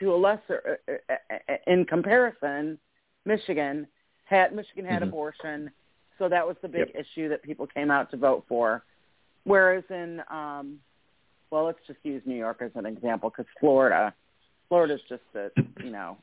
to 0.00 0.14
a 0.14 0.16
lesser, 0.16 0.78
uh, 0.86 1.14
uh, 1.30 1.54
in 1.66 1.86
comparison, 1.86 2.78
Michigan 3.24 3.86
had 4.24 4.54
Michigan 4.54 4.84
had 4.84 5.00
Mhm. 5.00 5.08
abortion, 5.08 5.70
so 6.18 6.28
that 6.28 6.46
was 6.46 6.58
the 6.60 6.68
big 6.68 6.88
Yep. 6.88 6.96
issue 7.06 7.28
that 7.30 7.40
people 7.42 7.66
came 7.66 7.90
out 7.90 8.10
to 8.10 8.18
vote 8.18 8.44
for. 8.46 8.84
Whereas 9.44 9.84
in, 9.88 10.22
um, 10.28 10.78
well, 11.50 11.64
let's 11.64 11.84
just 11.86 12.04
use 12.04 12.22
New 12.26 12.36
York 12.36 12.60
as 12.60 12.76
an 12.76 12.84
example 12.84 13.30
because 13.30 13.50
Florida, 13.60 14.12
Florida's 14.68 15.00
just 15.08 15.24
a 15.34 15.50
you 15.82 15.90
know, 15.90 16.18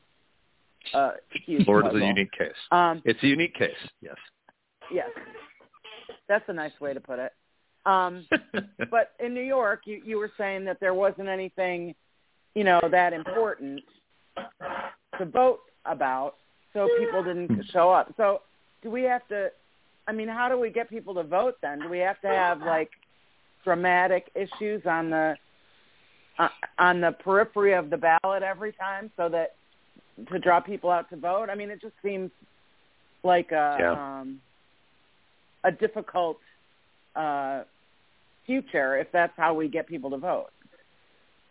huge. 1.44 1.64
Florida's 1.64 2.00
a 2.00 2.06
unique 2.06 2.30
case. 2.30 2.68
Um, 2.70 3.02
It's 3.04 3.20
a 3.24 3.26
unique 3.26 3.54
case. 3.54 3.88
Yes. 4.00 4.16
Yes, 4.92 5.10
that's 6.28 6.44
a 6.48 6.52
nice 6.52 6.78
way 6.80 6.94
to 6.94 7.00
put 7.00 7.18
it. 7.18 7.32
Um, 7.86 8.26
but 8.90 9.12
in 9.20 9.34
New 9.34 9.42
York, 9.42 9.82
you, 9.84 10.00
you 10.04 10.18
were 10.18 10.30
saying 10.36 10.64
that 10.66 10.78
there 10.80 10.94
wasn't 10.94 11.28
anything, 11.28 11.94
you 12.54 12.64
know, 12.64 12.80
that 12.90 13.12
important 13.12 13.82
to 15.18 15.24
vote 15.24 15.60
about, 15.84 16.34
so 16.72 16.88
people 16.98 17.22
didn't 17.22 17.64
show 17.72 17.90
up. 17.90 18.12
So 18.16 18.42
do 18.82 18.90
we 18.90 19.02
have 19.02 19.26
to? 19.28 19.50
I 20.06 20.12
mean, 20.12 20.28
how 20.28 20.48
do 20.48 20.58
we 20.58 20.70
get 20.70 20.88
people 20.88 21.14
to 21.14 21.22
vote 21.22 21.56
then? 21.60 21.80
Do 21.80 21.88
we 21.88 21.98
have 21.98 22.20
to 22.22 22.28
have 22.28 22.60
like 22.60 22.90
dramatic 23.64 24.30
issues 24.34 24.82
on 24.86 25.10
the 25.10 25.36
uh, 26.38 26.48
on 26.78 27.00
the 27.00 27.12
periphery 27.12 27.74
of 27.74 27.90
the 27.90 27.96
ballot 27.96 28.42
every 28.42 28.72
time 28.72 29.10
so 29.16 29.28
that 29.28 29.54
to 30.30 30.38
draw 30.38 30.60
people 30.60 30.90
out 30.90 31.10
to 31.10 31.16
vote? 31.16 31.48
I 31.50 31.54
mean, 31.54 31.70
it 31.70 31.80
just 31.80 31.94
seems 32.02 32.30
like 33.22 33.50
a 33.52 33.76
Yeah. 33.80 34.20
um, 34.20 34.40
a 35.64 35.72
difficult 35.72 36.38
uh, 37.16 37.62
future 38.46 38.96
if 38.96 39.08
that's 39.12 39.32
how 39.36 39.54
we 39.54 39.68
get 39.68 39.86
people 39.86 40.10
to 40.10 40.18
vote. 40.18 40.48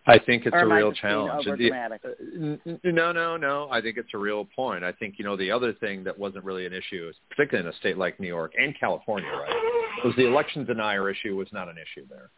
I 0.09 0.17
think 0.19 0.45
it's 0.45 0.55
Or 0.55 0.59
a 0.59 0.73
real 0.73 0.93
challenge. 0.93 1.45
The- 1.45 1.71
uh, 1.73 2.91
no, 2.91 3.11
no, 3.11 3.35
no. 3.35 3.67
I 3.69 3.81
think 3.81 3.97
it's 3.97 4.13
a 4.13 4.17
real 4.17 4.45
point. 4.55 4.85
I 4.85 4.93
think 4.93 5.15
you 5.17 5.25
know 5.25 5.35
the 5.35 5.51
other 5.51 5.73
thing 5.73 6.05
that 6.05 6.17
wasn't 6.17 6.45
really 6.45 6.65
an 6.65 6.71
issue, 6.71 7.11
particularly 7.29 7.67
in 7.67 7.73
a 7.73 7.77
state 7.77 7.97
like 7.97 8.17
New 8.19 8.27
York 8.27 8.53
and 8.57 8.73
California, 8.79 9.29
right, 9.29 10.05
was 10.05 10.13
the 10.15 10.25
election 10.25 10.63
denier 10.63 11.09
issue 11.09 11.35
was 11.35 11.49
not 11.51 11.67
an 11.67 11.75
issue 11.77 12.07
there. 12.09 12.29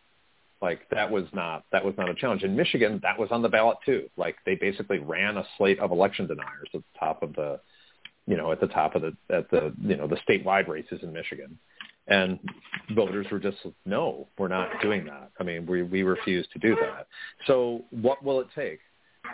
Like 0.63 0.89
that 0.89 1.09
was 1.09 1.25
not 1.31 1.63
that 1.71 1.85
was 1.85 1.93
not 1.97 2.09
a 2.09 2.15
challenge. 2.15 2.43
In 2.43 2.55
Michigan, 2.55 2.99
that 3.03 3.19
was 3.19 3.29
on 3.31 3.43
the 3.43 3.49
ballot 3.49 3.77
too. 3.85 4.09
Like 4.17 4.37
they 4.47 4.55
basically 4.55 4.97
ran 4.97 5.37
a 5.37 5.45
slate 5.57 5.79
of 5.79 5.91
election 5.91 6.25
deniers 6.25 6.69
at 6.73 6.81
the 6.81 6.99
top 6.99 7.21
of 7.21 7.33
the, 7.35 7.59
you 8.29 8.37
know, 8.37 8.51
at 8.51 8.61
the 8.61 8.67
top 8.67 8.93
of 8.93 9.01
the 9.01 9.17
at 9.35 9.49
the 9.49 9.73
you 9.81 9.97
know 9.97 10.07
the 10.07 10.17
statewide 10.17 10.67
races 10.67 10.99
in 11.01 11.11
Michigan, 11.11 11.57
and 12.07 12.39
voters 12.93 13.25
were 13.31 13.39
just 13.39 13.57
no, 13.87 14.27
we're 14.37 14.47
not 14.47 14.69
doing 14.83 15.03
that. 15.05 15.31
I 15.39 15.43
mean, 15.43 15.65
we 15.65 15.81
we 15.81 16.03
refuse 16.03 16.47
to 16.53 16.59
do 16.59 16.75
that. 16.75 17.07
So 17.47 17.85
what 17.89 18.23
will 18.23 18.39
it 18.39 18.47
take? 18.55 18.79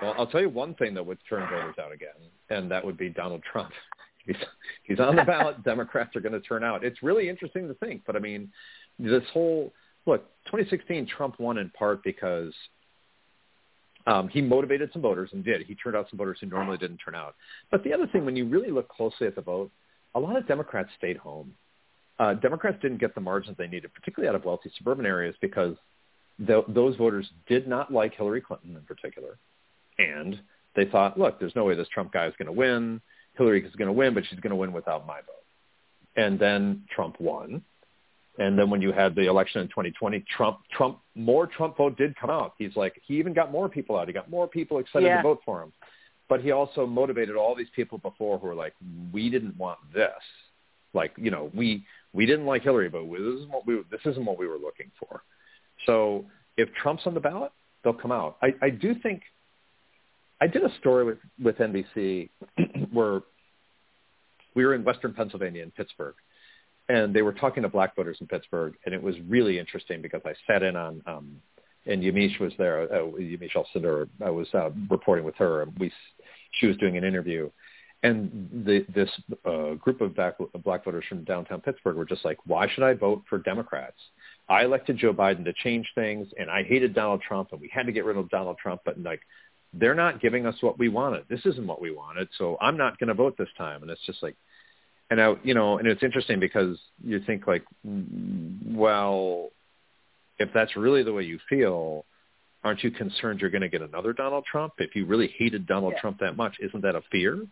Well, 0.01 0.15
I'll 0.17 0.27
tell 0.27 0.39
you 0.39 0.47
one 0.47 0.75
thing 0.75 0.93
that 0.93 1.05
would 1.05 1.17
turn 1.29 1.41
voters 1.49 1.75
out 1.77 1.91
again, 1.91 2.15
and 2.49 2.71
that 2.71 2.85
would 2.85 2.97
be 2.97 3.09
Donald 3.09 3.43
Trump. 3.51 3.71
He's 4.25 4.37
he's 4.81 4.99
on 4.99 5.15
the 5.15 5.23
ballot. 5.23 5.63
Democrats 5.65 6.15
are 6.15 6.19
going 6.19 6.33
to 6.33 6.39
turn 6.39 6.63
out. 6.63 6.83
It's 6.83 7.03
really 7.03 7.29
interesting 7.29 7.67
to 7.67 7.75
think, 7.75 8.01
but 8.07 8.15
I 8.15 8.19
mean, 8.19 8.51
this 8.97 9.21
whole 9.31 9.71
look, 10.07 10.23
2016 10.45 11.05
Trump 11.05 11.39
won 11.39 11.59
in 11.59 11.69
part 11.69 12.03
because 12.03 12.51
um, 14.07 14.27
he 14.27 14.41
motivated 14.41 14.91
some 14.93 15.01
voters 15.01 15.29
and 15.33 15.43
did. 15.43 15.65
He 15.65 15.75
turned 15.75 15.95
out 15.95 16.07
some 16.09 16.17
voters 16.17 16.37
who 16.39 16.47
normally 16.47 16.77
didn't 16.77 16.97
turn 16.97 17.15
out. 17.15 17.35
But 17.71 17.83
the 17.83 17.93
other 17.93 18.07
thing, 18.07 18.25
when 18.25 18.35
you 18.35 18.45
really 18.45 18.71
look 18.71 18.87
closely 18.87 19.27
at 19.27 19.35
the 19.35 19.41
vote, 19.41 19.71
a 20.13 20.19
lot 20.19 20.37
of 20.37 20.47
Democrats 20.47 20.89
stayed 20.97 21.17
home. 21.17 21.53
Uh, 22.19 22.35
Democrats 22.35 22.77
didn't 22.81 22.99
get 22.99 23.13
the 23.15 23.21
margins 23.21 23.57
they 23.57 23.67
needed, 23.67 23.93
particularly 23.93 24.29
out 24.29 24.35
of 24.35 24.45
wealthy 24.45 24.71
suburban 24.77 25.05
areas, 25.05 25.35
because 25.41 25.75
th- 26.45 26.65
those 26.69 26.95
voters 26.95 27.29
did 27.47 27.67
not 27.67 27.91
like 27.91 28.13
Hillary 28.15 28.41
Clinton 28.41 28.75
in 28.75 28.81
particular. 28.83 29.37
And 29.97 30.39
they 30.75 30.85
thought, 30.85 31.19
look, 31.19 31.39
there's 31.39 31.55
no 31.55 31.65
way 31.65 31.75
this 31.75 31.87
Trump 31.89 32.13
guy 32.13 32.27
is 32.27 32.33
going 32.37 32.45
to 32.47 32.51
win. 32.51 33.01
Hillary 33.37 33.65
is 33.65 33.75
going 33.75 33.87
to 33.87 33.93
win, 33.93 34.13
but 34.13 34.23
she's 34.29 34.39
going 34.39 34.51
to 34.51 34.55
win 34.55 34.71
without 34.71 35.05
my 35.05 35.17
vote. 35.17 35.43
And 36.15 36.39
then 36.39 36.83
Trump 36.93 37.19
won. 37.19 37.61
And 38.37 38.59
then 38.59 38.69
when 38.69 38.81
you 38.81 38.91
had 38.91 39.15
the 39.15 39.27
election 39.27 39.61
in 39.61 39.67
2020, 39.69 40.23
Trump, 40.35 40.59
Trump, 40.71 40.99
more 41.15 41.47
Trump 41.47 41.77
vote 41.77 41.97
did 41.97 42.15
come 42.17 42.29
out. 42.29 42.53
He's 42.57 42.75
like, 42.75 43.01
he 43.05 43.17
even 43.17 43.33
got 43.33 43.51
more 43.51 43.69
people 43.69 43.97
out. 43.97 44.07
He 44.07 44.13
got 44.13 44.29
more 44.29 44.47
people 44.47 44.79
excited 44.79 45.05
Yeah. 45.07 45.17
to 45.17 45.23
vote 45.23 45.39
for 45.45 45.61
him. 45.63 45.71
But 46.27 46.41
he 46.41 46.51
also 46.51 46.85
motivated 46.85 47.35
all 47.35 47.55
these 47.55 47.69
people 47.75 47.97
before 47.97 48.37
who 48.39 48.47
were 48.47 48.55
like, 48.55 48.73
we 49.13 49.29
didn't 49.29 49.55
want 49.57 49.79
this. 49.93 50.09
Like, 50.93 51.13
you 51.17 51.29
know, 51.31 51.51
we 51.53 51.85
we 52.13 52.25
didn't 52.25 52.45
like 52.45 52.63
Hillary, 52.63 52.89
but 52.89 53.03
this 53.09 53.41
is 53.41 53.47
what 53.47 53.65
we 53.67 53.81
this 53.91 54.01
isn't 54.05 54.25
what 54.25 54.37
we 54.37 54.47
were 54.47 54.57
looking 54.57 54.91
for. 54.99 55.21
So 55.85 56.25
if 56.57 56.69
Trump's 56.81 57.03
on 57.05 57.13
the 57.13 57.19
ballot, 57.19 57.51
they'll 57.83 57.93
come 57.93 58.11
out. 58.11 58.37
I, 58.41 58.53
I 58.61 58.69
do 58.69 58.95
think 58.95 59.21
I 60.41 60.47
did 60.47 60.63
a 60.63 60.73
story 60.79 61.03
with 61.05 61.17
with 61.41 61.57
NBC 61.57 62.29
where 62.91 63.21
we 64.55 64.65
were 64.65 64.73
in 64.73 64.83
Western 64.83 65.13
Pennsylvania 65.13 65.61
in 65.63 65.71
Pittsburgh, 65.71 66.15
and 66.87 67.13
they 67.13 67.21
were 67.21 67.33
talking 67.33 67.63
to 67.63 67.69
black 67.69 67.95
voters 67.95 68.17
in 68.21 68.27
Pittsburgh, 68.27 68.75
and 68.85 68.93
it 68.93 69.01
was 69.01 69.15
really 69.27 69.57
interesting 69.57 70.01
because 70.01 70.21
I 70.25 70.33
sat 70.45 70.63
in 70.63 70.75
on, 70.75 71.01
um, 71.07 71.41
and 71.85 72.03
Yamiche 72.03 72.39
was 72.39 72.53
there. 72.57 72.83
Uh, 72.83 73.07
Yamiche 73.07 73.55
Alcindor, 73.55 74.07
I 74.23 74.29
was 74.29 74.47
uh, 74.53 74.69
reporting 74.89 75.25
with 75.25 75.35
her, 75.35 75.65
we, 75.79 75.91
she 76.59 76.67
was 76.67 76.77
doing 76.77 76.97
an 76.97 77.03
interview, 77.03 77.49
and 78.03 78.49
the, 78.65 78.85
this 78.93 79.09
uh, 79.45 79.73
group 79.75 80.01
of 80.01 80.15
black, 80.15 80.35
black 80.63 80.85
voters 80.85 81.05
from 81.09 81.23
downtown 81.23 81.61
Pittsburgh 81.61 81.95
were 81.95 82.05
just 82.05 82.23
like, 82.23 82.37
"Why 82.45 82.67
should 82.69 82.83
I 82.83 82.93
vote 82.93 83.23
for 83.27 83.39
Democrats? 83.39 83.97
I 84.47 84.63
elected 84.63 84.97
Joe 84.97 85.13
Biden 85.13 85.43
to 85.45 85.53
change 85.53 85.87
things, 85.95 86.27
and 86.37 86.51
I 86.51 86.63
hated 86.63 86.93
Donald 86.93 87.21
Trump, 87.27 87.51
and 87.51 87.59
we 87.59 87.69
had 87.73 87.87
to 87.87 87.91
get 87.91 88.05
rid 88.05 88.17
of 88.17 88.29
Donald 88.29 88.57
Trump, 88.57 88.81
but 88.85 88.99
like." 89.01 89.21
They're 89.77 89.93
not 89.93 90.21
giving 90.21 90.45
us 90.45 90.55
what 90.61 90.79
we 90.79 90.87
wanted. 90.87 91.25
This 91.27 91.45
isn't 91.45 91.67
what 91.67 91.81
we 91.81 91.91
wanted, 91.91 92.29
so 92.37 92.57
I'm 92.61 92.77
not 92.77 92.97
going 92.97 93.09
to 93.09 93.13
vote 93.13 93.35
this 93.37 93.49
time. 93.57 93.81
And 93.81 93.91
it's 93.91 94.05
just 94.05 94.23
like, 94.23 94.37
and 95.09 95.21
I, 95.21 95.35
you 95.43 95.53
know, 95.53 95.77
and 95.77 95.87
it's 95.87 96.03
interesting 96.03 96.39
because 96.39 96.77
you 97.03 97.19
think 97.19 97.47
like, 97.47 97.63
well, 97.83 99.49
if 100.39 100.49
that's 100.53 100.75
really 100.75 101.03
the 101.03 101.13
way 101.13 101.23
you 101.23 101.39
feel, 101.49 102.05
aren't 102.63 102.83
you 102.83 102.91
concerned 102.91 103.39
you're 103.41 103.51
going 103.51 103.61
to 103.61 103.69
get 103.69 103.81
another 103.81 104.13
Donald 104.13 104.45
Trump? 104.45 104.73
If 104.79 104.95
you 104.95 105.05
really 105.05 105.27
hated 105.37 105.67
Donald 105.67 105.93
Yeah. 105.93 106.01
Trump 106.01 106.19
that 106.19 106.35
much, 106.35 106.55
isn't 106.59 106.81
that 106.81 106.95
a 106.95 107.01
fear? 107.11 107.45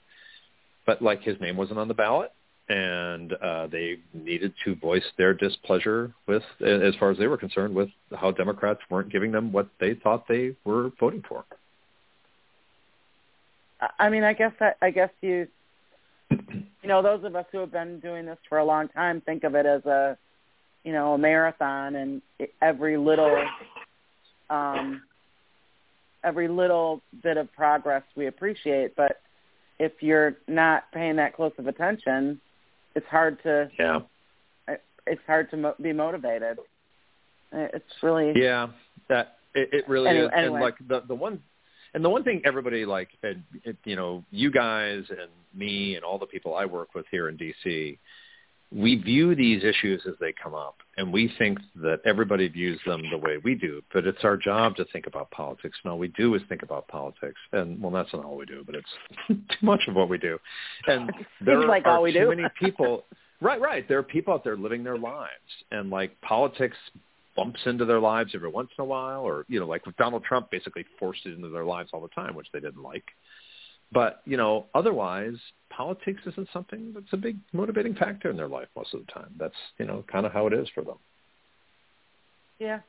But 0.85 1.01
like 1.01 1.21
his 1.21 1.39
name 1.39 1.55
wasn't 1.55 1.79
on 1.79 1.87
the 1.87 1.93
ballot, 1.93 2.31
and 2.67 3.31
uh, 3.33 3.67
they 3.67 3.99
needed 4.13 4.53
to 4.65 4.75
voice 4.75 5.05
their 5.17 5.33
displeasure 5.33 6.13
with, 6.27 6.43
as 6.61 6.95
far 6.95 7.11
as 7.11 7.17
they 7.17 7.27
were 7.27 7.37
concerned, 7.37 7.75
with 7.75 7.89
how 8.15 8.31
Democrats 8.31 8.81
weren't 8.89 9.09
giving 9.09 9.31
them 9.31 9.51
what 9.51 9.67
they 9.79 9.93
thought 9.93 10.27
they 10.27 10.55
were 10.65 10.91
voting 10.99 11.23
for. 11.27 11.45
I- 13.79 13.91
I 13.99 14.09
mean, 14.09 14.23
I 14.23 14.33
guess 14.33 14.53
I, 14.59 14.73
I 14.81 14.89
guess 14.91 15.09
you, 15.21 15.47
you 16.29 16.89
know, 16.89 17.01
those 17.01 17.23
of 17.23 17.35
us 17.35 17.45
who 17.51 17.59
have 17.59 17.71
been 17.71 17.99
doing 17.99 18.25
this 18.25 18.37
for 18.49 18.57
a 18.57 18.65
long 18.65 18.87
time 18.89 19.21
think 19.21 19.43
of 19.43 19.55
it 19.55 19.65
as 19.65 19.85
a, 19.85 20.17
you 20.83 20.91
know, 20.91 21.13
a 21.13 21.17
marathon, 21.17 21.95
and 21.95 22.21
every 22.61 22.97
little, 22.97 23.43
um, 24.49 25.01
every 26.23 26.47
little 26.47 27.01
bit 27.21 27.37
of 27.37 27.51
progress 27.53 28.03
we 28.15 28.27
appreciate. 28.27 28.95
But 28.95 29.21
if 29.79 29.91
you're 30.01 30.35
not 30.47 30.91
paying 30.93 31.15
that 31.17 31.35
close 31.35 31.53
of 31.57 31.67
attention, 31.67 32.39
it's 32.95 33.07
hard 33.07 33.41
to 33.43 33.69
Yeah. 33.79 34.01
it's 35.05 35.21
hard 35.27 35.49
to 35.51 35.57
mo- 35.57 35.75
be 35.81 35.91
motivated. 35.93 36.59
It's 37.51 38.01
really 38.01 38.31
Yeah, 38.41 38.69
that 39.09 39.37
it, 39.53 39.69
it 39.73 39.87
really 39.89 40.09
Anyway- 40.09 40.25
is. 40.27 40.31
And 40.33 40.53
like 40.53 40.75
the 40.87 41.01
the 41.01 41.15
one, 41.15 41.41
and 41.93 42.03
the 42.03 42.09
one 42.09 42.23
thing 42.23 42.41
everybody 42.45 42.85
like, 42.85 43.09
and, 43.21 43.43
it, 43.63 43.77
you 43.85 43.95
know, 43.95 44.23
you 44.31 44.51
guys 44.51 45.03
and 45.09 45.29
me 45.53 45.95
and 45.95 46.03
all 46.03 46.17
the 46.17 46.25
people 46.25 46.55
I 46.55 46.65
work 46.65 46.95
with 46.95 47.05
here 47.11 47.29
in 47.29 47.37
DC, 47.37 47.97
we 48.71 48.95
view 48.95 49.35
these 49.35 49.63
issues 49.63 50.01
as 50.07 50.15
they 50.19 50.33
come 50.33 50.55
up, 50.55 50.77
and 50.97 51.13
we 51.13 51.31
think 51.37 51.59
that 51.75 51.99
everybody 52.05 52.47
views 52.47 52.79
them 52.87 53.03
the 53.11 53.17
way 53.17 53.37
we 53.43 53.53
do. 53.53 53.83
But 53.93 54.07
it's 54.07 54.23
our 54.23 54.35
job 54.35 54.75
to 54.77 54.85
think 54.85 55.05
about 55.05 55.29
politics, 55.29 55.77
and 55.83 55.91
all 55.91 55.99
we 55.99 56.07
do 56.09 56.33
is 56.33 56.41
think 56.49 56.63
about 56.63 56.87
politics. 56.87 57.39
And 57.51 57.79
well, 57.79 57.91
that's 57.91 58.11
not 58.13 58.25
all 58.25 58.35
we 58.35 58.45
do, 58.45 58.63
but 58.65 58.73
it's 58.73 58.89
too 59.27 59.37
much 59.61 59.81
of 59.87 59.95
what 59.95 60.09
we 60.09 60.17
do. 60.17 60.39
And 60.87 61.11
there 61.45 61.59
Seems 61.59 61.67
like 61.69 61.85
are 61.85 61.97
all 61.97 62.03
we 62.03 62.11
too 62.13 62.19
do. 62.21 62.29
many 62.29 62.43
people. 62.59 63.05
Right, 63.41 63.59
right. 63.59 63.85
There 63.89 63.97
are 63.97 64.03
people 64.03 64.33
out 64.33 64.45
there 64.45 64.55
living 64.55 64.85
their 64.85 64.97
lives, 64.97 65.29
and 65.69 65.89
like 65.89 66.15
politics 66.21 66.77
bumps 67.35 67.59
into 67.65 67.85
their 67.85 67.99
lives 67.99 68.31
every 68.35 68.49
once 68.49 68.69
in 68.77 68.81
a 68.83 68.85
while, 68.85 69.21
or 69.21 69.45
you 69.47 69.59
know, 69.59 69.67
like 69.67 69.85
with 69.85 69.95
Donald 69.97 70.23
Trump, 70.23 70.49
basically 70.51 70.85
forced 70.99 71.25
it 71.25 71.33
into 71.33 71.49
their 71.49 71.65
lives 71.65 71.89
all 71.93 72.01
the 72.01 72.07
time, 72.09 72.35
which 72.35 72.47
they 72.53 72.59
didn't 72.59 72.83
like. 72.83 73.05
But 73.91 74.21
you 74.25 74.37
know, 74.37 74.65
otherwise, 74.73 75.35
politics 75.69 76.21
isn't 76.25 76.47
something 76.53 76.91
that's 76.93 77.11
a 77.13 77.17
big 77.17 77.37
motivating 77.53 77.95
factor 77.95 78.29
in 78.29 78.37
their 78.37 78.47
life 78.47 78.67
most 78.75 78.93
of 78.93 79.05
the 79.05 79.11
time. 79.11 79.31
That's 79.37 79.55
you 79.77 79.85
know, 79.85 80.03
kind 80.11 80.25
of 80.25 80.31
how 80.31 80.47
it 80.47 80.53
is 80.53 80.67
for 80.73 80.83
them. 80.83 80.97
yeah. 82.59 82.79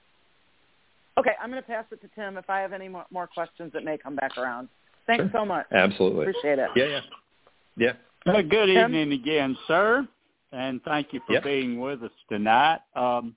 Okay, 1.16 1.30
I'm 1.40 1.48
going 1.48 1.62
to 1.62 1.66
pass 1.68 1.84
it 1.92 2.00
to 2.02 2.08
Tim. 2.16 2.36
If 2.36 2.50
I 2.50 2.58
have 2.58 2.72
any 2.72 2.88
more, 2.88 3.06
more 3.12 3.28
questions, 3.28 3.72
that 3.72 3.84
may 3.84 3.96
come 3.96 4.16
back 4.16 4.36
around. 4.36 4.68
Thanks 5.06 5.22
Sure. 5.30 5.42
so 5.42 5.44
much. 5.44 5.64
Absolutely. 5.70 6.22
Appreciate 6.26 6.58
it. 6.58 6.70
Yeah, 6.74 6.86
yeah, 6.86 7.00
yeah. 8.26 8.32
Uh, 8.32 8.42
good 8.42 8.66
Tim? 8.66 8.92
evening 8.92 9.12
again, 9.12 9.56
sir, 9.68 10.08
and 10.50 10.82
thank 10.82 11.12
you 11.12 11.20
for 11.24 11.34
Yep. 11.34 11.44
being 11.44 11.78
with 11.78 12.02
us 12.02 12.10
tonight. 12.28 12.80
Um, 12.96 13.36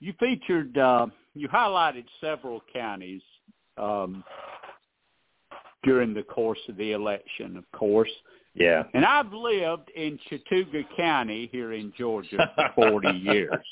you 0.00 0.12
featured, 0.18 0.76
uh, 0.76 1.06
you 1.34 1.48
highlighted 1.48 2.04
several 2.20 2.62
counties 2.72 3.22
um, 3.78 4.22
during 5.82 6.14
the 6.14 6.22
course 6.22 6.58
of 6.68 6.76
the 6.76 6.92
election, 6.92 7.56
of 7.56 7.64
course. 7.72 8.10
Yeah. 8.54 8.84
And 8.94 9.04
I've 9.04 9.32
lived 9.32 9.90
in 9.96 10.18
Chattooga 10.30 10.84
County 10.96 11.48
here 11.50 11.72
in 11.72 11.92
Georgia 11.98 12.52
for 12.54 12.90
40 12.90 13.08
years. 13.18 13.64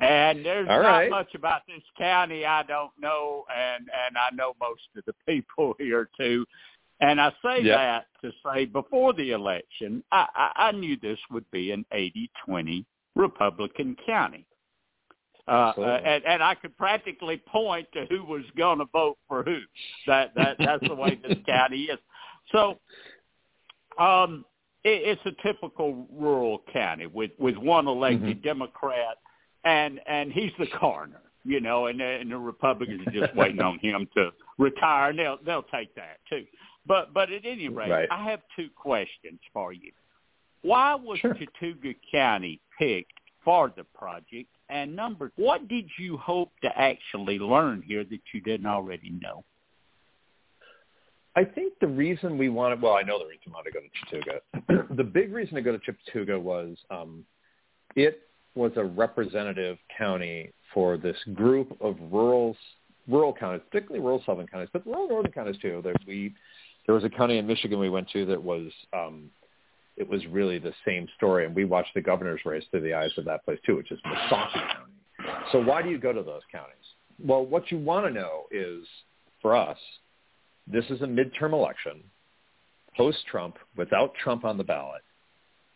And 0.00 0.44
there's 0.44 0.68
All 0.68 0.82
not 0.82 0.88
right. 0.88 1.10
much 1.10 1.34
about 1.36 1.62
this 1.68 1.82
county 1.96 2.44
I 2.44 2.64
don't 2.64 2.90
know, 3.00 3.44
and 3.56 3.84
and 4.06 4.16
I 4.16 4.34
know 4.34 4.54
most 4.60 4.82
of 4.96 5.04
the 5.06 5.14
people 5.32 5.74
here 5.78 6.08
too. 6.18 6.44
And 7.00 7.20
I 7.20 7.30
say 7.44 7.62
Yep. 7.62 7.76
that 7.78 8.06
to 8.22 8.32
say 8.44 8.64
before 8.64 9.12
the 9.12 9.30
election, 9.32 10.02
I, 10.10 10.26
I, 10.34 10.68
I 10.68 10.72
knew 10.72 10.96
this 11.00 11.18
would 11.30 11.48
be 11.50 11.70
an 11.70 11.84
80-20 12.48 12.84
Republican 13.14 13.96
county. 14.06 14.46
Uh, 15.48 15.72
uh, 15.78 16.00
and, 16.04 16.24
and 16.24 16.42
I 16.42 16.54
could 16.56 16.76
practically 16.76 17.36
point 17.46 17.86
to 17.92 18.06
who 18.06 18.24
was 18.24 18.42
going 18.56 18.78
to 18.78 18.86
vote 18.86 19.16
for 19.28 19.42
who. 19.44 19.60
That 20.06 20.34
that 20.34 20.56
that's 20.58 20.86
the 20.88 20.94
way 20.94 21.18
this 21.22 21.38
county 21.46 21.82
is. 21.84 21.98
So 22.52 22.78
Um, 23.98 24.44
it, 24.84 25.18
it's 25.18 25.22
a 25.24 25.42
typical 25.46 26.06
rural 26.12 26.62
county 26.72 27.06
with 27.06 27.30
with 27.38 27.56
one 27.56 27.86
elected 27.86 28.38
Mhm. 28.38 28.42
Democrat, 28.42 29.18
and 29.64 30.00
and 30.06 30.32
he's 30.32 30.52
the 30.58 30.66
coroner, 30.66 31.22
you 31.44 31.60
know, 31.60 31.86
and, 31.86 32.00
and 32.00 32.30
the 32.30 32.36
Republicans 32.36 33.06
are 33.06 33.10
just 33.10 33.34
waiting 33.34 33.60
on 33.62 33.78
him 33.78 34.08
to 34.16 34.32
retire, 34.58 35.10
and 35.10 35.18
they'll 35.18 35.38
they'll 35.44 35.62
take 35.62 35.94
that 35.94 36.18
too. 36.28 36.44
But 36.86 37.14
but 37.14 37.32
at 37.32 37.44
any 37.44 37.68
rate, 37.68 37.90
Right. 37.90 38.08
I 38.10 38.22
have 38.30 38.40
two 38.54 38.68
questions 38.76 39.40
for 39.52 39.72
you. 39.72 39.92
Why 40.62 40.94
was 40.94 41.18
Sure. 41.20 41.34
Chattooga 41.34 41.94
County 42.10 42.60
picked 42.78 43.18
for 43.44 43.72
the 43.76 43.84
project? 43.84 44.48
And 44.68 44.96
number, 44.96 45.30
what 45.36 45.68
did 45.68 45.88
you 45.98 46.16
hope 46.16 46.50
to 46.62 46.68
actually 46.76 47.38
learn 47.38 47.82
here 47.82 48.04
that 48.04 48.20
you 48.32 48.40
didn't 48.40 48.66
already 48.66 49.10
know? 49.10 49.44
I 51.36 51.44
think 51.44 51.74
the 51.80 51.86
reason 51.86 52.38
we 52.38 52.48
wanted, 52.48 52.80
well, 52.80 52.94
I 52.94 53.02
know 53.02 53.18
the 53.18 53.26
reason 53.26 53.42
we 53.46 53.52
wanted 53.52 53.72
to 53.72 53.78
go 53.78 53.80
to 53.82 54.40
Chattooga. 54.70 54.96
the 54.96 55.04
big 55.04 55.32
reason 55.32 55.54
to 55.54 55.62
go 55.62 55.76
to 55.76 55.78
Chattooga 55.78 56.40
was 56.40 56.76
um, 56.90 57.24
it 57.94 58.22
was 58.54 58.72
a 58.76 58.84
representative 58.84 59.76
county 59.96 60.50
for 60.72 60.96
this 60.96 61.16
group 61.34 61.76
of 61.80 61.96
rural 62.10 62.56
rural 63.06 63.32
counties, 63.32 63.60
particularly 63.70 64.02
rural 64.02 64.22
southern 64.26 64.46
counties, 64.46 64.70
but 64.72 64.84
rural 64.86 65.08
northern 65.08 65.30
counties 65.30 65.60
too. 65.60 65.80
There 65.84 65.94
we 66.06 66.34
there 66.86 66.94
was 66.94 67.04
a 67.04 67.10
county 67.10 67.38
in 67.38 67.46
Michigan 67.46 67.78
we 67.78 67.90
went 67.90 68.08
to 68.10 68.24
that 68.26 68.42
was 68.42 68.72
um, 68.92 69.30
it 69.96 70.08
was 70.08 70.24
really 70.26 70.58
the 70.58 70.72
same 70.84 71.08
story, 71.16 71.46
and 71.46 71.54
we 71.54 71.64
watched 71.64 71.94
the 71.94 72.00
governor's 72.00 72.44
race 72.44 72.64
through 72.70 72.82
the 72.82 72.94
eyes 72.94 73.10
of 73.16 73.24
that 73.24 73.44
place 73.44 73.58
too, 73.64 73.76
which 73.76 73.90
is 73.90 73.98
Missaukee 74.06 74.52
County. 74.52 74.90
So 75.52 75.60
why 75.62 75.82
do 75.82 75.88
you 75.88 75.98
go 75.98 76.12
to 76.12 76.22
those 76.22 76.42
counties? 76.52 76.74
Well, 77.24 77.44
what 77.46 77.70
you 77.70 77.78
want 77.78 78.06
to 78.06 78.12
know 78.12 78.44
is, 78.50 78.86
for 79.40 79.56
us, 79.56 79.78
this 80.66 80.84
is 80.90 81.00
a 81.02 81.06
midterm 81.06 81.52
election, 81.52 82.02
post-Trump, 82.96 83.56
without 83.76 84.14
Trump 84.22 84.44
on 84.44 84.58
the 84.58 84.64
ballot. 84.64 85.02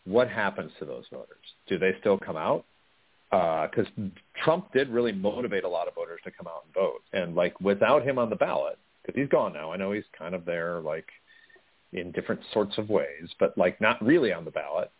What 0.05 0.29
happens 0.29 0.71
to 0.79 0.85
those 0.85 1.05
voters? 1.11 1.37
Do 1.67 1.79
they 1.79 1.93
still 1.99 2.17
come 2.17 2.37
out? 2.37 2.65
Uh, 3.31 3.67
because 3.67 3.87
Trump 4.43 4.71
did 4.73 4.89
really 4.89 5.13
motivate 5.13 5.63
a 5.63 5.69
lot 5.69 5.87
of 5.87 5.95
voters 5.95 6.19
to 6.25 6.31
come 6.31 6.47
out 6.47 6.63
and 6.65 6.73
vote, 6.73 7.01
and 7.13 7.33
like 7.33 7.59
without 7.61 8.03
him 8.03 8.19
on 8.19 8.29
the 8.29 8.35
ballot, 8.35 8.77
because 9.01 9.19
he's 9.19 9.29
gone 9.29 9.53
now. 9.53 9.71
I 9.71 9.77
know 9.77 9.93
he's 9.93 10.03
kind 10.17 10.35
of 10.35 10.43
there, 10.43 10.81
like 10.81 11.07
in 11.93 12.11
different 12.11 12.41
sorts 12.53 12.77
of 12.77 12.89
ways, 12.89 13.29
but 13.39 13.57
like 13.57 13.79
not 13.81 14.03
really 14.03 14.31
on 14.33 14.45
the 14.45 14.51
ballot. 14.51 14.91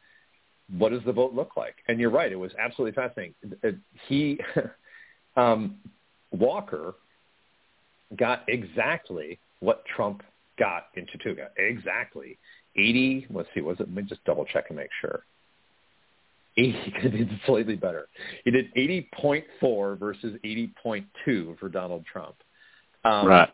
What 0.78 0.90
does 0.90 1.02
the 1.06 1.14
vote 1.14 1.34
look 1.34 1.58
like? 1.58 1.76
And 1.88 2.00
you're 2.00 2.10
right; 2.10 2.32
it 2.32 2.38
was 2.38 2.52
absolutely 2.58 2.94
fascinating. 2.94 3.34
He, 4.08 4.40
um, 5.36 5.78
Walker, 6.32 6.96
got 8.16 8.44
exactly 8.48 9.40
what 9.60 9.84
Trump 9.86 10.24
got 10.58 10.88
in 10.96 11.06
Chattooga. 11.06 11.48
Exactly. 11.58 12.38
80, 12.76 13.28
let's 13.32 13.50
see, 13.54 13.62
was 13.62 13.78
it, 13.80 13.88
let 13.88 13.92
me 13.92 14.04
just 14.04 14.24
double 14.24 14.46
check 14.46 14.66
and 14.70 14.78
make 14.78 14.90
sure. 15.02 15.24
80, 16.58 16.94
he 17.02 17.10
did 17.10 17.30
slightly 17.46 17.76
better. 17.76 18.08
He 18.46 18.52
did 18.52 18.74
80.4 18.76 20.00
versus 20.00 20.38
80.2 20.44 21.60
for 21.60 21.70
Donald 21.70 22.06
Trump. 22.12 22.36
Um, 23.04 23.28
right. 23.28 23.50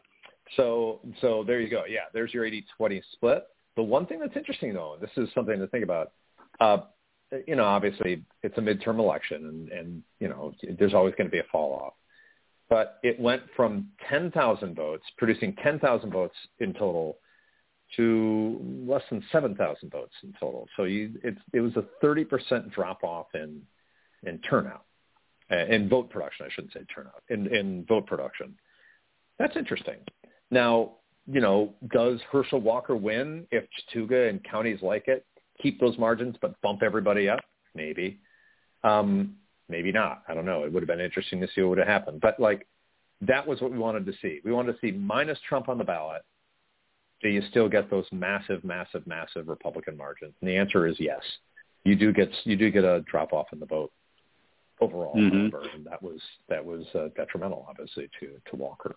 So, 0.55 1.01
so 1.21 1.43
there 1.45 1.60
you 1.60 1.69
go. 1.69 1.83
Yeah, 1.88 2.05
there's 2.13 2.33
your 2.33 2.45
80-20 2.45 3.01
split. 3.13 3.43
The 3.75 3.83
one 3.83 4.05
thing 4.05 4.19
that's 4.19 4.36
interesting 4.36 4.73
though, 4.73 4.97
this 4.99 5.12
is 5.17 5.29
something 5.36 5.60
to 5.60 5.67
think 5.67 5.83
about, 5.83 6.12
uh, 6.60 6.77
you 7.45 7.55
know, 7.55 7.65
obviously 7.65 8.23
it's 8.43 8.57
a 8.57 8.62
midterm 8.62 8.99
election 8.99 9.45
and, 9.47 9.69
and, 9.69 10.03
you 10.19 10.29
know, 10.29 10.53
there's 10.79 10.93
always 10.93 11.13
going 11.15 11.27
to 11.27 11.31
be 11.31 11.39
a 11.39 11.45
fall 11.51 11.73
off 11.73 11.93
but 12.69 12.99
it 13.03 13.19
went 13.19 13.43
from 13.55 13.88
10,000 14.10 14.75
votes, 14.75 15.03
producing 15.17 15.55
10,000 15.63 16.12
votes 16.12 16.36
in 16.60 16.73
total, 16.73 17.17
to 17.95 18.60
less 18.86 19.03
than 19.10 19.23
7,000 19.31 19.89
votes 19.89 20.13
in 20.23 20.33
total. 20.38 20.67
So 20.75 20.83
you, 20.83 21.13
it's, 21.23 21.39
it 21.53 21.62
was 21.62 21.71
a 21.77 21.86
30% 22.05 22.71
drop 22.71 23.03
off 23.03 23.27
in 23.33 23.62
in 24.23 24.39
turnout, 24.39 24.83
uh, 25.51 25.67
in 25.67 25.88
vote 25.88 26.10
production. 26.10 26.47
I 26.47 26.49
shouldn't 26.53 26.73
say 26.73 26.81
turnout, 26.93 27.23
in 27.29 27.47
in 27.55 27.86
vote 27.86 28.07
production. 28.07 28.55
That's 29.39 29.55
interesting. 29.55 29.97
Now, 30.51 30.93
you 31.25 31.41
know, 31.41 31.73
does 31.91 32.19
Herschel 32.31 32.62
Walker 32.62 32.95
win 32.95 33.45
if 33.51 33.65
Chattooga 33.93 34.29
and 34.29 34.43
counties 34.43 34.81
like 34.81 35.07
it 35.07 35.25
keep 35.62 35.79
those 35.79 35.97
margins 35.97 36.36
but 36.41 36.60
bump 36.62 36.83
everybody 36.83 37.27
up? 37.27 37.39
Maybe. 37.75 38.19
Um, 38.83 39.36
maybe 39.67 39.91
not. 39.91 40.23
I 40.27 40.33
don't 40.33 40.45
know. 40.45 40.63
It 40.63 40.71
would 40.71 40.83
have 40.83 40.88
been 40.88 41.01
interesting 41.01 41.41
to 41.41 41.47
see 41.53 41.62
what 41.62 41.69
would 41.71 41.77
have 41.79 41.88
happened. 41.88 42.21
But 42.21 42.39
like 42.39 42.65
that 43.21 43.45
was 43.45 43.62
what 43.62 43.71
we 43.71 43.77
wanted 43.77 44.05
to 44.05 44.13
see. 44.21 44.39
We 44.45 44.51
wanted 44.51 44.73
to 44.73 44.79
see 44.79 44.91
minus 44.91 45.39
Trump 45.47 45.69
on 45.69 45.77
the 45.77 45.83
ballot. 45.83 46.21
Do 47.21 47.29
you 47.29 47.41
still 47.49 47.67
get 47.67 47.89
those 47.89 48.05
massive, 48.12 48.63
massive, 48.63 49.07
massive 49.07 49.47
Republican 49.47 49.97
margins? 49.97 50.33
And 50.39 50.47
the 50.49 50.55
answer 50.55 50.86
is 50.86 50.95
yes. 50.99 51.21
You 51.83 51.95
do 51.95 52.13
get 52.13 52.29
you 52.43 52.55
do 52.55 52.69
get 52.69 52.83
a 52.83 53.03
drop 53.10 53.33
off 53.33 53.47
in 53.53 53.60
the 53.60 53.65
vote 53.65 53.91
overall, 54.79 55.15
Mhm. 55.15 55.51
however, 55.51 55.69
and 55.73 55.86
that 55.86 56.01
was 56.01 56.21
that 56.47 56.63
was 56.63 56.86
uh, 56.93 57.10
detrimental, 57.15 57.65
obviously, 57.67 58.10
to 58.19 58.39
to 58.49 58.55
Walker. 58.55 58.95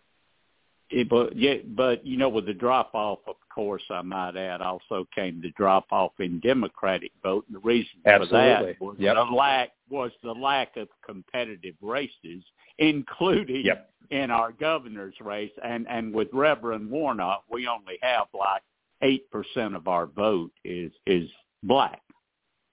It, 0.90 1.09
but 1.09 1.37
yeah, 1.37 1.55
but 1.64 2.05
you 2.05 2.16
know, 2.16 2.29
with 2.29 2.46
the 2.46 2.53
drop 2.55 2.90
off, 2.94 3.20
of 3.29 3.37
course, 3.55 3.83
I 3.90 4.03
might 4.03 4.37
add, 4.37 4.61
also 4.61 5.07
came 5.14 5.40
the 5.40 5.50
drop 5.53 5.87
off 5.92 6.12
in 6.18 6.40
Democratic 6.40 7.12
vote. 7.22 7.44
And 7.46 7.55
the 7.57 7.61
reason 7.61 8.00
Absolutely. 8.07 8.38
for 8.38 8.64
that 8.64 8.81
was 8.81 8.96
Yep. 8.98 9.14
the 9.14 9.35
lack 9.35 9.70
was 9.88 10.11
the 10.22 10.33
lack 10.35 10.76
of 10.76 10.88
competitive 11.07 11.76
races, 11.81 12.42
including 12.79 13.64
Yep. 13.66 13.90
in 14.11 14.31
our 14.33 14.50
governor's 14.53 15.14
race. 15.20 15.53
And 15.62 15.87
and 15.88 16.12
with 16.12 16.29
Reverend 16.33 16.90
Warnock, 16.90 17.44
we 17.48 17.68
only 17.68 17.98
have 18.03 18.26
like 18.35 18.62
eight 19.03 19.31
percent 19.31 19.76
of 19.76 19.87
our 19.87 20.07
vote 20.07 20.50
is 20.64 20.92
is 21.07 21.31
black. 21.62 22.03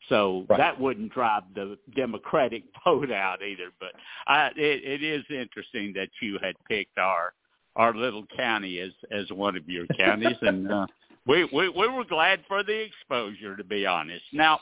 So 0.10 0.46
Right. 0.50 0.58
that 0.58 0.80
wouldn't 0.80 1.12
drive 1.14 1.44
the 1.54 1.78
Democratic 1.96 2.64
vote 2.84 3.12
out 3.12 3.44
either. 3.44 3.72
But 3.80 3.92
I, 4.26 4.48
it, 4.56 4.84
it 4.84 5.04
is 5.04 5.24
interesting 5.30 5.94
that 5.94 6.10
you 6.22 6.40
had 6.42 6.56
picked 6.68 6.98
our 6.98 7.34
our 7.78 7.94
little 7.96 8.26
county 8.36 8.80
as 8.80 8.92
as 9.12 9.32
one 9.32 9.56
of 9.56 9.68
your 9.70 9.86
counties, 9.98 10.36
and 10.42 10.70
uh, 10.72 10.86
we, 11.26 11.46
we 11.54 11.70
we 11.70 11.88
were 11.88 12.04
glad 12.04 12.42
for 12.48 12.62
the 12.64 12.78
exposure, 12.78 13.56
to 13.56 13.64
be 13.64 13.86
honest. 13.86 14.26
Now, 14.34 14.60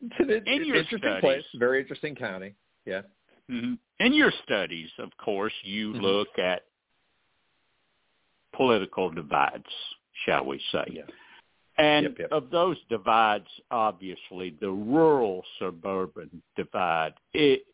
It's 0.00 0.18
an 0.18 0.30
in- 0.46 0.64
your 0.66 0.76
interesting 0.76 0.98
studies- 0.98 1.20
place, 1.20 1.44
very 1.54 1.80
interesting 1.80 2.14
county. 2.16 2.54
Yeah. 2.86 3.02
mhm, 3.50 3.78
in 4.00 4.12
your 4.12 4.32
studies, 4.44 4.90
of 4.98 5.10
course, 5.18 5.52
you 5.62 5.92
Mhm. 5.94 6.02
look 6.02 6.38
at 6.38 6.64
political 8.52 9.10
divides, 9.10 9.66
shall 10.24 10.44
we 10.44 10.58
say? 10.72 10.84
Yeah. 10.90 11.02
And 11.76 12.04
Yep, 12.04 12.18
yep. 12.18 12.32
of 12.32 12.50
those 12.50 12.76
divides, 12.88 13.48
obviously, 13.70 14.50
the 14.60 14.70
rural 14.70 15.44
suburban 15.58 16.30
divide. 16.56 17.14
It, 17.32 17.66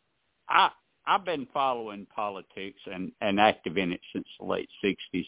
I, 0.49 0.71
I've 1.11 1.25
been 1.25 1.49
following 1.53 2.07
politics 2.15 2.79
and, 2.87 3.11
and 3.21 3.41
active 3.41 3.77
in 3.77 3.91
it 3.91 4.01
since 4.13 4.27
the 4.39 4.47
late 4.47 4.69
'60s. 4.85 5.27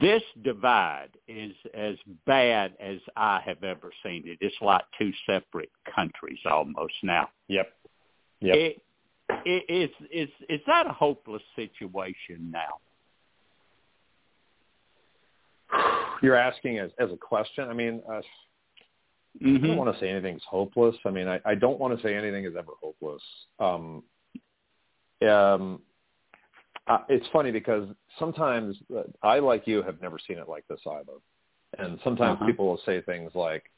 This 0.00 0.22
divide 0.42 1.10
is 1.26 1.52
as 1.74 1.96
bad 2.24 2.74
as 2.80 2.98
I 3.16 3.40
have 3.44 3.64
ever 3.64 3.90
seen 4.04 4.22
it. 4.26 4.38
It's 4.40 4.54
like 4.60 4.84
two 4.96 5.10
separate 5.28 5.70
countries 5.92 6.38
almost 6.48 6.94
now. 7.02 7.28
Yep. 7.48 7.68
Yep. 8.40 8.56
It, 8.56 8.82
it, 9.44 9.64
is 9.68 9.90
is 10.12 10.28
is 10.48 10.60
that 10.68 10.86
a 10.86 10.92
hopeless 10.92 11.42
situation 11.56 12.52
now? 12.52 12.78
You're 16.22 16.36
asking 16.36 16.78
as 16.78 16.92
as 17.00 17.10
a 17.10 17.16
question. 17.16 17.68
I 17.68 17.72
mean, 17.74 18.02
uh, 18.08 18.12
I 18.14 18.22
Mm-hmm. 19.44 19.66
don't 19.66 19.76
want 19.76 19.92
to 19.92 20.00
say 20.00 20.08
anything's 20.08 20.40
hopeless. 20.48 20.96
I 21.04 21.10
mean, 21.10 21.28
I, 21.28 21.38
I 21.44 21.54
don't 21.54 21.78
want 21.78 21.94
to 21.94 22.02
say 22.02 22.14
anything 22.14 22.46
is 22.46 22.54
ever 22.56 22.72
hopeless. 22.82 23.20
Um, 23.58 24.02
um, 25.22 25.80
uh, 26.86 26.98
it's 27.08 27.26
funny 27.32 27.50
because 27.50 27.88
sometimes 28.18 28.76
uh, 28.96 29.02
I, 29.22 29.38
like 29.38 29.66
you, 29.66 29.82
have 29.82 30.00
never 30.00 30.18
seen 30.18 30.38
it 30.38 30.48
like 30.48 30.66
this 30.68 30.80
either. 30.86 31.18
And 31.78 31.98
sometimes 32.04 32.36
Uh-huh. 32.36 32.46
people 32.46 32.66
will 32.66 32.80
say 32.86 33.00
things 33.02 33.34
like, 33.34 33.70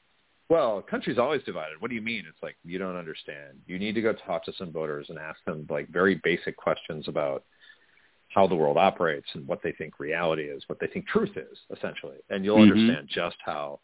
well, 0.49 0.83
country's 0.83 1.19
always 1.19 1.43
divided. 1.43 1.81
What 1.81 1.91
do 1.91 1.95
you 1.95 2.03
mean? 2.03 2.25
It's 2.29 2.43
like, 2.43 2.57
you 2.65 2.79
don't 2.79 2.97
understand. 2.97 3.61
You 3.67 3.79
need 3.79 3.95
to 3.95 4.03
go 4.03 4.13
talk 4.13 4.45
to 4.45 4.53
some 4.55 4.73
voters 4.73 5.07
and 5.11 5.19
ask 5.19 5.43
them 5.45 5.67
like 5.69 5.89
very 5.89 6.17
basic 6.17 6.57
questions 6.57 7.07
about 7.09 7.45
how 8.29 8.47
the 8.47 8.55
world 8.55 8.77
operates 8.77 9.29
and 9.35 9.47
what 9.47 9.63
they 9.63 9.73
think 9.73 9.99
reality 9.99 10.45
is, 10.45 10.63
what 10.67 10.79
they 10.81 10.87
think 10.87 11.07
truth 11.07 11.37
is, 11.37 11.59
essentially. 11.77 12.19
And 12.29 12.45
you'll 12.45 12.59
Mhm. 12.59 12.73
understand 12.73 13.09
just 13.09 13.37
how 13.45 13.81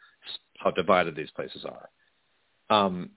how 0.58 0.70
divided 0.70 1.14
these 1.14 1.30
places 1.32 1.64
are. 1.64 1.90
Um, 2.70 3.10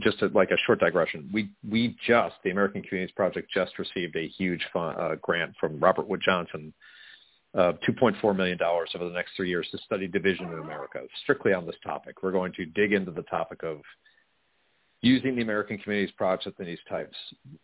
just 0.00 0.22
a, 0.22 0.26
like 0.28 0.50
a 0.50 0.56
short 0.66 0.80
digression, 0.80 1.30
we 1.32 1.50
we 1.68 1.96
just 2.06 2.34
the 2.42 2.50
American 2.50 2.82
Communities 2.82 3.14
Project 3.14 3.50
just 3.52 3.78
received 3.78 4.16
a 4.16 4.26
huge 4.26 4.64
fun, 4.72 4.96
uh, 4.96 5.14
grant 5.22 5.54
from 5.60 5.78
Robert 5.78 6.08
Wood 6.08 6.20
Johnson, 6.24 6.72
uh, 7.56 7.72
two 7.86 7.92
point 7.92 8.16
four 8.20 8.34
million 8.34 8.58
dollars 8.58 8.90
over 8.94 9.04
the 9.04 9.14
next 9.14 9.32
three 9.36 9.48
years 9.48 9.68
to 9.70 9.78
study 9.78 10.08
division 10.08 10.46
in 10.46 10.58
America, 10.58 11.00
strictly 11.22 11.52
on 11.52 11.66
this 11.66 11.76
topic. 11.84 12.22
We're 12.22 12.32
going 12.32 12.52
to 12.54 12.66
dig 12.66 12.92
into 12.92 13.12
the 13.12 13.22
topic 13.22 13.62
of 13.62 13.82
using 15.00 15.36
the 15.36 15.42
American 15.42 15.76
Communities 15.78 16.14
Project 16.16 16.58
and 16.58 16.66
these 16.66 16.78
types. 16.88 17.14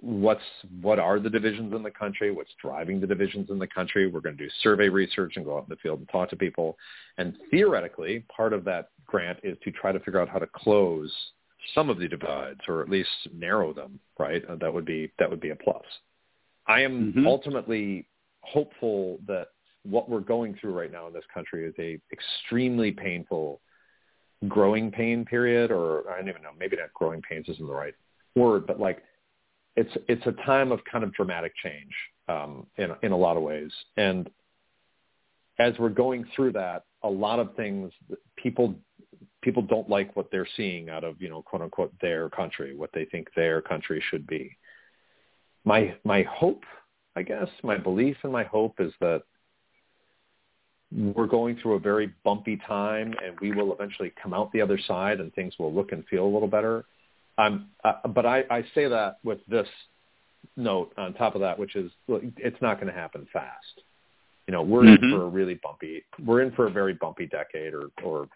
What's 0.01 0.43
what 0.83 0.99
are 0.99 1.19
the 1.19 1.31
divisions 1.31 1.75
in 1.75 1.83
the 1.83 1.91
country? 1.91 2.31
What's 2.31 2.51
driving 2.63 3.01
the 3.01 3.07
divisions 3.07 3.51
in 3.51 3.59
the 3.59 3.67
country? 3.67 4.07
We're 4.07 4.21
going 4.21 4.37
to 4.37 4.45
do 4.45 4.51
survey 4.63 4.89
research 4.89 5.33
and 5.37 5.45
go 5.45 5.57
out 5.57 5.65
in 5.65 5.71
the 5.71 5.77
field 5.77 5.99
and 5.99 6.09
talk 6.11 6.31
to 6.31 6.37
people. 6.37 6.77
And 7.19 7.37
theoretically, 7.51 8.25
part 8.35 8.53
of 8.53 8.65
that 8.67 8.91
grant 9.07 9.39
is 9.43 9.57
to 9.65 9.73
try 9.73 9.91
to 9.91 9.99
figure 9.99 10.21
out 10.21 10.29
how 10.29 10.39
to 10.39 10.47
close 10.47 11.13
some 11.75 11.91
of 11.91 11.99
the 11.99 12.09
divides 12.09 12.61
or 12.69 12.83
at 12.83 12.89
least 12.89 13.11
narrow 13.35 13.73
them. 13.73 13.99
Right? 14.19 14.43
That 14.61 14.73
would 14.73 14.85
be 14.85 15.13
that 15.19 15.29
would 15.31 15.41
be 15.41 15.51
a 15.51 15.57
plus. 15.57 15.85
I 16.67 16.83
am 16.83 17.13
mm-hmm. 17.13 17.27
ultimately 17.27 18.07
hopeful 18.43 19.19
that 19.27 19.49
what 19.83 20.09
we're 20.09 20.21
going 20.21 20.57
through 20.61 20.73
right 20.73 20.93
now 20.93 21.07
in 21.07 21.13
this 21.13 21.25
country 21.33 21.65
is 21.67 21.75
a 21.79 21.99
extremely 22.13 22.93
painful 22.93 23.61
growing 24.49 24.91
pain 24.91 25.25
period, 25.25 25.71
or 25.71 26.11
I 26.11 26.19
don't 26.19 26.29
even 26.29 26.43
know, 26.43 26.51
maybe 26.59 26.77
not 26.77 26.93
growing 26.95 27.23
pains 27.23 27.49
isn't 27.49 27.67
the 27.67 27.73
right 27.73 27.95
word, 28.35 28.67
but 28.67 28.81
like 28.81 29.03
it's 29.77 29.91
it's 30.09 30.27
a 30.27 30.33
time 30.45 30.73
of 30.73 30.81
kind 30.91 31.05
of 31.05 31.13
dramatic 31.15 31.53
change 31.63 31.93
um, 32.29 32.67
in 32.77 32.91
in 33.03 33.13
a 33.13 33.17
lot 33.17 33.37
of 33.37 33.43
ways. 33.43 33.71
And 33.97 34.31
as 35.59 35.75
we're 35.79 35.91
going 35.91 36.25
through 36.35 36.53
that, 36.53 36.85
a 37.03 37.09
lot 37.09 37.39
of 37.39 37.55
things 37.55 37.93
people 38.37 38.75
people 39.43 39.63
don't 39.63 39.89
like 39.89 40.15
what 40.17 40.31
they're 40.31 40.49
seeing 40.57 40.91
out 40.91 41.05
of 41.05 41.21
you 41.21 41.29
know 41.29 41.43
quote 41.43 41.63
unquote 41.63 41.93
their 42.01 42.29
country, 42.31 42.75
what 42.77 42.91
they 42.93 43.05
think 43.07 43.29
their 43.35 43.61
country 43.61 44.03
should 44.11 44.27
be. 44.27 44.57
My 45.65 45.95
my 46.05 46.23
hope, 46.23 46.65
I 47.17 47.23
guess, 47.23 47.49
my 47.63 47.77
belief 47.77 48.17
and 48.23 48.33
my 48.33 48.45
hope 48.45 48.77
is 48.81 48.93
that 49.01 49.23
we're 50.93 51.27
going 51.27 51.57
through 51.57 51.75
a 51.75 51.79
very 51.79 52.13
bumpy 52.25 52.57
time 52.67 53.15
and 53.25 53.39
we 53.41 53.53
will 53.53 53.73
eventually 53.73 54.13
come 54.21 54.35
out 54.35 54.51
the 54.53 54.61
other 54.61 54.79
side 54.89 55.21
and 55.21 55.33
things 55.35 55.55
will 55.59 55.73
look 55.73 55.93
and 55.93 56.05
feel 56.07 56.25
a 56.25 56.33
little 56.33 56.49
better. 56.49 56.85
Um, 57.39 57.69
uh, 57.85 58.09
but 58.09 58.27
I, 58.27 58.45
I 58.51 58.63
say 58.75 58.89
that 58.89 59.19
with 59.23 59.39
this 59.47 59.69
note 60.57 60.93
on 60.97 61.15
top 61.15 61.35
of 61.35 61.41
that, 61.43 61.59
which 61.59 61.77
is 61.77 61.91
it's 62.09 62.61
not 62.61 62.81
going 62.81 62.93
to 62.93 62.99
happen 62.99 63.27
fast. 63.33 63.83
You 64.47 64.53
know, 64.53 64.63
we're 64.63 64.83
mm-hmm. 64.83 65.05
in 65.05 65.11
for 65.13 65.23
a 65.23 65.29
really 65.29 65.61
bumpy, 65.63 66.03
we're 66.25 66.43
in 66.43 66.51
for 66.53 66.67
a 66.67 66.71
very 66.71 66.95
bumpy 66.95 67.27
decade 67.27 67.73
or, 67.73 67.91
or 68.03 68.29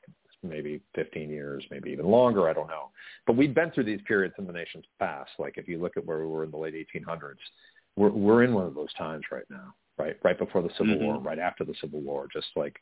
maybe 0.44 0.80
15 0.94 1.30
years, 1.30 1.64
maybe 1.70 1.90
even 1.90 2.06
longer. 2.06 2.48
I 2.48 2.52
don't 2.52 2.68
know. 2.68 2.90
But 3.26 3.36
we've 3.36 3.54
been 3.54 3.70
through 3.70 3.84
these 3.84 4.00
periods 4.06 4.34
in 4.38 4.46
the 4.46 4.52
nation's 4.52 4.84
past. 4.98 5.30
Like 5.38 5.58
if 5.58 5.68
you 5.68 5.80
look 5.80 5.96
at 5.96 6.04
where 6.06 6.20
we 6.20 6.26
were 6.26 6.44
in 6.44 6.50
the 6.50 6.56
late 6.56 6.74
1800s, 6.74 7.36
we're, 7.96 8.10
we're 8.10 8.42
in 8.44 8.54
one 8.54 8.66
of 8.66 8.74
those 8.74 8.92
times 8.94 9.24
right 9.30 9.44
now 9.50 9.74
right? 9.98 10.16
Right 10.22 10.38
before 10.38 10.62
the 10.62 10.70
Civil 10.78 10.94
mm-hmm. 10.94 11.04
War, 11.04 11.18
right 11.18 11.38
after 11.38 11.64
the 11.64 11.74
Civil 11.80 12.00
War, 12.00 12.26
just 12.32 12.48
like 12.56 12.76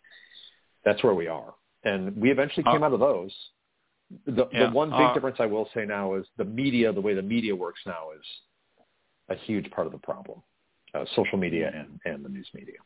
that's 0.84 1.02
where 1.02 1.14
we 1.14 1.28
are. 1.28 1.54
And 1.84 2.16
we 2.16 2.30
eventually 2.30 2.64
came 2.64 2.82
uh, 2.82 2.86
out 2.86 2.92
of 2.92 3.00
those. 3.00 3.32
The, 4.26 4.48
yeah, 4.52 4.66
the 4.66 4.72
one 4.72 4.90
big 4.90 5.00
uh, 5.00 5.14
difference 5.14 5.38
I 5.40 5.46
will 5.46 5.68
say 5.74 5.84
now 5.84 6.14
is 6.14 6.26
the 6.36 6.44
media, 6.44 6.92
the 6.92 7.00
way 7.00 7.14
the 7.14 7.22
media 7.22 7.54
works 7.54 7.80
now 7.86 8.10
is 8.16 8.24
a 9.28 9.40
huge 9.46 9.70
part 9.70 9.86
of 9.86 9.92
the 9.92 9.98
problem. 9.98 10.42
Uh, 10.94 11.04
social 11.16 11.38
media 11.38 11.72
and, 11.74 11.98
and 12.04 12.22
the 12.22 12.28
news 12.28 12.48
media. 12.54 12.76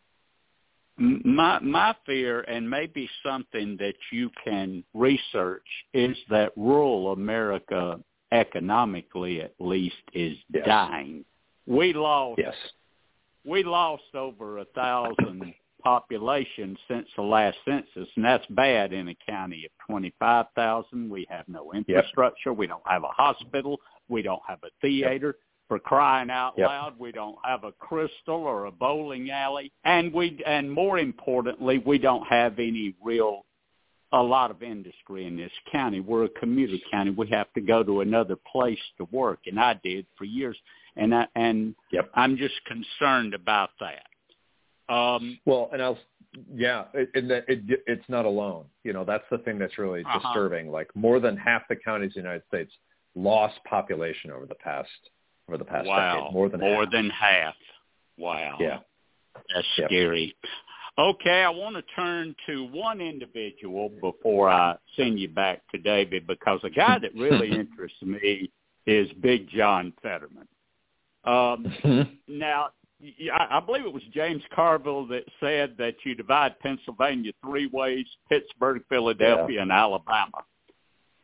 My 0.98 1.58
my 1.60 1.94
fear, 2.06 2.40
and 2.42 2.68
maybe 2.68 3.08
something 3.24 3.76
that 3.78 3.94
you 4.10 4.30
can 4.42 4.82
research, 4.94 5.66
is 5.92 6.16
that 6.30 6.52
rural 6.56 7.12
America, 7.12 8.00
economically 8.32 9.42
at 9.42 9.52
least, 9.58 9.96
is 10.14 10.36
yes. 10.52 10.64
dying. 10.66 11.24
We 11.66 11.92
lost 11.92 12.38
yes 12.38 12.54
we 13.46 13.62
lost 13.62 14.02
over 14.14 14.58
a 14.58 14.64
thousand 14.66 15.54
population 15.82 16.76
since 16.88 17.06
the 17.14 17.22
last 17.22 17.56
census, 17.64 18.08
and 18.16 18.24
that's 18.24 18.44
bad 18.50 18.92
in 18.92 19.08
a 19.08 19.16
county 19.26 19.64
of 19.64 19.70
25,000. 19.88 21.08
We 21.08 21.26
have 21.30 21.46
no 21.48 21.72
infrastructure. 21.72 22.52
We 22.52 22.66
don't 22.66 22.82
have 22.86 23.04
a 23.04 23.08
hospital. 23.08 23.78
We 24.08 24.22
don't 24.22 24.42
have 24.46 24.58
a 24.64 24.70
theater. 24.80 25.36
For 25.68 25.78
crying 25.80 26.30
out 26.30 26.54
yep. 26.56 26.68
loud, 26.68 26.94
we 26.98 27.10
don't 27.10 27.36
have 27.44 27.64
a 27.64 27.72
crystal 27.72 28.36
or 28.36 28.66
a 28.66 28.70
bowling 28.70 29.30
alley, 29.30 29.72
and 29.84 30.12
we, 30.12 30.40
and 30.46 30.70
more 30.70 30.98
importantly, 30.98 31.82
we 31.84 31.98
don't 31.98 32.24
have 32.28 32.60
any 32.60 32.94
real, 33.02 33.44
a 34.12 34.22
lot 34.22 34.52
of 34.52 34.62
industry 34.62 35.26
in 35.26 35.36
this 35.36 35.50
county. 35.72 35.98
We're 35.98 36.26
a 36.26 36.28
commuter 36.28 36.76
county. 36.88 37.10
We 37.10 37.28
have 37.30 37.52
to 37.54 37.60
go 37.60 37.82
to 37.82 38.02
another 38.02 38.36
place 38.52 38.78
to 38.98 39.08
work, 39.10 39.40
and 39.46 39.58
I 39.58 39.74
did 39.82 40.06
for 40.16 40.24
years 40.24 40.56
and 40.96 41.14
I, 41.14 41.26
and 41.34 41.74
yep. 41.92 42.10
I'm 42.14 42.36
just 42.36 42.54
concerned 42.66 43.34
about 43.34 43.70
that. 43.80 44.92
Um, 44.92 45.38
well, 45.44 45.68
and 45.72 45.82
I'll 45.82 45.98
yeah, 46.54 46.84
it, 46.92 47.10
it, 47.14 47.44
it, 47.48 47.82
it's 47.86 48.08
not 48.08 48.24
alone. 48.24 48.64
You 48.84 48.92
know, 48.92 49.04
that's 49.04 49.24
the 49.30 49.38
thing 49.38 49.58
that's 49.58 49.78
really 49.78 50.02
uh-huh. 50.02 50.18
disturbing. 50.18 50.70
Like 50.70 50.94
more 50.94 51.20
than 51.20 51.36
half 51.36 51.62
the 51.68 51.76
counties 51.76 52.12
in 52.14 52.22
the 52.22 52.28
United 52.28 52.46
States 52.48 52.72
lost 53.14 53.56
population 53.64 54.30
over 54.30 54.46
the 54.46 54.54
past 54.54 54.88
over 55.48 55.58
the 55.58 55.64
past 55.64 55.86
wow. 55.86 56.14
decade. 56.14 56.32
More 56.34 56.48
than 56.48 56.60
more 56.60 56.84
half. 56.84 56.92
than 56.92 57.10
half. 57.10 57.54
Wow. 58.18 58.56
Yeah. 58.60 58.78
That's 59.54 59.66
yep. 59.78 59.88
scary. 59.88 60.36
Okay, 60.98 61.42
I 61.42 61.50
want 61.50 61.76
to 61.76 61.82
turn 61.94 62.34
to 62.46 62.64
one 62.68 63.02
individual 63.02 63.90
before 64.00 64.48
I 64.48 64.76
send 64.96 65.20
you 65.20 65.28
back 65.28 65.60
to 65.72 65.78
David 65.78 66.26
because 66.26 66.58
a 66.62 66.70
guy 66.70 66.98
that 66.98 67.14
really 67.14 67.50
interests 67.52 68.00
me 68.00 68.50
is 68.86 69.10
Big 69.20 69.48
John 69.50 69.92
Fetterman. 70.02 70.48
Um, 71.24 72.18
now, 72.28 72.70
I 73.50 73.60
believe 73.60 73.84
it 73.84 73.92
was 73.92 74.02
James 74.14 74.42
Carville 74.54 75.06
that 75.08 75.24
said 75.38 75.74
that 75.76 75.96
you 76.04 76.14
divide 76.14 76.58
Pennsylvania 76.60 77.32
three 77.44 77.66
ways: 77.66 78.06
Pittsburgh, 78.30 78.82
Philadelphia, 78.88 79.56
yeah. 79.56 79.62
and 79.62 79.72
Alabama. 79.72 80.44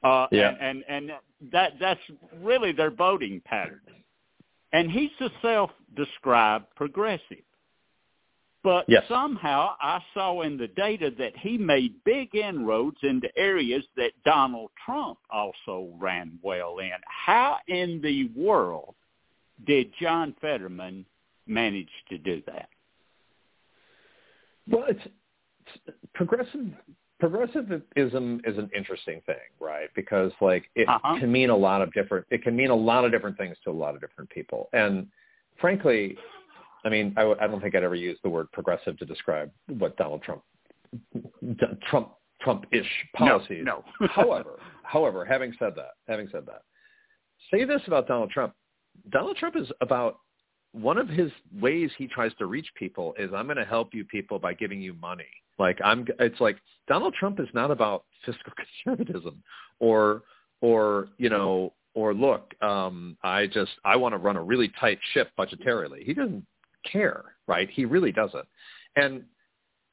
Uh, 0.03 0.27
yeah. 0.33 0.55
and, 0.61 0.85
and 0.87 1.11
and 1.11 1.51
that 1.51 1.75
that's 1.81 2.01
really 2.43 2.73
their 2.73 2.91
voting 2.91 3.41
pattern. 3.47 3.81
And 4.73 4.91
he's 4.91 5.11
a 5.21 5.29
self-described 5.43 6.67
progressive. 6.75 7.45
But 8.65 8.85
yes. 8.89 9.03
somehow 9.09 9.75
I 9.81 10.01
saw 10.15 10.43
in 10.43 10.57
the 10.57 10.69
data 10.69 11.11
that 11.19 11.37
he 11.37 11.59
made 11.59 11.95
big 12.05 12.35
inroads 12.35 12.99
into 13.03 13.29
areas 13.37 13.85
that 13.97 14.13
Donald 14.25 14.71
Trump 14.85 15.19
also 15.31 15.91
ran 15.99 16.39
well 16.43 16.79
in. 16.79 16.93
How 17.07 17.57
in 17.67 18.01
the 18.01 18.31
world 18.37 18.95
did 19.67 19.93
John 20.01 20.35
Fetterman 20.41 21.05
manage 21.47 21.91
to 22.09 22.19
do 22.19 22.41
that? 22.47 22.69
Well, 24.69 24.85
it's, 24.89 25.09
it's 25.87 25.97
progressive 26.15 26.67
progressivism 27.23 27.85
is 27.95 28.59
an 28.59 28.69
interesting 28.77 29.23
thing, 29.27 29.37
right? 29.61 29.89
Because 29.95 30.33
like 30.41 30.65
it 30.75 30.89
uh-huh. 30.89 31.21
can 31.21 31.31
mean 31.31 31.51
a 31.51 31.57
lot 31.57 31.81
of 31.81 31.93
different 31.93 32.27
it 32.31 32.43
can 32.43 32.57
mean 32.57 32.71
a 32.71 32.75
lot 32.75 33.05
of 33.05 33.13
different 33.13 33.39
things 33.39 33.57
to 33.63 33.71
a 33.71 33.73
lot 33.73 33.95
of 33.95 34.01
different 34.01 34.29
people. 34.29 34.69
And 34.73 35.07
frankly, 35.61 36.17
I 36.85 36.89
mean, 36.89 37.15
I, 37.17 37.23
I 37.41 37.47
don't 37.47 37.61
think 37.61 37.77
I'd 37.77 37.85
ever 37.85 37.95
use 37.95 38.19
the 38.25 38.29
word 38.29 38.51
progressive 38.51 38.99
to 38.99 39.07
describe 39.07 39.53
what 39.69 39.97
Donald 39.97 40.25
Trump 40.25 40.43
Trump 41.89 42.09
Trump-ish 42.41 42.91
policies. 43.17 43.63
No. 43.65 43.85
no. 44.01 44.09
however, 44.11 44.59
however, 44.83 45.25
having 45.25 45.55
said 45.61 45.75
that, 45.77 45.93
having 46.09 46.29
said 46.33 46.45
that, 46.47 46.63
say 47.53 47.65
this 47.65 47.83
about 47.87 48.09
Donald 48.09 48.31
Trump: 48.31 48.53
Donald 49.13 49.37
Trump 49.37 49.55
is 49.57 49.71
about 49.81 50.19
one 50.73 50.99
of 50.99 51.09
his 51.09 51.31
ways 51.61 51.93
he 51.97 52.09
tries 52.09 52.35
to 52.39 52.47
reach 52.47 52.67
people 52.77 53.15
is 53.17 53.31
I'm 53.33 53.47
going 53.47 53.59
to 53.59 53.65
help 53.65 53.95
you 53.95 54.05
people 54.05 54.41
by 54.41 54.55
giving 54.55 54.83
you 54.83 54.95
money. 54.95 55.29
Like 55.59 55.79
I'm 55.85 56.07
it's 56.19 56.41
like 56.41 56.57
Donald 56.89 57.15
Trump 57.15 57.41
is 57.41 57.49
not 57.55 57.71
about 57.71 58.05
fiscal 58.25 58.53
conservatism 58.85 59.43
or 59.79 60.23
or 60.61 61.09
you 61.19 61.29
know 61.29 61.73
or 61.95 62.15
look 62.15 62.55
um 62.63 63.17
I 63.23 63.47
just 63.47 63.73
I 63.85 63.97
want 63.97 64.13
to 64.15 64.19
run 64.19 64.37
a 64.37 64.43
really 64.43 64.71
tight 64.81 64.99
ship 65.13 65.31
budgetarily. 65.39 66.03
He 66.05 66.15
doesn't 66.15 66.47
care, 66.91 67.37
right? 67.47 67.69
He 67.71 67.85
really 67.85 68.13
doesn't. 68.13 68.47
And 68.97 69.25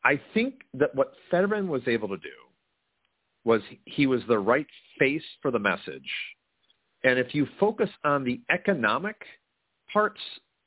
I 0.04 0.20
think 0.34 0.62
that 0.74 0.96
what 0.96 1.14
Fetterman 1.30 1.68
was 1.68 1.82
able 1.88 2.08
to 2.08 2.18
do 2.18 2.30
was 3.44 3.62
he 3.86 4.08
was 4.08 4.22
the 4.28 4.40
right 4.40 4.68
face 4.98 5.24
for 5.42 5.52
the 5.52 5.60
message 5.60 6.10
and 7.04 7.18
if 7.18 7.34
you 7.34 7.48
focus 7.60 7.90
on 8.04 8.24
the 8.24 8.42
economic 8.50 9.16
parts 9.92 10.20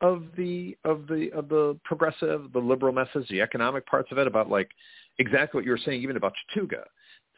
of 0.02 0.24
the 0.36 0.76
of 0.84 1.06
the 1.06 1.30
of 1.32 1.48
the 1.48 1.78
progressive, 1.84 2.52
the 2.52 2.58
liberal 2.58 2.92
message, 2.92 3.26
the 3.30 3.40
economic 3.40 3.86
parts 3.86 4.10
of 4.10 4.18
it 4.18 4.26
about 4.26 4.50
like 4.50 4.68
exactly 5.18 5.58
what 5.58 5.64
you 5.64 5.70
were 5.70 5.80
saying, 5.84 6.02
even 6.02 6.16
about 6.16 6.32
Chattooga 6.54 6.82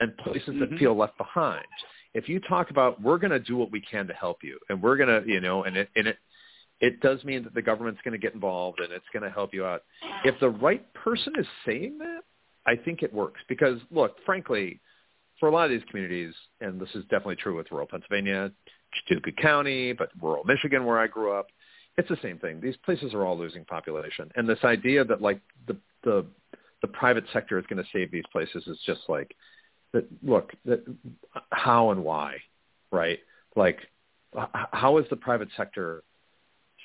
and 0.01 0.17
places 0.17 0.49
mm-hmm. 0.49 0.61
that 0.61 0.79
feel 0.79 0.97
left 0.97 1.17
behind. 1.19 1.67
If 2.15 2.29
you 2.29 2.41
talk 2.41 2.71
about 2.71 3.01
we're 3.01 3.19
going 3.19 3.33
to 3.33 3.39
do 3.39 3.57
what 3.57 3.71
we 3.71 3.81
can 3.81 4.07
to 4.07 4.15
help 4.15 4.39
you, 4.43 4.59
and 4.69 4.83
we're 4.83 4.97
going 4.97 5.09
to, 5.09 5.31
you 5.31 5.41
know, 5.41 5.65
and 5.65 5.77
it 5.77 5.91
and 5.95 6.09
it 6.09 6.17
it 6.81 7.01
does 7.01 7.23
mean 7.23 7.45
that 7.45 7.55
the 7.55 7.63
government's 7.63 8.01
going 8.03 8.13
to 8.13 8.19
get 8.19 8.35
involved 8.35 8.81
and 8.81 8.93
it's 8.93 9.05
going 9.13 9.23
to 9.23 9.31
help 9.31 9.55
you 9.55 9.65
out. 9.65 9.83
If 10.25 10.39
the 10.41 10.51
right 10.51 10.93
person 10.95 11.35
is 11.39 11.47
saying 11.65 11.99
that, 11.99 12.23
I 12.67 12.77
think 12.77 13.03
it 13.03 13.13
works 13.13 13.41
because 13.49 13.79
look, 13.91 14.17
frankly, 14.25 14.81
for 15.39 15.49
a 15.49 15.53
lot 15.53 15.65
of 15.65 15.71
these 15.71 15.87
communities, 15.91 16.35
and 16.61 16.81
this 16.81 16.89
is 16.95 17.03
definitely 17.05 17.37
true 17.37 17.57
with 17.57 17.71
rural 17.71 17.87
Pennsylvania, 17.87 18.51
Chattooga 19.11 19.37
County, 19.37 19.93
but 19.93 20.11
rural 20.21 20.45
Michigan 20.45 20.85
where 20.85 20.99
I 20.99 21.07
grew 21.07 21.33
up, 21.33 21.47
it's 21.97 22.09
the 22.09 22.19
same 22.23 22.39
thing. 22.39 22.61
These 22.61 22.77
places 22.79 23.15
are 23.15 23.25
all 23.25 23.39
losing 23.39 23.65
population, 23.65 24.31
and 24.37 24.49
this 24.49 24.59
idea 24.65 25.05
that 25.05 25.21
like 25.21 25.41
the 25.67 25.77
the 26.03 26.27
the 26.83 26.89
private 26.89 27.25
sector 27.33 27.59
is 27.59 27.65
going 27.67 27.83
to 27.83 27.89
save 27.93 28.11
these 28.11 28.25
places 28.33 28.67
is 28.67 28.79
just 28.85 29.03
like 29.09 29.35
that. 29.93 30.07
Look, 30.23 30.53
that, 30.65 30.85
how 31.51 31.91
and 31.91 32.05
why, 32.05 32.37
right? 32.91 33.19
Like 33.57 33.79
how 34.35 34.99
is 34.99 35.07
the 35.11 35.17
private 35.17 35.49
sector 35.57 36.03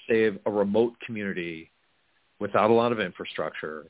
save 0.07 0.37
a 0.45 0.51
remote 0.51 0.93
community 1.05 1.71
without 2.39 2.69
a 2.69 2.73
lot 2.73 2.91
of 2.91 2.99
infrastructure 2.99 3.87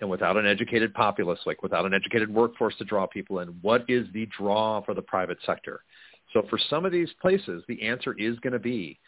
and 0.00 0.10
without 0.10 0.36
an 0.36 0.46
educated 0.46 0.92
populace, 0.94 1.38
like 1.46 1.62
without 1.62 1.84
an 1.86 1.94
educated 1.94 2.32
workforce 2.32 2.74
to 2.78 2.84
draw 2.84 3.06
people 3.06 3.40
in? 3.40 3.48
What 3.60 3.84
is 3.88 4.06
the 4.12 4.26
draw 4.36 4.82
for 4.82 4.94
the 4.94 5.02
private 5.02 5.38
sector? 5.44 5.84
So 6.32 6.42
for 6.48 6.58
some 6.70 6.84
of 6.86 6.92
these 6.92 7.10
places, 7.20 7.62
the 7.68 7.82
answer 7.82 8.14
is 8.18 8.38
going 8.38 8.54
to 8.54 8.58
be 8.58 8.98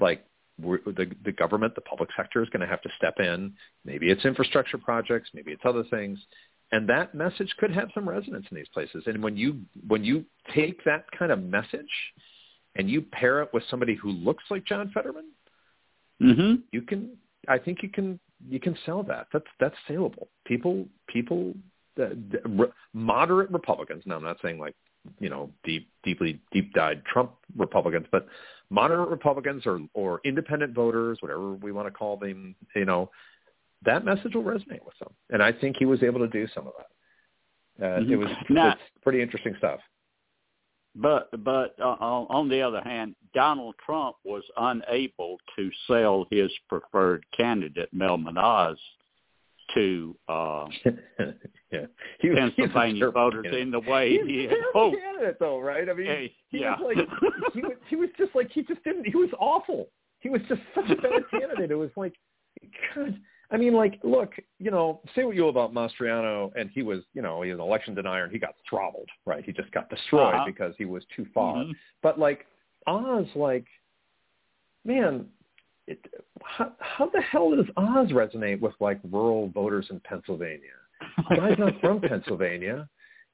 like 0.00 0.24
the, 0.58 1.10
the 1.24 1.32
government, 1.32 1.74
the 1.74 1.80
public 1.80 2.10
sector 2.16 2.42
is 2.42 2.48
going 2.50 2.60
to 2.60 2.66
have 2.66 2.82
to 2.82 2.90
step 2.96 3.14
in. 3.18 3.52
Maybe 3.84 4.10
it's 4.10 4.24
infrastructure 4.24 4.78
projects, 4.78 5.30
maybe 5.34 5.52
it's 5.52 5.62
other 5.64 5.84
things, 5.90 6.18
and 6.72 6.88
that 6.88 7.14
message 7.14 7.54
could 7.58 7.70
have 7.70 7.90
some 7.94 8.08
resonance 8.08 8.46
in 8.50 8.56
these 8.56 8.68
places. 8.72 9.04
And 9.06 9.22
when 9.22 9.36
you 9.36 9.60
when 9.86 10.04
you 10.04 10.24
take 10.54 10.82
that 10.84 11.04
kind 11.16 11.30
of 11.30 11.42
message 11.42 11.90
and 12.76 12.88
you 12.88 13.02
pair 13.02 13.42
it 13.42 13.50
with 13.52 13.62
somebody 13.70 13.94
who 13.94 14.10
looks 14.10 14.44
like 14.50 14.64
John 14.64 14.90
Fetterman, 14.92 15.26
mm-hmm. 16.20 16.54
you 16.72 16.82
can. 16.82 17.16
I 17.48 17.58
think 17.58 17.82
you 17.82 17.88
can 17.88 18.18
you 18.48 18.58
can 18.58 18.76
sell 18.86 19.02
that. 19.04 19.26
That's 19.32 19.44
that's 19.60 19.74
saleable. 19.86 20.28
People 20.46 20.86
people 21.08 21.52
uh, 22.00 22.10
moderate 22.94 23.50
Republicans. 23.50 24.04
Now 24.06 24.16
I'm 24.16 24.24
not 24.24 24.38
saying 24.42 24.58
like 24.58 24.74
you 25.18 25.28
know 25.28 25.50
deep 25.64 25.88
deeply 26.02 26.40
deep 26.52 26.72
dyed 26.74 27.04
Trump 27.04 27.32
Republicans, 27.56 28.06
but 28.10 28.26
moderate 28.70 29.08
Republicans 29.08 29.66
or 29.66 29.80
or 29.94 30.20
independent 30.24 30.74
voters, 30.74 31.18
whatever 31.20 31.54
we 31.54 31.72
want 31.72 31.86
to 31.86 31.92
call 31.92 32.16
them, 32.16 32.54
you 32.74 32.84
know, 32.84 33.10
that 33.84 34.04
message 34.04 34.34
will 34.34 34.42
resonate 34.42 34.84
with 34.84 34.98
them. 34.98 35.12
And 35.30 35.42
I 35.42 35.52
think 35.52 35.76
he 35.78 35.84
was 35.84 36.02
able 36.02 36.20
to 36.20 36.28
do 36.28 36.46
some 36.54 36.66
of 36.66 36.72
that. 36.78 37.84
Uh, 37.84 38.00
mm-hmm. 38.00 38.12
It 38.12 38.16
was 38.16 38.28
now, 38.48 38.74
pretty 39.02 39.22
interesting 39.22 39.54
stuff. 39.58 39.80
But 40.94 41.28
but 41.42 41.74
uh, 41.80 41.96
on 41.96 42.48
the 42.48 42.60
other 42.60 42.82
hand, 42.82 43.14
Donald 43.34 43.74
Trump 43.84 44.16
was 44.24 44.42
unable 44.56 45.38
to 45.56 45.70
sell 45.86 46.26
his 46.30 46.50
preferred 46.68 47.24
candidate, 47.36 47.88
Mel 47.92 48.22
Oz, 48.36 48.76
to 49.74 50.16
uh, 50.28 50.66
yeah. 51.70 51.86
he 52.20 52.30
was, 52.30 52.38
Pennsylvania 52.38 53.06
he 53.06 53.12
voters 53.12 53.46
in 53.58 53.70
the 53.70 53.80
way 53.80 54.10
he, 54.10 54.32
he 54.32 54.42
had 54.44 54.56
hoped. 54.72 54.96
candidate, 54.98 55.36
though, 55.40 55.60
right? 55.60 55.88
I 55.88 55.92
mean, 55.92 56.06
hey, 56.06 56.34
he 56.48 56.60
yeah. 56.60 56.76
was 56.78 56.96
like 56.96 57.52
he 57.54 57.60
was 57.60 57.76
he 57.88 57.96
was 57.96 58.08
just 58.16 58.34
like 58.34 58.50
he 58.50 58.62
just 58.62 58.82
didn't. 58.84 59.06
He 59.06 59.16
was 59.16 59.30
awful. 59.38 59.88
He 60.20 60.28
was 60.28 60.40
just 60.48 60.60
such 60.74 60.90
a 60.90 60.96
bad 60.96 61.22
candidate. 61.30 61.70
It 61.70 61.76
was 61.76 61.90
like, 61.96 62.14
God. 62.94 63.18
I 63.50 63.58
mean, 63.58 63.74
like, 63.74 64.00
look, 64.02 64.32
you 64.58 64.70
know, 64.70 65.02
say 65.14 65.24
what 65.24 65.36
you 65.36 65.42
will 65.42 65.50
about 65.50 65.74
Mastriano, 65.74 66.50
and 66.56 66.70
he 66.70 66.82
was, 66.82 67.00
you 67.12 67.20
know, 67.20 67.42
he 67.42 67.50
was 67.50 67.58
an 67.58 67.64
election 67.64 67.94
denier, 67.94 68.24
and 68.24 68.32
he 68.32 68.38
got 68.38 68.54
throttled, 68.68 69.10
right? 69.26 69.44
He 69.44 69.52
just 69.52 69.70
got 69.72 69.90
destroyed 69.90 70.34
uh-huh. 70.34 70.44
because 70.46 70.74
he 70.78 70.86
was 70.86 71.02
too 71.14 71.26
far. 71.34 71.56
Mm-hmm. 71.56 71.72
But 72.02 72.18
like 72.18 72.46
Oz, 72.86 73.26
like, 73.34 73.66
man, 74.84 75.26
it, 75.86 75.98
how, 76.42 76.72
how 76.78 77.06
the 77.06 77.20
hell 77.20 77.54
does 77.54 77.66
Oz 77.76 78.08
resonate 78.10 78.60
with 78.60 78.74
like 78.80 79.00
rural 79.10 79.48
voters 79.48 79.86
in 79.90 80.00
Pennsylvania? 80.00 80.60
The 81.28 81.36
guy's 81.36 81.58
not 81.58 81.80
from 81.80 82.00
Pennsylvania. 82.08 82.88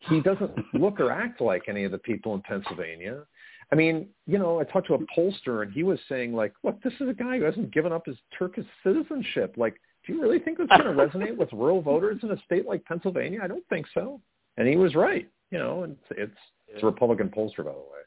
He 0.09 0.21
doesn't 0.21 0.53
look 0.75 1.01
or 1.01 1.11
act 1.11 1.41
like 1.41 1.65
any 1.69 1.85
of 1.85 1.93
the 1.93 1.99
people 1.99 2.35
in 2.35 2.43
Pennsylvania. 2.43 3.25
I 3.71 3.75
mean, 3.75 4.09
you 4.27 4.39
know, 4.39 4.61
I 4.61 4.65
talked 4.65 4.87
to 4.87 4.95
a 4.95 4.99
pollster 5.17 5.63
and 5.63 5.73
he 5.73 5.83
was 5.83 5.99
saying 6.09 6.33
like, 6.33 6.55
look, 6.63 6.83
this 6.83 6.95
is 7.01 7.09
a 7.09 7.13
guy 7.15 7.39
who 7.39 7.45
hasn't 7.45 7.73
given 7.73 7.93
up 7.93 8.07
his 8.07 8.17
Turkish 8.39 8.65
citizenship. 8.83 9.55
Like, 9.57 9.75
do 10.07 10.15
you 10.15 10.23
really 10.23 10.39
think 10.39 10.59
that's 10.59 10.71
going 10.71 10.97
to 10.97 11.03
resonate 11.03 11.37
with 11.37 11.53
rural 11.53 11.83
voters 11.83 12.21
in 12.23 12.31
a 12.31 12.43
state 12.45 12.67
like 12.67 12.85
Pennsylvania? 12.85 13.41
I 13.43 13.47
don't 13.47 13.67
think 13.69 13.87
so. 13.93 14.21
And 14.57 14.67
he 14.67 14.77
was 14.77 14.95
right. 14.95 15.29
You 15.51 15.59
know, 15.59 15.83
and 15.83 15.97
it's 16.11 16.19
it's, 16.19 16.39
it's 16.69 16.83
a 16.83 16.87
Republican 16.87 17.29
pollster, 17.29 17.59
by 17.59 17.73
the 17.73 17.79
way. 17.79 18.05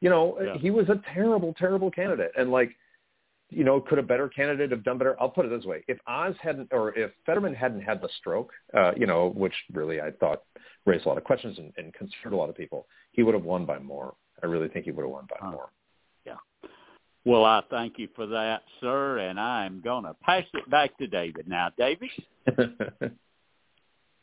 You 0.00 0.10
know, 0.10 0.38
yeah. 0.42 0.58
he 0.58 0.70
was 0.70 0.88
a 0.88 1.00
terrible, 1.12 1.54
terrible 1.54 1.90
candidate. 1.90 2.32
And 2.36 2.50
like, 2.50 2.70
you 3.54 3.64
know, 3.64 3.80
could 3.80 3.98
a 3.98 4.02
better 4.02 4.28
candidate 4.28 4.70
have 4.70 4.84
done 4.84 4.98
better? 4.98 5.16
I'll 5.20 5.28
put 5.28 5.46
it 5.46 5.48
this 5.48 5.64
way: 5.64 5.84
if 5.88 5.98
Oz 6.06 6.34
hadn't, 6.40 6.68
or 6.72 6.96
if 6.96 7.10
Fetterman 7.26 7.54
hadn't 7.54 7.82
had 7.82 8.00
the 8.00 8.08
stroke, 8.18 8.52
uh, 8.76 8.92
you 8.96 9.06
know, 9.06 9.32
which 9.36 9.54
really 9.72 10.00
I 10.00 10.10
thought 10.12 10.42
raised 10.86 11.06
a 11.06 11.08
lot 11.08 11.18
of 11.18 11.24
questions 11.24 11.58
and, 11.58 11.72
and 11.76 11.92
concerned 11.94 12.34
a 12.34 12.36
lot 12.36 12.48
of 12.48 12.56
people, 12.56 12.86
he 13.12 13.22
would 13.22 13.34
have 13.34 13.44
won 13.44 13.64
by 13.64 13.78
more. 13.78 14.14
I 14.42 14.46
really 14.46 14.68
think 14.68 14.84
he 14.84 14.90
would 14.90 15.02
have 15.02 15.10
won 15.10 15.26
by 15.28 15.36
huh. 15.40 15.50
more. 15.50 15.70
Yeah. 16.26 16.36
Well, 17.24 17.44
I 17.44 17.62
thank 17.70 17.98
you 17.98 18.08
for 18.14 18.26
that, 18.26 18.62
sir, 18.80 19.18
and 19.18 19.40
I'm 19.40 19.80
going 19.80 20.04
to 20.04 20.14
pass 20.22 20.44
it 20.52 20.68
back 20.70 20.96
to 20.98 21.06
David 21.06 21.48
now. 21.48 21.70
David. 21.78 22.10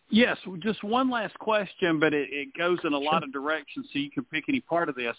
yes, 0.09 0.37
just 0.59 0.83
one 0.83 1.09
last 1.09 1.37
question, 1.39 1.99
but 1.99 2.13
it, 2.13 2.29
it 2.31 2.49
goes 2.55 2.77
in 2.83 2.93
a 2.93 2.99
lot 2.99 3.23
of 3.23 3.33
directions, 3.33 3.87
so 3.91 3.99
you 3.99 4.11
can 4.11 4.23
pick 4.25 4.43
any 4.47 4.59
part 4.59 4.87
of 4.87 4.95
this. 4.95 5.15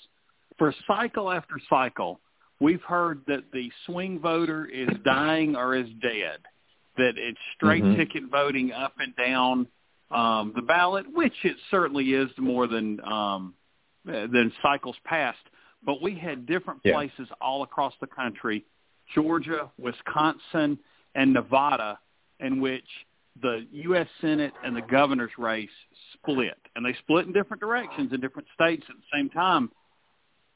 For 0.58 0.72
cycle 0.86 1.30
after 1.30 1.54
cycle 1.68 2.20
We've 2.62 2.82
heard 2.82 3.22
that 3.26 3.50
the 3.52 3.72
swing 3.86 4.20
voter 4.20 4.66
is 4.66 4.88
dying 5.04 5.56
or 5.56 5.74
is 5.74 5.88
dead, 6.00 6.38
that 6.96 7.14
it's 7.16 7.38
straight 7.56 7.82
mm-hmm. 7.82 7.98
ticket 7.98 8.22
voting 8.30 8.70
up 8.70 8.94
and 9.00 9.16
down 9.16 9.66
um, 10.12 10.52
the 10.54 10.62
ballot, 10.62 11.06
which 11.12 11.34
it 11.42 11.56
certainly 11.72 12.10
is 12.10 12.30
more 12.38 12.68
than 12.68 13.00
um, 13.00 13.54
than 14.04 14.52
cycles 14.62 14.94
past. 15.04 15.40
But 15.84 16.00
we 16.00 16.14
had 16.14 16.46
different 16.46 16.78
yeah. 16.84 16.92
places 16.92 17.26
all 17.40 17.64
across 17.64 17.94
the 18.00 18.06
country, 18.06 18.64
Georgia, 19.12 19.68
Wisconsin, 19.76 20.78
and 21.16 21.32
Nevada, 21.32 21.98
in 22.38 22.60
which 22.60 22.86
the 23.42 23.66
U.S. 23.72 24.06
Senate 24.20 24.52
and 24.62 24.76
the 24.76 24.82
governor's 24.82 25.32
race 25.36 25.68
split, 26.12 26.58
and 26.76 26.86
they 26.86 26.94
split 27.00 27.26
in 27.26 27.32
different 27.32 27.60
directions 27.60 28.12
in 28.12 28.20
different 28.20 28.46
states 28.54 28.84
at 28.88 28.94
the 28.94 29.18
same 29.18 29.30
time 29.30 29.68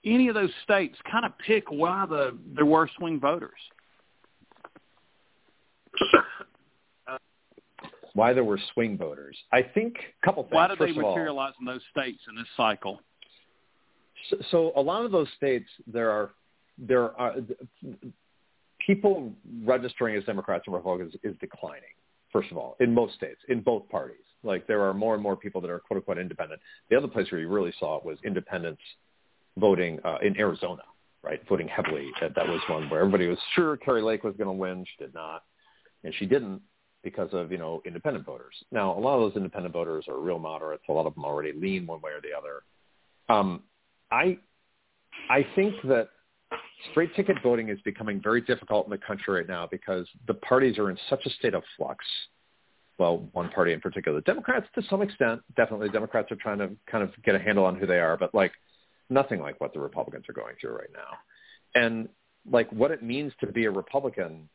any 0.07 0.29
of 0.29 0.35
those 0.35 0.51
states 0.63 0.97
kind 1.11 1.25
of 1.25 1.33
pick 1.39 1.71
why 1.71 2.07
the 2.09 2.39
there 2.55 2.65
were 2.65 2.89
swing 2.97 3.21
voters? 3.21 3.51
why 8.15 8.33
there 8.33 8.45
were 8.45 8.59
swing 8.73 8.97
voters? 8.97 9.37
I 9.53 9.63
think 9.63 9.97
a 10.23 10.27
couple 10.27 10.45
things. 10.45 10.55
Why 10.55 10.69
did 10.69 10.79
First 10.79 10.95
they 10.95 10.99
of 10.99 11.05
all, 11.05 11.11
materialize 11.13 11.53
in 11.61 11.67
those 11.67 11.83
states 11.91 12.21
in 12.29 12.37
this 12.37 12.47
cycle? 12.57 13.01
So, 14.31 14.37
so 14.51 14.73
a 14.77 14.81
lot 14.81 15.05
of 15.05 15.13
those 15.13 15.29
states, 15.37 15.69
there 15.87 16.11
are 16.11 16.31
there 16.79 17.19
are 17.19 17.37
people 18.87 19.33
registering 19.65 20.17
as 20.17 20.25
Democrats 20.25 20.65
and 20.67 20.75
Republicans 20.75 21.15
is 21.23 21.35
declining. 21.41 21.83
First 22.33 22.51
of 22.51 22.57
all, 22.59 22.77
in 22.81 22.93
most 22.93 23.15
states, 23.15 23.41
in 23.49 23.61
both 23.61 23.89
parties, 23.89 24.17
like 24.43 24.67
there 24.67 24.83
are 24.83 24.95
more 24.95 25.15
and 25.15 25.23
more 25.23 25.37
people 25.37 25.61
that 25.61 25.71
are 25.71 25.79
quote 25.79 25.99
unquote 25.99 26.19
independent. 26.19 26.61
The 26.91 26.97
other 26.97 27.09
place 27.09 27.31
where 27.31 27.41
you 27.41 27.49
really 27.49 27.73
saw 27.79 27.99
it 27.99 28.05
was 28.05 28.19
independents 28.25 28.83
voting 29.59 29.99
uh, 30.05 30.19
in 30.23 30.39
Arizona, 30.39 30.83
right? 31.23 31.41
Voting 31.49 31.69
heavily. 31.69 32.11
That, 32.21 32.35
that 32.35 32.47
was 32.47 32.61
one 32.69 32.89
where 32.89 33.01
everybody 33.01 33.27
was 33.27 33.39
sure 33.55 33.77
Kari 33.77 34.03
Lake 34.03 34.25
was 34.25 34.35
going 34.37 34.49
to 34.49 34.53
win. 34.53 34.85
She 34.85 35.05
did 35.05 35.15
not, 35.15 35.45
and 36.05 36.15
she 36.19 36.27
didn't 36.27 36.63
because 37.03 37.29
of 37.33 37.53
you 37.53 37.59
know 37.59 37.81
independent 37.85 38.27
voters. 38.27 38.55
Now 38.73 38.97
a 38.97 39.01
lot 39.01 39.15
of 39.15 39.21
those 39.21 39.37
independent 39.37 39.73
voters 39.73 40.07
are 40.09 40.19
real 40.19 40.39
moderates. 40.39 40.83
A 40.89 40.93
lot 40.93 41.07
of 41.07 41.15
them 41.15 41.25
already 41.25 41.53
lean 41.53 41.87
one 41.87 42.01
way 42.01 42.11
or 42.11 42.21
the 42.21 42.37
other. 42.37 42.63
Um, 43.29 43.63
I 44.11 44.39
I 45.31 45.47
think 45.55 45.75
that 45.85 46.09
straight 46.91 47.15
ticket 47.15 47.37
voting 47.43 47.69
is 47.69 47.81
becoming 47.85 48.21
very 48.21 48.41
difficult 48.41 48.87
in 48.87 48.91
the 48.91 48.99
country 48.99 49.35
right 49.35 49.49
now 49.49 49.67
because 49.71 50.07
the 50.27 50.35
parties 50.35 50.79
are 50.79 50.91
in 50.91 50.99
such 51.09 51.25
a 51.27 51.31
state 51.31 51.55
of 51.55 51.63
flux. 51.77 52.05
Well, 52.99 53.29
one 53.33 53.51
party 53.51 53.73
in 53.73 53.81
particular, 53.81 54.19
the 54.19 54.23
Democrats 54.23 54.67
to 54.75 54.83
some 54.89 55.03
extent, 55.03 55.43
definitely 55.55 55.91
Democrats 55.91 56.33
are 56.33 56.37
trying 56.37 56.59
to 56.59 56.71
kind 56.91 57.05
of 57.05 57.11
get 57.25 57.35
a 57.35 57.39
handle 57.39 57.65
on 57.65 57.77
who 57.77 57.87
they 57.87 58.01
are, 58.01 58.17
but 58.17 58.35
like 58.35 58.53
nothing 59.11 59.41
like 59.41 59.61
what 59.61 59.73
the 59.73 59.81
Republicans 59.81 60.25
are 60.29 60.33
going 60.33 60.55
through 60.61 60.77
right 60.77 60.91
now. 60.93 61.81
And 61.81 62.09
like 62.51 62.71
what 62.73 62.91
it 62.91 63.03
means 63.03 63.33
to 63.41 63.47
be 63.47 63.65
a 63.65 63.71
Republican, 63.71 64.49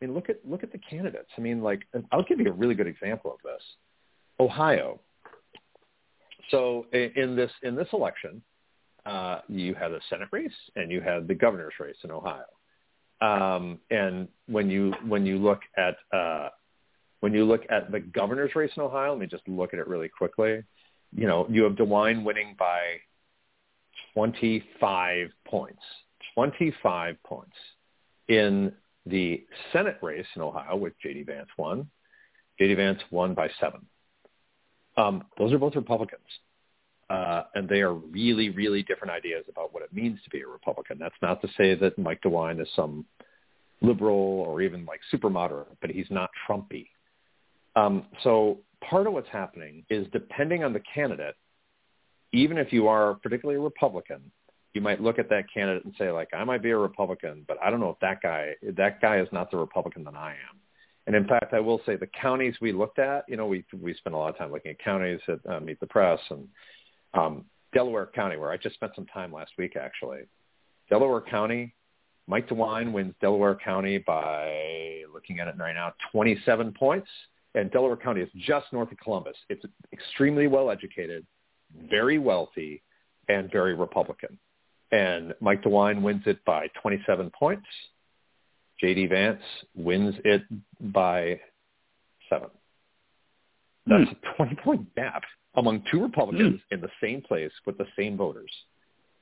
I 0.00 0.06
mean, 0.06 0.14
look 0.14 0.28
at 0.28 0.38
look 0.44 0.62
at 0.62 0.72
the 0.72 0.78
candidates. 0.78 1.30
I 1.36 1.40
mean, 1.40 1.62
like 1.62 1.82
I'll 2.12 2.24
give 2.24 2.40
you 2.40 2.48
a 2.48 2.52
really 2.52 2.74
good 2.74 2.86
example 2.86 3.32
of 3.32 3.38
this. 3.42 3.62
Ohio. 4.40 5.00
So 6.50 6.86
in 6.92 7.36
this 7.36 7.50
in 7.62 7.74
this 7.74 7.88
election, 7.92 8.42
uh, 9.06 9.40
you 9.48 9.74
had 9.74 9.92
a 9.92 10.00
Senate 10.10 10.28
race 10.30 10.52
and 10.76 10.90
you 10.90 11.00
had 11.00 11.28
the 11.28 11.34
governor's 11.34 11.74
race 11.78 11.96
in 12.04 12.10
Ohio. 12.10 12.44
Um, 13.20 13.78
and 13.90 14.28
when 14.46 14.68
you 14.68 14.92
when 15.06 15.24
you 15.24 15.38
look 15.38 15.60
at 15.76 15.96
uh, 16.12 16.48
when 17.20 17.32
you 17.32 17.44
look 17.44 17.62
at 17.70 17.90
the 17.90 18.00
governor's 18.00 18.54
race 18.54 18.72
in 18.76 18.82
Ohio, 18.82 19.10
let 19.12 19.18
me 19.18 19.26
just 19.26 19.46
look 19.48 19.72
at 19.72 19.80
it 19.80 19.88
really 19.88 20.08
quickly. 20.08 20.62
You 21.16 21.26
know, 21.26 21.46
you 21.48 21.62
have 21.62 21.72
DeWine 21.72 22.24
winning 22.24 22.54
by 22.58 22.98
25 24.14 25.30
points. 25.46 25.82
25 26.34 27.16
points. 27.24 27.56
In 28.28 28.72
the 29.06 29.44
Senate 29.72 29.98
race 30.02 30.26
in 30.34 30.42
Ohio, 30.42 30.76
which 30.76 30.94
J.D. 31.02 31.24
Vance 31.24 31.48
won, 31.58 31.88
J.D. 32.58 32.74
Vance 32.74 33.00
won 33.10 33.34
by 33.34 33.48
seven. 33.60 33.84
Um, 34.96 35.24
those 35.38 35.52
are 35.52 35.58
both 35.58 35.74
Republicans. 35.74 36.22
Uh, 37.10 37.42
and 37.54 37.68
they 37.68 37.82
are 37.82 37.92
really, 37.92 38.48
really 38.48 38.82
different 38.82 39.12
ideas 39.12 39.44
about 39.48 39.74
what 39.74 39.82
it 39.82 39.92
means 39.92 40.18
to 40.24 40.30
be 40.30 40.40
a 40.40 40.46
Republican. 40.46 40.98
That's 40.98 41.14
not 41.20 41.42
to 41.42 41.48
say 41.56 41.74
that 41.74 41.98
Mike 41.98 42.22
DeWine 42.22 42.62
is 42.62 42.68
some 42.74 43.04
liberal 43.82 44.16
or 44.16 44.62
even 44.62 44.86
like 44.86 45.00
super 45.10 45.28
moderate, 45.28 45.76
but 45.82 45.90
he's 45.90 46.06
not 46.10 46.30
Trumpy. 46.48 46.88
Um, 47.76 48.06
so 48.22 48.60
part 48.88 49.06
of 49.06 49.12
what's 49.12 49.28
happening 49.28 49.84
is 49.90 50.06
depending 50.12 50.64
on 50.64 50.72
the 50.72 50.80
candidate, 50.94 51.36
even 52.34 52.58
if 52.58 52.72
you 52.72 52.88
are 52.88 53.14
particularly 53.14 53.58
a 53.58 53.62
Republican, 53.62 54.30
you 54.74 54.80
might 54.80 55.00
look 55.00 55.18
at 55.18 55.28
that 55.30 55.44
candidate 55.52 55.84
and 55.84 55.94
say, 55.96 56.10
like, 56.10 56.28
I 56.34 56.42
might 56.42 56.62
be 56.62 56.70
a 56.70 56.76
Republican, 56.76 57.44
but 57.46 57.56
I 57.62 57.70
don't 57.70 57.80
know 57.80 57.90
if 57.90 58.00
that 58.00 58.20
guy 58.22 58.54
that 58.76 59.00
guy 59.00 59.20
is 59.20 59.28
not 59.32 59.50
the 59.50 59.56
Republican 59.56 60.04
that 60.04 60.16
I 60.16 60.30
am. 60.30 60.58
And 61.06 61.14
in 61.14 61.26
fact, 61.28 61.52
I 61.52 61.60
will 61.60 61.80
say 61.86 61.96
the 61.96 62.08
counties 62.20 62.54
we 62.60 62.72
looked 62.72 62.98
at, 62.98 63.24
you 63.28 63.36
know, 63.36 63.46
we 63.46 63.64
we 63.80 63.94
spent 63.94 64.14
a 64.14 64.18
lot 64.18 64.30
of 64.30 64.38
time 64.38 64.50
looking 64.50 64.72
at 64.72 64.78
counties 64.80 65.20
at 65.28 65.38
uh, 65.48 65.60
Meet 65.60 65.78
the 65.78 65.86
Press 65.86 66.18
and 66.30 66.48
um, 67.14 67.44
Delaware 67.72 68.06
County, 68.06 68.36
where 68.36 68.50
I 68.50 68.56
just 68.56 68.74
spent 68.74 68.92
some 68.96 69.06
time 69.06 69.32
last 69.32 69.52
week 69.56 69.76
actually. 69.76 70.22
Delaware 70.90 71.20
County, 71.20 71.74
Mike 72.26 72.48
DeWine 72.48 72.92
wins 72.92 73.14
Delaware 73.20 73.54
County 73.54 73.98
by 73.98 75.02
looking 75.12 75.38
at 75.38 75.48
it 75.48 75.54
right 75.58 75.74
now, 75.74 75.92
27 76.10 76.72
points. 76.72 77.08
And 77.54 77.70
Delaware 77.70 77.96
County 77.96 78.20
is 78.20 78.28
just 78.34 78.66
north 78.72 78.90
of 78.90 78.98
Columbus. 78.98 79.36
It's 79.48 79.64
extremely 79.92 80.48
well 80.48 80.70
educated, 80.70 81.24
very 81.90 82.18
wealthy, 82.18 82.82
and 83.28 83.50
very 83.50 83.74
Republican. 83.74 84.38
And 84.92 85.34
Mike 85.40 85.62
DeWine 85.62 86.02
wins 86.02 86.22
it 86.26 86.44
by 86.44 86.68
27 86.82 87.30
points. 87.30 87.66
J.D. 88.80 89.06
Vance 89.06 89.42
wins 89.74 90.14
it 90.24 90.42
by 90.80 91.40
seven. 92.28 92.50
That's 93.86 94.08
Hmm. 94.08 94.42
a 94.42 94.44
20-point 94.44 94.94
gap 94.94 95.22
among 95.54 95.82
two 95.90 96.02
Republicans 96.02 96.60
in 96.70 96.80
the 96.80 96.90
same 97.00 97.22
place 97.22 97.52
with 97.66 97.78
the 97.78 97.86
same 97.96 98.16
voters. 98.16 98.50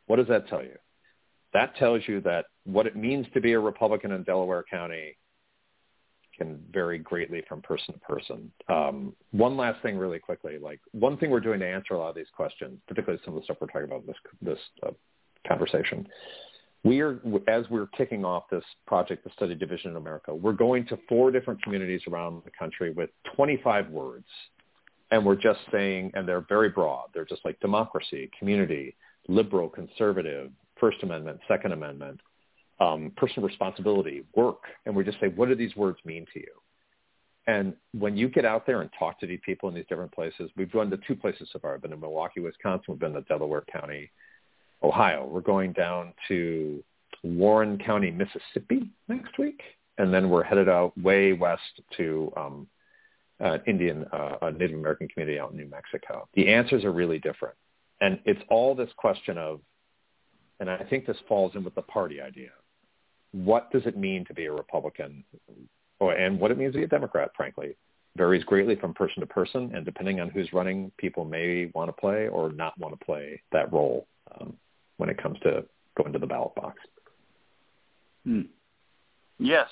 What 0.07 0.17
does 0.17 0.29
that 0.29 0.49
tell 0.49 0.63
you? 0.63 0.77
That 1.53 1.77
tells 1.77 2.07
you 2.09 2.21
that 2.23 2.47
what 2.65 2.87
it 2.87 2.97
means 2.97 3.27
to 3.35 3.41
be 3.41 3.53
a 3.53 3.61
Republican 3.61 4.13
in 4.13 4.23
Delaware 4.23 4.65
County 4.71 5.17
can 6.37 6.63
vary 6.73 6.99
greatly 6.99 7.43
from 7.49 7.63
person 7.63 7.95
to 7.95 8.01
person. 8.01 8.51
Um, 8.69 9.15
one 9.31 9.57
last 9.57 9.83
thing, 9.83 9.97
really 9.97 10.19
quickly, 10.19 10.59
like 10.59 10.81
one 10.93 11.17
thing 11.17 11.31
we're 11.31 11.41
doing 11.41 11.61
to 11.61 11.67
answer 11.67 11.95
a 11.95 11.99
lot 11.99 12.11
of 12.11 12.15
these 12.15 12.27
questions, 12.35 12.79
particularly 12.89 13.21
some 13.25 13.35
of 13.35 13.41
the 13.41 13.45
stuff 13.45 13.59
we're 13.61 13.69
talking 13.69 13.85
about 13.85 14.01
in 14.01 14.07
this 14.07 14.17
this 14.41 14.59
uh, 14.87 14.91
conversation. 15.47 16.07
We 16.85 17.01
are, 17.01 17.21
as 17.47 17.65
we're 17.71 17.87
kicking 17.87 18.25
off 18.25 18.45
this 18.51 18.65
project, 18.87 19.23
the 19.23 19.31
Study 19.37 19.55
Division 19.55 19.93
in 19.93 19.97
America, 19.97 20.35
we're 20.35 20.53
going 20.53 20.85
to 20.87 20.99
four 21.09 21.31
different 21.31 21.63
communities 21.63 22.01
around 22.11 22.43
the 22.45 22.51
country 22.59 22.91
with 22.91 23.11
25 23.37 23.89
words, 23.91 24.27
and 25.13 25.25
we're 25.25 25.37
just 25.37 25.61
saying, 25.71 26.11
and 26.15 26.27
they're 26.27 26.45
very 26.49 26.71
broad. 26.71 27.07
They're 27.15 27.25
just 27.25 27.45
like 27.45 27.61
democracy, 27.61 28.31
community, 28.37 28.97
liberal, 29.29 29.69
conservative, 29.69 30.51
First 30.81 31.05
Amendment, 31.05 31.39
Second 31.47 31.71
Amendment, 31.71 32.21
um, 32.81 33.13
personal 33.17 33.47
responsibility, 33.47 34.25
work, 34.35 34.63
and 34.87 34.95
we 34.95 35.05
just 35.05 35.21
say, 35.21 35.29
what 35.29 35.49
do 35.49 35.55
these 35.55 35.75
words 35.77 35.99
mean 36.05 36.27
to 36.33 36.41
you? 36.41 36.53
And 37.47 37.75
when 37.93 38.17
you 38.17 38.29
get 38.29 38.45
out 38.45 38.67
there 38.67 38.83
and 38.83 38.91
talk 38.99 39.19
to 39.21 39.27
these 39.27 39.41
people 39.45 39.69
in 39.69 39.75
these 39.75 39.87
different 39.89 40.13
places, 40.13 40.51
we've 40.57 40.71
gone 40.71 40.91
to 40.91 40.99
two 41.09 41.17
places 41.17 41.49
so 41.53 41.59
far. 41.59 41.75
I've 41.75 41.83
been 41.83 41.91
to 41.91 41.97
Milwaukee, 41.97 42.41
Wisconsin. 42.41 42.85
We've 42.89 43.01
been 43.01 43.15
to 43.15 43.23
Delaware 43.23 43.65
County, 43.73 44.11
Ohio. 44.83 45.27
We're 45.27 45.41
going 45.41 45.73
down 45.73 46.15
to 46.29 46.83
Warren 47.25 47.79
County, 47.79 48.11
Mississippi 48.11 48.91
next 49.09 49.39
week, 49.39 49.61
and 49.99 50.15
then 50.15 50.31
we're 50.31 50.45
headed 50.45 50.69
out 50.69 50.97
way 50.97 51.33
west 51.33 51.81
to 51.97 52.33
um, 52.37 52.67
Indian, 53.67 54.07
uh, 54.13 54.51
Native 54.57 54.79
American 54.79 55.09
community 55.09 55.39
out 55.39 55.51
in 55.51 55.57
New 55.57 55.69
Mexico. 55.69 56.29
The 56.35 56.49
answers 56.49 56.85
are 56.85 56.93
really 56.93 57.19
different, 57.19 57.57
and 58.01 58.21
it's 58.25 58.41
all 58.49 58.75
this 58.75 58.91
question 58.97 59.37
of, 59.37 59.61
and 60.61 60.71
I 60.71 60.79
think 60.79 61.07
this 61.07 61.17
falls 61.29 61.57
in 61.57 61.65
with 61.65 61.75
the 61.75 61.83
party 61.83 62.21
idea. 62.21 62.51
What 63.33 63.71
does 63.71 63.83
it 63.87 63.97
mean 63.97 64.25
to 64.27 64.35
be 64.35 64.47
a 64.47 64.53
Republican, 64.53 65.25
or, 66.01 66.13
and 66.13 66.39
what 66.39 66.51
it 66.51 66.59
means 66.59 66.73
to 66.75 66.79
be 66.79 66.85
a 66.85 66.89
Democrat? 66.89 67.31
Frankly, 67.37 67.77
varies 68.17 68.45
greatly 68.45 68.77
from 68.77 68.95
person 68.95 69.21
to 69.21 69.27
person, 69.27 69.73
and 69.75 69.85
depending 69.85 70.21
on 70.21 70.29
who's 70.29 70.53
running, 70.53 70.93
people 70.99 71.25
may 71.25 71.71
want 71.75 71.89
to 71.89 71.93
play 71.93 72.29
or 72.29 72.53
not 72.53 72.79
want 72.79 72.99
to 72.99 73.05
play 73.05 73.41
that 73.53 73.73
role 73.73 74.07
um, 74.39 74.55
when 74.99 75.09
it 75.09 75.21
comes 75.21 75.39
to 75.41 75.65
going 75.97 76.13
to 76.13 76.19
the 76.19 76.27
ballot 76.27 76.55
box. 76.55 76.79
Hmm. 78.25 78.43
Yes, 79.39 79.69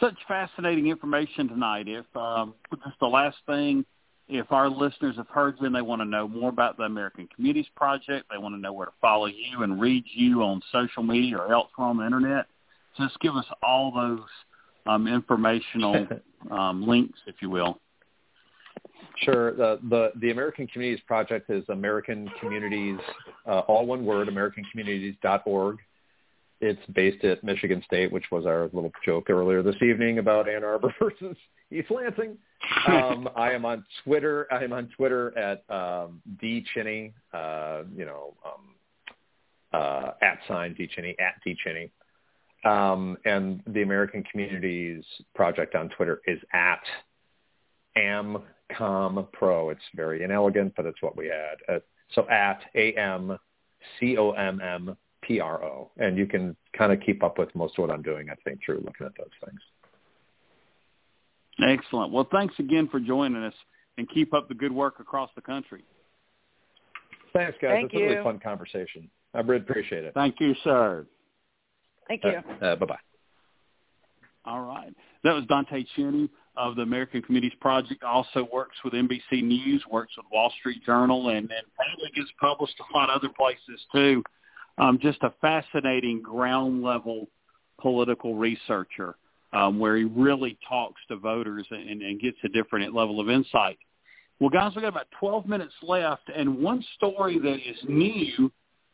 such 0.00 0.14
fascinating 0.26 0.88
information 0.88 1.48
tonight. 1.48 1.88
If 1.88 2.06
um, 2.16 2.54
just 2.84 2.98
the 3.00 3.06
last 3.06 3.36
thing, 3.46 3.84
if 4.28 4.50
our 4.52 4.68
listeners 4.68 5.16
have 5.16 5.28
heard 5.28 5.56
you 5.60 5.66
and 5.66 5.74
they 5.74 5.82
want 5.82 6.00
to 6.00 6.06
know 6.06 6.26
more 6.26 6.48
about 6.48 6.76
the 6.76 6.84
American 6.84 7.28
Communities 7.34 7.66
Project, 7.76 8.26
they 8.30 8.38
want 8.38 8.54
to 8.54 8.60
know 8.60 8.72
where 8.72 8.86
to 8.86 8.92
follow 9.00 9.26
you 9.26 9.62
and 9.62 9.80
read 9.80 10.04
you 10.14 10.42
on 10.42 10.62
social 10.72 11.02
media 11.02 11.36
or 11.36 11.52
elsewhere 11.52 11.88
on 11.88 11.98
the 11.98 12.06
internet, 12.06 12.46
just 12.96 13.18
give 13.20 13.36
us 13.36 13.46
all 13.62 13.92
those 13.92 14.28
um, 14.86 15.06
informational 15.06 16.06
um, 16.50 16.86
links, 16.86 17.18
if 17.26 17.36
you 17.40 17.50
will. 17.50 17.78
Sure. 19.18 19.54
The, 19.54 19.78
the 19.88 20.12
the 20.20 20.30
American 20.30 20.66
Communities 20.66 21.02
Project 21.06 21.48
is 21.50 21.64
American 21.68 22.28
Communities, 22.40 22.98
uh, 23.46 23.60
all 23.60 23.86
one 23.86 24.04
word, 24.04 24.28
AmericanCommunities.org. 24.28 25.78
It's 26.60 26.80
based 26.94 27.24
at 27.24 27.44
Michigan 27.44 27.82
State, 27.86 28.10
which 28.10 28.24
was 28.32 28.46
our 28.46 28.64
little 28.72 28.92
joke 29.04 29.30
earlier 29.30 29.62
this 29.62 29.76
evening 29.82 30.18
about 30.18 30.48
Ann 30.48 30.64
Arbor 30.64 30.94
versus 31.00 31.36
East 31.70 31.90
Lansing. 31.90 32.36
Um, 32.88 33.28
I 33.36 33.52
am 33.52 33.64
on 33.64 33.84
Twitter. 34.02 34.46
I 34.50 34.64
am 34.64 34.72
on 34.72 34.88
Twitter 34.96 35.36
at 35.38 35.64
um. 35.68 36.20
Uh, 37.32 37.82
you 37.96 38.04
know, 38.04 38.34
um, 38.44 38.74
uh, 39.72 40.10
at 40.22 40.38
sign 40.48 40.74
D 40.74 40.88
Chinni 40.88 41.14
at 41.20 41.34
D 41.44 41.56
Chinni. 41.66 41.90
Um, 42.64 43.18
and 43.24 43.62
the 43.66 43.82
American 43.82 44.24
Communities 44.30 45.04
Project 45.34 45.74
on 45.74 45.90
Twitter 45.90 46.22
is 46.26 46.38
at 46.52 46.80
AmCom 47.96 49.30
Pro. 49.32 49.70
It's 49.70 49.80
very 49.94 50.22
inelegant, 50.22 50.72
but 50.76 50.86
it's 50.86 51.00
what 51.02 51.16
we 51.16 51.26
had. 51.26 51.74
Uh, 51.74 51.80
so 52.14 52.28
at 52.28 52.60
A 52.74 52.92
M 52.94 53.38
C 53.98 54.16
O 54.16 54.30
M 54.32 54.60
M 54.60 54.96
P 55.22 55.40
R 55.40 55.62
O, 55.62 55.90
and 55.98 56.16
you 56.16 56.26
can 56.26 56.56
kind 56.76 56.92
of 56.92 57.00
keep 57.00 57.22
up 57.22 57.38
with 57.38 57.54
most 57.54 57.78
of 57.78 57.82
what 57.82 57.90
I'm 57.90 58.02
doing. 58.02 58.30
I 58.30 58.34
think 58.44 58.60
through 58.64 58.82
looking 58.84 59.06
at 59.06 59.12
those 59.18 59.28
things. 59.44 59.60
Excellent. 61.60 62.12
Well, 62.12 62.26
thanks 62.32 62.54
again 62.58 62.88
for 62.88 62.98
joining 62.98 63.42
us, 63.44 63.54
and 63.98 64.08
keep 64.08 64.34
up 64.34 64.48
the 64.48 64.54
good 64.54 64.72
work 64.72 65.00
across 65.00 65.30
the 65.34 65.42
country. 65.42 65.84
Thanks, 67.32 67.56
guys. 67.60 67.72
Thank 67.72 67.92
it's 67.92 68.00
a 68.00 68.04
really 68.04 68.22
fun 68.22 68.38
conversation. 68.38 69.10
I 69.34 69.40
really 69.40 69.62
appreciate 69.62 70.04
it. 70.04 70.14
Thank 70.14 70.36
you, 70.40 70.54
sir. 70.62 71.06
Thank 72.08 72.24
you. 72.24 72.40
Uh, 72.60 72.64
uh, 72.64 72.76
bye 72.76 72.86
bye. 72.86 72.98
All 74.46 74.62
right. 74.62 74.94
That 75.22 75.32
was 75.32 75.44
Dante 75.46 75.84
Chinni 75.96 76.28
of 76.56 76.76
the 76.76 76.82
American 76.82 77.22
Communities 77.22 77.56
Project. 77.60 78.02
Also 78.02 78.46
works 78.52 78.76
with 78.84 78.92
NBC 78.92 79.42
News, 79.42 79.82
works 79.90 80.12
with 80.16 80.26
Wall 80.30 80.52
Street 80.60 80.84
Journal, 80.84 81.30
and 81.30 81.48
then 81.48 81.58
apparently 81.74 82.10
gets 82.14 82.30
published 82.40 82.74
a 82.78 82.96
lot 82.96 83.08
of 83.08 83.16
other 83.16 83.32
places 83.34 83.80
too. 83.92 84.22
Um, 84.76 84.98
just 85.00 85.18
a 85.22 85.32
fascinating 85.40 86.20
ground 86.20 86.82
level 86.82 87.28
political 87.80 88.34
researcher 88.34 89.16
um, 89.52 89.78
where 89.78 89.96
he 89.96 90.04
really 90.04 90.58
talks 90.68 91.00
to 91.08 91.16
voters 91.16 91.66
and, 91.70 92.02
and 92.02 92.20
gets 92.20 92.36
a 92.44 92.48
different 92.48 92.94
level 92.94 93.20
of 93.20 93.30
insight. 93.30 93.78
Well, 94.40 94.50
guys, 94.50 94.72
we've 94.74 94.82
got 94.82 94.88
about 94.88 95.06
12 95.20 95.46
minutes 95.46 95.74
left, 95.82 96.28
and 96.34 96.58
one 96.58 96.84
story 96.96 97.38
that 97.38 97.54
is 97.54 97.76
new 97.88 98.50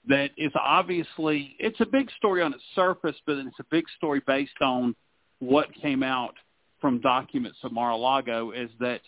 that 0.09 0.31
is 0.37 0.53
obviously, 0.55 1.57
it's 1.59 1.81
a 1.81 1.87
big 1.87 2.11
story 2.17 2.43
on 2.43 2.55
its 2.55 2.63
surface, 2.75 3.17
but 3.27 3.37
it's 3.37 3.59
a 3.61 3.67
big 3.71 3.85
story 3.97 4.23
based 4.27 4.61
on 4.61 4.95
what 5.41 5.73
came 5.75 6.03
out 6.03 6.35
from 6.81 7.01
documents 7.01 7.59
of 7.63 7.73
Mar-a-Lago 7.73 8.53
is 8.53 8.71
that 8.81 9.01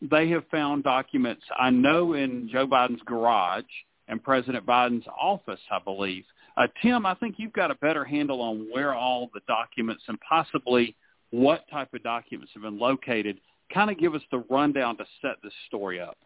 they 0.00 0.28
have 0.30 0.44
found 0.50 0.82
documents, 0.82 1.44
I 1.56 1.70
know 1.70 2.14
in 2.14 2.48
Joe 2.52 2.66
Biden's 2.66 3.02
garage 3.04 3.64
and 4.08 4.22
President 4.22 4.66
Biden's 4.66 5.06
office, 5.20 5.60
I 5.70 5.78
believe. 5.78 6.24
Uh, 6.56 6.66
Tim, 6.82 7.06
I 7.06 7.14
think 7.14 7.36
you've 7.38 7.52
got 7.52 7.70
a 7.70 7.76
better 7.76 8.04
handle 8.04 8.40
on 8.40 8.66
where 8.70 8.94
all 8.94 9.30
the 9.32 9.40
documents 9.46 10.02
and 10.08 10.18
possibly 10.28 10.96
what 11.30 11.68
type 11.70 11.94
of 11.94 12.02
documents 12.02 12.52
have 12.54 12.64
been 12.64 12.78
located. 12.78 13.38
Kind 13.72 13.90
of 13.90 13.98
give 13.98 14.14
us 14.14 14.22
the 14.30 14.44
rundown 14.50 14.96
to 14.98 15.04
set 15.22 15.36
this 15.42 15.52
story 15.68 16.00
up. 16.00 16.18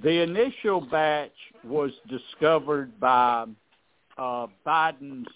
The 0.00 0.22
initial 0.22 0.80
batch 0.80 1.32
was 1.64 1.90
discovered 2.08 2.98
by 2.98 3.46
uh, 4.16 4.46
Biden's 4.66 5.28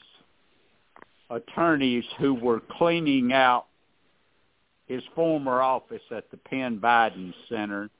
attorneys 1.30 2.04
who 2.18 2.34
were 2.34 2.60
cleaning 2.78 3.32
out 3.32 3.66
his 4.86 5.02
former 5.14 5.60
office 5.60 6.02
at 6.10 6.30
the 6.30 6.36
Penn 6.36 6.78
Biden 6.78 7.34
Center, 7.48 7.90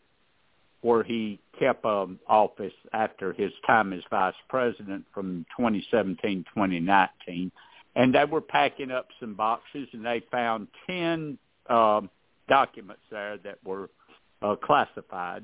where 0.82 1.02
he 1.02 1.40
kept 1.58 1.84
um, 1.84 2.18
office 2.28 2.72
after 2.92 3.32
his 3.32 3.50
time 3.66 3.92
as 3.92 4.02
vice 4.08 4.34
president 4.48 5.04
from 5.12 5.44
2017 5.58 6.44
2019. 6.54 7.50
And 7.96 8.14
they 8.14 8.24
were 8.24 8.40
packing 8.40 8.90
up 8.90 9.08
some 9.18 9.34
boxes, 9.34 9.88
and 9.92 10.04
they 10.04 10.22
found 10.30 10.68
10 10.86 11.38
um, 11.68 12.10
documents 12.48 13.02
there 13.10 13.38
that 13.38 13.58
were 13.64 13.90
uh, 14.42 14.54
classified. 14.56 15.42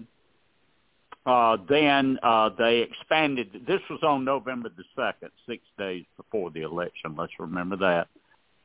Uh, 1.25 1.57
then 1.69 2.19
uh, 2.23 2.51
they 2.59 2.79
expanded. 2.79 3.49
This 3.67 3.81
was 3.89 4.01
on 4.03 4.25
November 4.25 4.71
the 4.77 4.85
second, 4.97 5.31
six 5.49 5.63
days 5.79 6.05
before 6.17 6.51
the 6.51 6.63
election. 6.63 7.15
Let's 7.17 7.33
remember 7.39 7.77
that. 7.77 8.09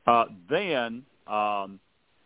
Uh, 0.06 0.24
then 0.50 1.04
um, 1.28 1.78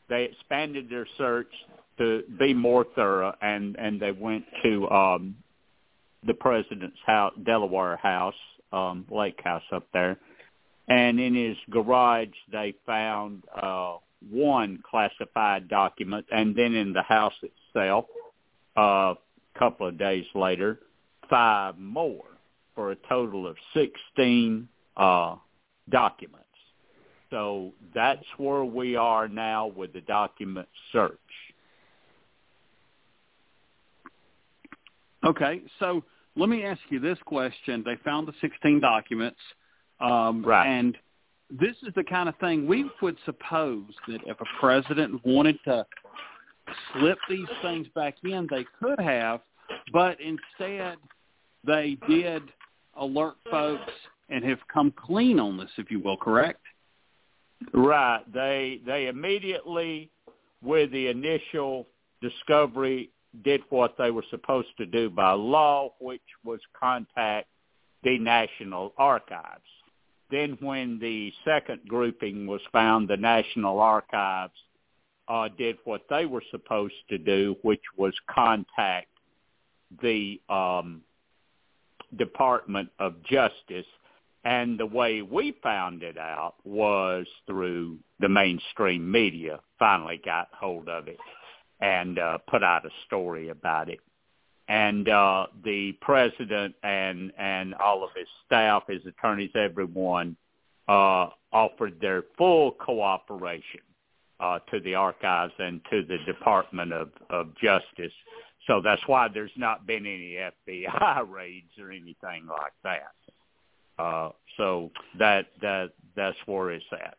they 0.08 0.24
expanded 0.24 0.88
their 0.88 1.06
search 1.18 1.52
to 1.98 2.22
be 2.38 2.54
more 2.54 2.86
thorough, 2.94 3.34
and 3.42 3.76
and 3.78 4.00
they 4.00 4.12
went 4.12 4.44
to 4.62 4.88
um, 4.88 5.36
the 6.26 6.34
president's 6.34 6.98
house, 7.04 7.34
Delaware 7.44 7.96
house, 7.96 8.34
um, 8.72 9.04
lake 9.10 9.40
house 9.42 9.62
up 9.70 9.86
there. 9.92 10.16
And 10.88 11.20
in 11.20 11.34
his 11.34 11.56
garage, 11.70 12.34
they 12.50 12.74
found 12.86 13.42
uh, 13.54 13.96
one 14.30 14.82
classified 14.88 15.68
document, 15.68 16.26
and 16.30 16.56
then 16.56 16.74
in 16.74 16.92
the 16.92 17.02
house 17.02 17.34
itself, 17.42 18.06
uh, 18.76 19.14
couple 19.58 19.86
of 19.86 19.98
days 19.98 20.24
later, 20.34 20.80
five 21.28 21.78
more 21.78 22.24
for 22.74 22.92
a 22.92 22.96
total 23.08 23.46
of 23.46 23.56
16 23.74 24.68
uh, 24.96 25.36
documents. 25.90 26.38
So 27.30 27.72
that's 27.94 28.24
where 28.36 28.64
we 28.64 28.96
are 28.96 29.28
now 29.28 29.68
with 29.68 29.92
the 29.92 30.02
document 30.02 30.68
search. 30.92 31.18
Okay, 35.24 35.62
so 35.78 36.02
let 36.36 36.48
me 36.48 36.64
ask 36.64 36.80
you 36.88 36.98
this 36.98 37.18
question. 37.24 37.82
They 37.84 37.96
found 38.04 38.26
the 38.26 38.34
16 38.40 38.80
documents. 38.80 39.38
Um, 40.00 40.44
right. 40.44 40.66
And 40.66 40.96
this 41.50 41.76
is 41.86 41.94
the 41.94 42.04
kind 42.04 42.28
of 42.28 42.36
thing 42.36 42.66
we 42.66 42.90
would 43.00 43.16
suppose 43.24 43.86
that 44.08 44.20
if 44.26 44.40
a 44.40 44.44
president 44.58 45.24
wanted 45.24 45.58
to 45.64 45.86
slip 46.92 47.18
these 47.28 47.48
things 47.62 47.86
back 47.94 48.16
in, 48.24 48.46
they 48.50 48.66
could 48.80 49.00
have, 49.00 49.40
but 49.92 50.18
instead 50.20 50.96
they 51.64 51.96
did 52.08 52.42
alert 52.96 53.34
folks 53.50 53.90
and 54.28 54.44
have 54.44 54.58
come 54.72 54.92
clean 54.96 55.38
on 55.38 55.56
this, 55.56 55.70
if 55.76 55.90
you 55.90 56.00
will, 56.00 56.16
correct? 56.16 56.60
Right. 57.72 58.22
They 58.32 58.80
they 58.84 59.06
immediately, 59.06 60.10
with 60.62 60.90
the 60.90 61.08
initial 61.08 61.86
discovery, 62.20 63.10
did 63.44 63.62
what 63.70 63.96
they 63.96 64.10
were 64.10 64.24
supposed 64.30 64.68
to 64.78 64.86
do 64.86 65.08
by 65.10 65.32
law, 65.32 65.92
which 66.00 66.22
was 66.44 66.60
contact 66.78 67.48
the 68.02 68.18
National 68.18 68.92
Archives. 68.98 69.62
Then 70.30 70.56
when 70.60 70.98
the 70.98 71.32
second 71.44 71.80
grouping 71.86 72.46
was 72.46 72.60
found, 72.72 73.08
the 73.08 73.16
National 73.16 73.80
Archives 73.80 74.54
uh, 75.32 75.48
did 75.56 75.78
what 75.84 76.02
they 76.10 76.26
were 76.26 76.42
supposed 76.50 76.94
to 77.08 77.16
do, 77.16 77.56
which 77.62 77.80
was 77.96 78.12
contact 78.30 79.08
the 80.02 80.38
um, 80.50 81.00
Department 82.16 82.90
of 82.98 83.14
Justice. 83.22 83.86
And 84.44 84.78
the 84.78 84.86
way 84.86 85.22
we 85.22 85.54
found 85.62 86.02
it 86.02 86.18
out 86.18 86.56
was 86.64 87.26
through 87.46 87.98
the 88.20 88.28
mainstream 88.28 89.10
media 89.10 89.60
finally 89.78 90.20
got 90.22 90.48
hold 90.52 90.90
of 90.90 91.08
it 91.08 91.18
and 91.80 92.18
uh, 92.18 92.38
put 92.50 92.62
out 92.62 92.84
a 92.84 92.90
story 93.06 93.48
about 93.48 93.88
it. 93.88 94.00
And 94.68 95.08
uh, 95.08 95.46
the 95.64 95.92
president 96.02 96.74
and 96.82 97.32
and 97.38 97.74
all 97.74 98.04
of 98.04 98.10
his 98.14 98.28
staff, 98.44 98.84
his 98.86 99.04
attorneys, 99.06 99.50
everyone 99.54 100.36
uh, 100.88 101.28
offered 101.52 102.00
their 102.00 102.24
full 102.36 102.72
cooperation 102.72 103.80
uh, 104.42 104.58
to 104.70 104.80
the 104.80 104.94
archives 104.94 105.52
and 105.58 105.80
to 105.88 106.02
the 106.02 106.18
Department 106.26 106.92
of, 106.92 107.10
of 107.30 107.54
Justice. 107.62 108.12
So 108.66 108.80
that's 108.82 109.02
why 109.06 109.28
there's 109.32 109.52
not 109.56 109.86
been 109.86 110.04
any 110.04 110.38
FBI 110.66 111.28
raids 111.30 111.70
or 111.80 111.90
anything 111.90 112.46
like 112.48 112.72
that. 112.82 114.02
Uh, 114.02 114.30
so 114.56 114.90
that 115.18 115.46
that 115.60 115.90
that's 116.16 116.36
where 116.46 116.70
it's 116.70 116.84
at. 116.92 117.14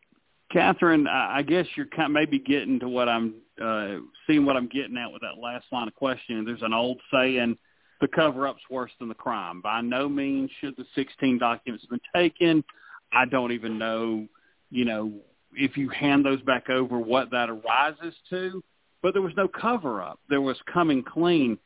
Catherine, 0.52 1.06
I 1.08 1.42
guess 1.42 1.66
you're 1.76 1.86
kind 1.86 2.06
of 2.06 2.10
maybe 2.12 2.38
getting 2.38 2.78
to 2.80 2.88
what 2.88 3.08
I'm 3.08 3.34
uh, 3.62 3.96
seeing 4.26 4.44
what 4.44 4.56
I'm 4.56 4.68
getting 4.68 4.96
at 4.96 5.10
with 5.10 5.22
that 5.22 5.40
last 5.40 5.66
line 5.72 5.88
of 5.88 5.94
questioning. 5.94 6.44
There's 6.44 6.62
an 6.62 6.74
old 6.74 7.00
saying, 7.12 7.56
"The 8.00 8.08
cover-up's 8.08 8.62
worse 8.70 8.92
than 8.98 9.08
the 9.08 9.14
crime." 9.14 9.60
By 9.60 9.80
no 9.80 10.08
means 10.08 10.50
should 10.60 10.76
the 10.76 10.84
16 10.94 11.38
documents 11.38 11.84
have 11.84 11.90
been 11.90 12.22
taken. 12.22 12.64
I 13.12 13.24
don't 13.24 13.52
even 13.52 13.78
know, 13.78 14.26
you 14.70 14.84
know, 14.84 15.12
if 15.56 15.76
you 15.76 15.88
hand 15.88 16.24
those 16.24 16.40
back 16.42 16.70
over, 16.70 16.98
what 16.98 17.30
that 17.30 17.48
arises 17.50 18.14
to. 18.30 18.62
But 19.02 19.12
there 19.12 19.22
was 19.22 19.34
no 19.36 19.48
cover-up. 19.48 20.18
There 20.30 20.40
was 20.40 20.56
coming 20.72 21.02
clean. 21.02 21.58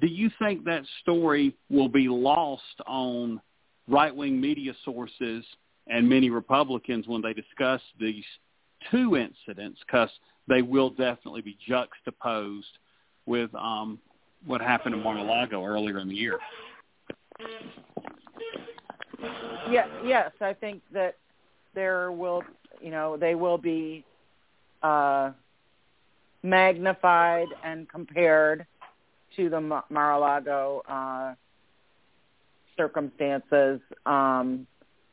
Do 0.00 0.06
you 0.06 0.30
think 0.38 0.64
that 0.64 0.82
story 1.02 1.54
will 1.70 1.88
be 1.88 2.08
lost 2.08 2.62
on 2.86 3.40
right-wing 3.88 4.40
media 4.40 4.74
sources 4.84 5.44
and 5.86 6.08
many 6.08 6.30
Republicans 6.30 7.06
when 7.06 7.22
they 7.22 7.32
discuss 7.32 7.80
these 7.98 8.24
two 8.90 9.16
incidents 9.16 9.80
because 9.86 10.10
they 10.48 10.62
will 10.62 10.90
definitely 10.90 11.40
be 11.40 11.56
juxtaposed 11.66 12.78
with 13.26 13.52
um, 13.54 13.98
what 14.46 14.60
happened 14.60 14.94
in 14.94 15.02
Mar-a-Lago 15.02 15.64
earlier 15.64 15.98
in 15.98 16.08
the 16.08 16.14
year. 16.14 16.38
Yeah, 19.70 19.86
yes, 20.04 20.30
I 20.40 20.52
think 20.52 20.82
that 20.92 21.16
there 21.74 22.12
will, 22.12 22.42
you 22.80 22.90
know, 22.90 23.16
they 23.16 23.34
will 23.34 23.58
be 23.58 24.04
uh, 24.82 25.32
magnified 26.42 27.48
and 27.64 27.88
compared 27.88 28.66
to 29.36 29.48
the 29.50 29.60
Mar-a-Lago 29.90 30.82
uh, 30.88 31.34
circumstances. 32.76 33.80
Um, 34.04 34.66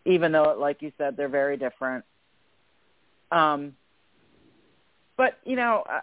even 0.06 0.32
though, 0.32 0.56
like 0.60 0.82
you 0.82 0.92
said, 0.98 1.18
they're 1.18 1.30
very 1.30 1.58
different. 1.58 2.06
Um, 3.32 3.76
but 5.18 5.40
you 5.46 5.56
know, 5.56 5.84
uh, 5.90 6.02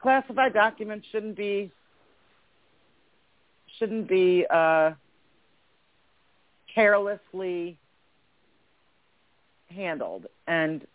classified 0.00 0.52
documents 0.52 1.06
shouldn't 1.10 1.36
be 1.36 1.70
shouldn't 3.78 4.08
be 4.08 4.46
uh, 4.48 4.92
carelessly 6.74 7.78
handled, 9.68 10.26
and 10.46 10.86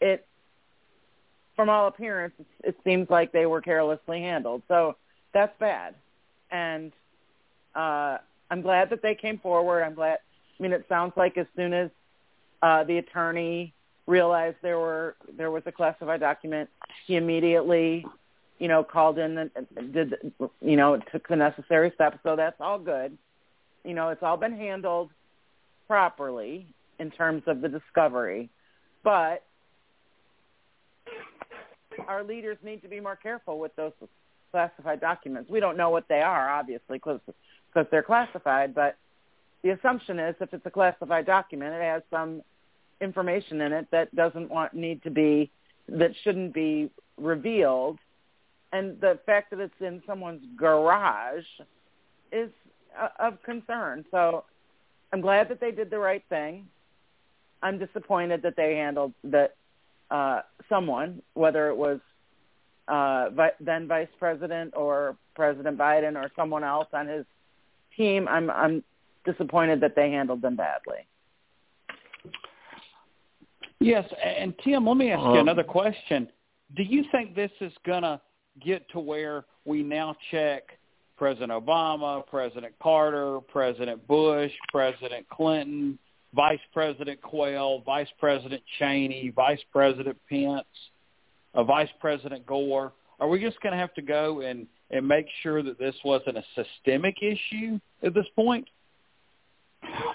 it, 0.00 0.26
from 1.54 1.68
all 1.68 1.86
appearance, 1.86 2.34
it 2.64 2.76
seems 2.84 3.08
like 3.10 3.32
they 3.32 3.46
were 3.46 3.60
carelessly 3.60 4.20
handled. 4.20 4.62
So 4.68 4.96
that's 5.32 5.52
bad, 5.58 5.94
and 6.50 6.92
uh, 7.74 8.18
I'm 8.50 8.62
glad 8.62 8.90
that 8.90 9.02
they 9.02 9.14
came 9.14 9.38
forward. 9.38 9.82
I'm 9.82 9.94
glad. 9.94 10.18
I 10.58 10.62
mean, 10.62 10.72
it 10.72 10.86
sounds 10.88 11.12
like 11.16 11.36
as 11.38 11.46
soon 11.56 11.72
as 11.72 11.90
uh, 12.62 12.84
the 12.84 12.98
attorney 12.98 13.74
realized 14.06 14.56
there 14.62 14.78
were 14.78 15.16
there 15.36 15.50
was 15.50 15.62
a 15.66 15.72
classified 15.72 16.20
document, 16.20 16.68
he 17.06 17.16
immediately, 17.16 18.06
you 18.58 18.68
know, 18.68 18.82
called 18.84 19.18
in 19.18 19.38
and 19.38 19.92
did, 19.92 20.14
you 20.60 20.76
know, 20.76 20.98
took 21.10 21.28
the 21.28 21.36
necessary 21.36 21.92
steps. 21.94 22.18
So 22.22 22.36
that's 22.36 22.60
all 22.60 22.78
good. 22.78 23.16
You 23.84 23.94
know, 23.94 24.10
it's 24.10 24.22
all 24.22 24.36
been 24.36 24.56
handled 24.56 25.10
properly 25.88 26.66
in 26.98 27.10
terms 27.10 27.42
of 27.46 27.60
the 27.60 27.68
discovery, 27.68 28.48
but 29.02 29.42
our 32.06 32.22
leaders 32.22 32.56
need 32.62 32.82
to 32.82 32.88
be 32.88 33.00
more 33.00 33.16
careful 33.16 33.58
with 33.58 33.74
those 33.76 33.92
classified 34.50 35.00
documents. 35.00 35.50
We 35.50 35.60
don't 35.60 35.76
know 35.76 35.90
what 35.90 36.06
they 36.08 36.20
are, 36.20 36.48
obviously, 36.48 36.98
because 36.98 37.20
they're 37.90 38.02
classified. 38.02 38.74
But 38.74 38.96
the 39.62 39.70
assumption 39.70 40.18
is 40.18 40.34
if 40.40 40.52
it's 40.54 40.66
a 40.66 40.70
classified 40.70 41.26
document, 41.26 41.74
it 41.74 41.82
has 41.82 42.02
some 42.10 42.42
information 43.00 43.60
in 43.60 43.72
it 43.72 43.88
that 43.90 44.14
doesn't 44.14 44.50
want 44.50 44.74
need 44.74 45.02
to 45.02 45.10
be 45.10 45.50
that 45.88 46.12
shouldn't 46.22 46.54
be 46.54 46.90
revealed. 47.16 47.98
And 48.72 49.00
the 49.00 49.18
fact 49.26 49.50
that 49.50 49.60
it's 49.60 49.74
in 49.80 50.02
someone's 50.06 50.42
garage 50.56 51.44
is 52.30 52.50
of 53.18 53.42
concern. 53.42 54.04
So 54.10 54.44
I'm 55.12 55.20
glad 55.20 55.48
that 55.48 55.60
they 55.60 55.70
did 55.70 55.90
the 55.90 55.98
right 55.98 56.22
thing. 56.28 56.66
I'm 57.62 57.78
disappointed 57.78 58.42
that 58.42 58.56
they 58.56 58.74
handled 58.74 59.12
that 59.24 59.54
uh, 60.10 60.40
someone, 60.68 61.22
whether 61.34 61.68
it 61.68 61.76
was 61.76 62.00
uh, 62.88 63.28
then 63.60 63.86
Vice 63.86 64.08
President 64.18 64.74
or 64.76 65.16
President 65.34 65.78
Biden 65.78 66.16
or 66.16 66.30
someone 66.34 66.64
else 66.64 66.88
on 66.92 67.06
his 67.06 67.24
team, 67.96 68.26
I'm 68.28 68.50
I'm 68.50 68.82
disappointed 69.24 69.80
that 69.80 69.94
they 69.94 70.10
handled 70.10 70.42
them 70.42 70.56
badly. 70.56 71.06
Yes, 73.78 74.08
and 74.24 74.54
Tim, 74.62 74.86
let 74.86 74.96
me 74.96 75.10
ask 75.10 75.20
um, 75.20 75.34
you 75.34 75.40
another 75.40 75.64
question. 75.64 76.28
Do 76.76 76.82
you 76.82 77.04
think 77.12 77.34
this 77.34 77.50
is 77.60 77.72
going 77.84 78.02
to 78.02 78.20
get 78.64 78.88
to 78.90 79.00
where 79.00 79.44
we 79.64 79.82
now 79.82 80.14
check 80.30 80.78
President 81.22 81.52
Obama, 81.52 82.26
President 82.26 82.74
Carter, 82.82 83.38
President 83.42 84.04
Bush, 84.08 84.50
President 84.72 85.24
Clinton, 85.28 85.96
Vice 86.34 86.58
President 86.72 87.22
Quayle, 87.22 87.80
Vice 87.86 88.08
President 88.18 88.60
Cheney, 88.80 89.32
Vice 89.36 89.60
President 89.70 90.16
Pence, 90.28 90.66
uh, 91.54 91.62
Vice 91.62 91.90
President 92.00 92.44
Gore? 92.44 92.92
Are 93.20 93.28
we 93.28 93.40
just 93.40 93.60
going 93.60 93.70
to 93.70 93.78
have 93.78 93.94
to 93.94 94.02
go 94.02 94.40
and 94.40 94.66
and 94.90 95.06
make 95.06 95.26
sure 95.44 95.62
that 95.62 95.78
this 95.78 95.94
wasn't 96.04 96.38
a 96.38 96.44
systemic 96.56 97.14
issue 97.22 97.78
at 98.02 98.14
this 98.14 98.26
point? 98.34 98.66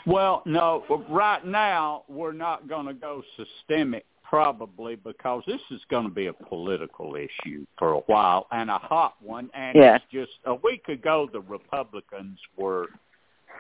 Well, 0.05 0.43
no. 0.45 0.83
Right 1.09 1.45
now, 1.45 2.03
we're 2.09 2.33
not 2.33 2.67
going 2.67 2.85
to 2.85 2.93
go 2.93 3.23
systemic 3.37 4.05
probably 4.29 4.95
because 4.95 5.41
this 5.47 5.61
is 5.71 5.81
going 5.89 6.03
to 6.03 6.13
be 6.13 6.27
a 6.27 6.33
political 6.33 7.15
issue 7.15 7.65
for 7.77 7.93
a 7.93 7.99
while 8.01 8.47
and 8.51 8.69
a 8.69 8.77
hot 8.77 9.15
one. 9.21 9.49
And 9.53 9.75
Yeah. 9.75 9.95
it's 9.95 10.05
just 10.11 10.39
a 10.45 10.55
week 10.55 10.87
ago, 10.89 11.29
the 11.31 11.39
Republicans 11.41 12.39
were 12.57 12.89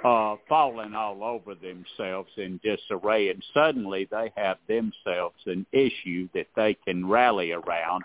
uh, 0.03 0.35
falling 0.47 0.93
all 0.93 1.23
over 1.23 1.55
themselves 1.55 2.29
in 2.37 2.59
disarray, 2.63 3.29
and 3.29 3.43
suddenly 3.53 4.05
they 4.11 4.31
have 4.35 4.57
themselves 4.67 5.41
an 5.47 5.65
issue 5.71 6.27
that 6.33 6.47
they 6.55 6.75
can 6.75 7.07
rally 7.07 7.51
around, 7.51 8.03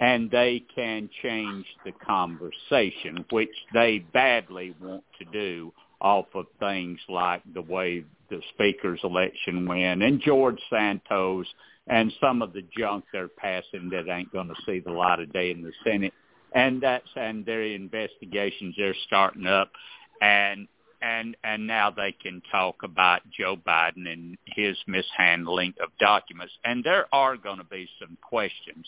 and 0.00 0.30
they 0.30 0.60
can 0.74 1.10
change 1.22 1.66
the 1.84 1.92
conversation, 1.92 3.24
which 3.30 3.54
they 3.74 3.98
badly 4.12 4.74
want 4.80 5.04
to 5.18 5.24
do 5.26 5.72
off 6.00 6.26
of 6.34 6.46
things 6.58 6.98
like 7.08 7.42
the 7.54 7.62
way 7.62 8.04
the 8.30 8.40
speaker's 8.54 9.00
election 9.04 9.66
went 9.66 10.02
and 10.02 10.20
George 10.20 10.58
Santos 10.70 11.46
and 11.86 12.12
some 12.20 12.42
of 12.42 12.52
the 12.52 12.62
junk 12.76 13.04
they're 13.12 13.28
passing 13.28 13.90
that 13.90 14.08
ain't 14.08 14.32
going 14.32 14.48
to 14.48 14.54
see 14.66 14.80
the 14.80 14.92
light 14.92 15.20
of 15.20 15.32
day 15.32 15.50
in 15.50 15.62
the 15.62 15.72
Senate. 15.84 16.12
And 16.54 16.80
that's 16.80 17.08
and 17.16 17.44
their 17.44 17.62
investigations 17.62 18.74
they're 18.78 18.94
starting 19.06 19.46
up, 19.46 19.72
and 20.20 20.68
and 21.02 21.36
and 21.42 21.66
now 21.66 21.90
they 21.90 22.12
can 22.12 22.40
talk 22.50 22.76
about 22.84 23.22
Joe 23.36 23.56
Biden 23.56 24.10
and 24.10 24.38
his 24.46 24.76
mishandling 24.86 25.74
of 25.82 25.90
documents. 25.98 26.52
And 26.64 26.84
there 26.84 27.06
are 27.12 27.36
going 27.36 27.58
to 27.58 27.64
be 27.64 27.88
some 28.00 28.16
questions 28.22 28.86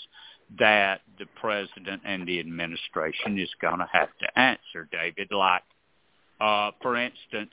that 0.59 1.01
the 1.19 1.27
president 1.41 2.03
and 2.05 2.27
the 2.27 2.39
administration 2.39 3.39
is 3.39 3.51
going 3.61 3.79
to 3.79 3.89
have 3.93 4.11
to 4.21 4.39
answer, 4.39 4.89
David. 4.91 5.33
Like, 5.33 5.63
uh, 6.41 6.71
for 6.83 6.97
instance, 6.97 7.51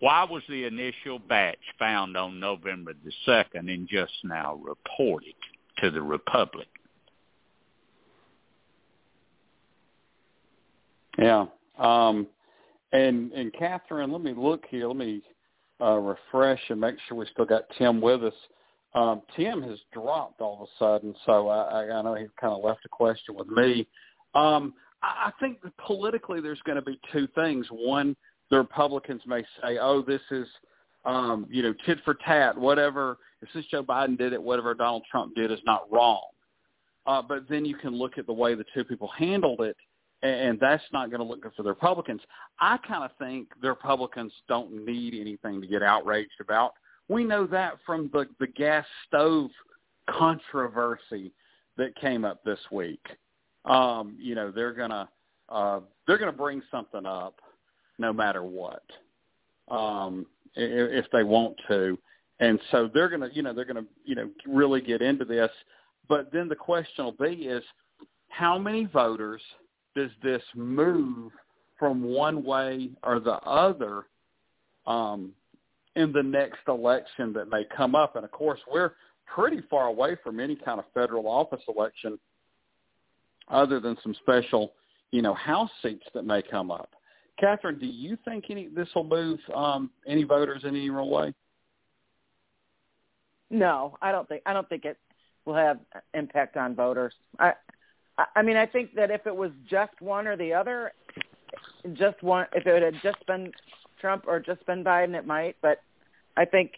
why 0.00 0.24
was 0.24 0.42
the 0.48 0.64
initial 0.64 1.18
batch 1.18 1.58
found 1.78 2.16
on 2.16 2.40
November 2.40 2.92
the 3.04 3.12
2nd 3.26 3.72
and 3.72 3.88
just 3.88 4.12
now 4.24 4.60
reported 4.64 5.34
to 5.78 5.90
the 5.90 6.02
Republic? 6.02 6.68
Yeah. 11.18 11.46
Um, 11.78 12.26
and 12.92 13.32
and 13.32 13.52
Catherine, 13.52 14.10
let 14.10 14.22
me 14.22 14.34
look 14.36 14.64
here. 14.68 14.88
Let 14.88 14.96
me 14.96 15.22
uh, 15.80 15.96
refresh 15.96 16.60
and 16.68 16.80
make 16.80 16.96
sure 17.06 17.18
we 17.18 17.26
still 17.32 17.44
got 17.44 17.64
Tim 17.78 18.00
with 18.00 18.24
us. 18.24 18.34
Um, 18.94 19.22
Tim 19.36 19.62
has 19.62 19.78
dropped 19.92 20.40
all 20.40 20.62
of 20.62 20.68
a 20.68 20.70
sudden, 20.78 21.14
so 21.24 21.48
I, 21.48 21.90
I 21.90 22.02
know 22.02 22.14
he's 22.14 22.28
kind 22.40 22.52
of 22.52 22.64
left 22.64 22.84
a 22.84 22.88
question 22.88 23.36
with 23.36 23.48
me. 23.48 23.86
Um, 24.34 24.74
I, 25.02 25.28
I 25.28 25.32
think 25.40 25.58
politically 25.86 26.40
there's 26.40 26.60
going 26.64 26.76
to 26.76 26.82
be 26.82 26.98
two 27.12 27.28
things. 27.34 27.66
One, 27.70 28.16
the 28.50 28.58
Republicans 28.58 29.22
may 29.26 29.42
say, 29.62 29.78
"Oh, 29.78 30.02
this 30.02 30.20
is, 30.30 30.46
um, 31.04 31.46
you 31.48 31.62
know, 31.62 31.74
tit 31.86 31.98
for 32.04 32.14
tat. 32.14 32.56
Whatever. 32.56 33.18
If 33.42 33.48
this 33.54 33.64
Joe 33.66 33.82
Biden 33.82 34.18
did 34.18 34.32
it, 34.32 34.42
whatever 34.42 34.74
Donald 34.74 35.04
Trump 35.10 35.34
did 35.34 35.50
is 35.50 35.60
not 35.64 35.90
wrong." 35.90 36.22
Uh, 37.06 37.22
but 37.22 37.48
then 37.48 37.64
you 37.64 37.76
can 37.76 37.94
look 37.94 38.18
at 38.18 38.26
the 38.26 38.32
way 38.32 38.54
the 38.54 38.64
two 38.74 38.84
people 38.84 39.08
handled 39.16 39.60
it, 39.62 39.76
and 40.22 40.60
that's 40.60 40.84
not 40.92 41.10
going 41.10 41.20
to 41.20 41.26
look 41.26 41.42
good 41.42 41.52
for 41.56 41.62
the 41.62 41.70
Republicans. 41.70 42.20
I 42.60 42.76
kind 42.86 43.04
of 43.04 43.10
think 43.18 43.48
the 43.62 43.68
Republicans 43.68 44.32
don't 44.48 44.84
need 44.84 45.14
anything 45.14 45.60
to 45.60 45.66
get 45.66 45.82
outraged 45.82 46.40
about. 46.40 46.74
We 47.08 47.24
know 47.24 47.46
that 47.46 47.78
from 47.86 48.10
the 48.12 48.26
the 48.38 48.46
gas 48.46 48.86
stove 49.08 49.50
controversy 50.08 51.32
that 51.76 51.96
came 51.96 52.24
up 52.24 52.44
this 52.44 52.60
week. 52.70 53.04
Um, 53.64 54.16
you 54.18 54.34
know, 54.34 54.50
they're 54.50 54.72
gonna 54.72 55.08
uh, 55.48 55.80
they're 56.06 56.18
gonna 56.18 56.32
bring 56.32 56.62
something 56.70 57.06
up 57.06 57.40
no 58.00 58.12
matter 58.12 58.42
what, 58.42 58.82
um, 59.70 60.26
if, 60.54 61.04
they 61.12 61.22
want 61.22 61.56
to, 61.68 61.96
and 62.40 62.58
so 62.70 62.90
they're 62.92 63.08
gonna 63.08 63.28
you 63.32 63.42
know 63.42 63.52
they're 63.52 63.64
gonna 63.64 63.84
you 64.04 64.14
know 64.14 64.28
really 64.46 64.80
get 64.80 65.02
into 65.02 65.24
this. 65.24 65.50
But 66.08 66.32
then 66.32 66.48
the 66.48 66.56
question 66.56 67.04
will 67.04 67.12
be 67.12 67.44
is 67.44 67.62
how 68.28 68.58
many 68.58 68.86
voters 68.86 69.42
does 69.94 70.10
this 70.22 70.42
move 70.54 71.30
from 71.78 72.02
one 72.02 72.42
way 72.42 72.90
or 73.04 73.20
the 73.20 73.34
other 73.40 74.06
um, 74.86 75.32
in 75.94 76.12
the 76.12 76.22
next 76.22 76.60
election 76.66 77.32
that 77.34 77.48
may 77.48 77.64
come 77.76 77.94
up? 77.94 78.16
And 78.16 78.24
of 78.24 78.30
course, 78.32 78.60
we're 78.72 78.92
pretty 79.26 79.60
far 79.70 79.86
away 79.86 80.16
from 80.24 80.40
any 80.40 80.56
kind 80.56 80.78
of 80.78 80.86
federal 80.94 81.28
office 81.28 81.62
election, 81.68 82.18
other 83.48 83.78
than 83.78 83.96
some 84.02 84.14
special, 84.22 84.72
you 85.12 85.22
know, 85.22 85.34
House 85.34 85.70
seats 85.82 86.06
that 86.14 86.24
may 86.24 86.42
come 86.42 86.70
up. 86.70 86.90
Catherine, 87.40 87.78
do 87.78 87.86
you 87.86 88.18
think 88.24 88.44
any 88.50 88.68
this 88.68 88.88
will 88.94 89.04
move 89.04 89.40
um, 89.54 89.90
any 90.06 90.24
voters 90.24 90.62
in 90.62 90.70
any 90.70 90.90
real 90.90 91.08
way? 91.08 91.32
No, 93.50 93.96
I 94.02 94.12
don't 94.12 94.28
think 94.28 94.42
I 94.44 94.52
don't 94.52 94.68
think 94.68 94.84
it 94.84 94.98
will 95.46 95.54
have 95.54 95.80
impact 96.14 96.56
on 96.56 96.74
voters. 96.74 97.14
I 97.38 97.54
I 98.36 98.42
mean 98.42 98.56
I 98.56 98.66
think 98.66 98.94
that 98.94 99.10
if 99.10 99.26
it 99.26 99.34
was 99.34 99.50
just 99.68 99.92
one 100.00 100.26
or 100.26 100.36
the 100.36 100.52
other, 100.52 100.92
just 101.94 102.22
one 102.22 102.46
if 102.54 102.66
it 102.66 102.82
had 102.82 103.00
just 103.02 103.24
been 103.26 103.52
Trump 104.00 104.24
or 104.28 104.38
just 104.38 104.64
been 104.66 104.84
Biden 104.84 105.14
it 105.14 105.26
might, 105.26 105.56
but 105.62 105.82
I 106.36 106.44
think 106.44 106.72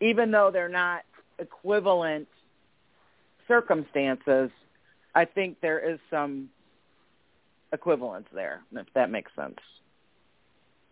even 0.00 0.30
though 0.30 0.50
they're 0.52 0.68
not 0.68 1.02
equivalent 1.38 2.28
circumstances, 3.46 4.50
I 5.14 5.24
think 5.24 5.60
there 5.60 5.78
is 5.78 5.98
some 6.10 6.48
equivalence 7.72 8.26
there, 8.32 8.62
if 8.72 8.86
that 8.94 9.10
makes 9.10 9.30
sense. 9.36 9.58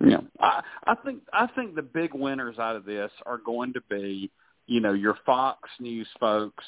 Yeah, 0.05 0.21
I, 0.41 0.63
I 0.87 0.95
think 0.97 1.23
I 1.33 1.47
think 1.47 1.75
the 1.75 1.83
big 1.83 2.13
winners 2.13 2.59
out 2.59 2.75
of 2.75 2.85
this 2.85 3.11
are 3.25 3.39
going 3.39 3.73
to 3.75 3.81
be, 3.89 4.31
you 4.67 4.81
know, 4.81 4.93
your 4.93 5.17
Fox 5.25 5.69
News 5.79 6.09
folks, 6.19 6.65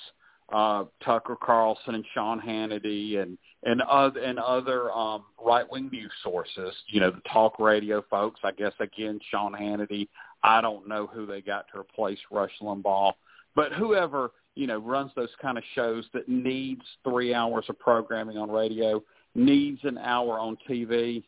uh, 0.53 0.85
Tucker 1.05 1.37
Carlson 1.43 1.97
and 1.97 2.05
Sean 2.15 2.41
Hannity, 2.41 3.21
and 3.21 3.37
and 3.65 3.83
other 3.83 4.21
and 4.21 4.39
other 4.39 4.93
um, 4.93 5.25
right 5.45 5.69
wing 5.69 5.89
news 5.91 6.13
sources. 6.23 6.75
You 6.87 7.01
know, 7.01 7.11
the 7.11 7.23
talk 7.33 7.59
radio 7.59 8.05
folks. 8.09 8.41
I 8.45 8.53
guess 8.53 8.73
again, 8.79 9.19
Sean 9.31 9.53
Hannity. 9.53 10.09
I 10.45 10.61
don't 10.61 10.87
know 10.87 11.07
who 11.09 11.27
they 11.27 11.41
got 11.41 11.67
to 11.73 11.81
replace 11.81 12.19
Rush 12.31 12.53
Limbaugh, 12.63 13.15
but 13.57 13.73
whoever 13.73 14.31
you 14.55 14.69
know 14.69 14.79
runs 14.79 15.11
those 15.17 15.35
kind 15.43 15.59
of 15.59 15.65
shows 15.75 16.05
that 16.15 16.29
needs 16.29 16.83
three 17.03 17.35
hours 17.35 17.65
of 17.69 17.81
programming 17.81 18.39
on 18.39 18.49
radio, 18.49 19.03
needs 19.35 19.81
an 19.83 19.99
hour 19.99 20.39
on 20.39 20.57
TV. 20.71 21.25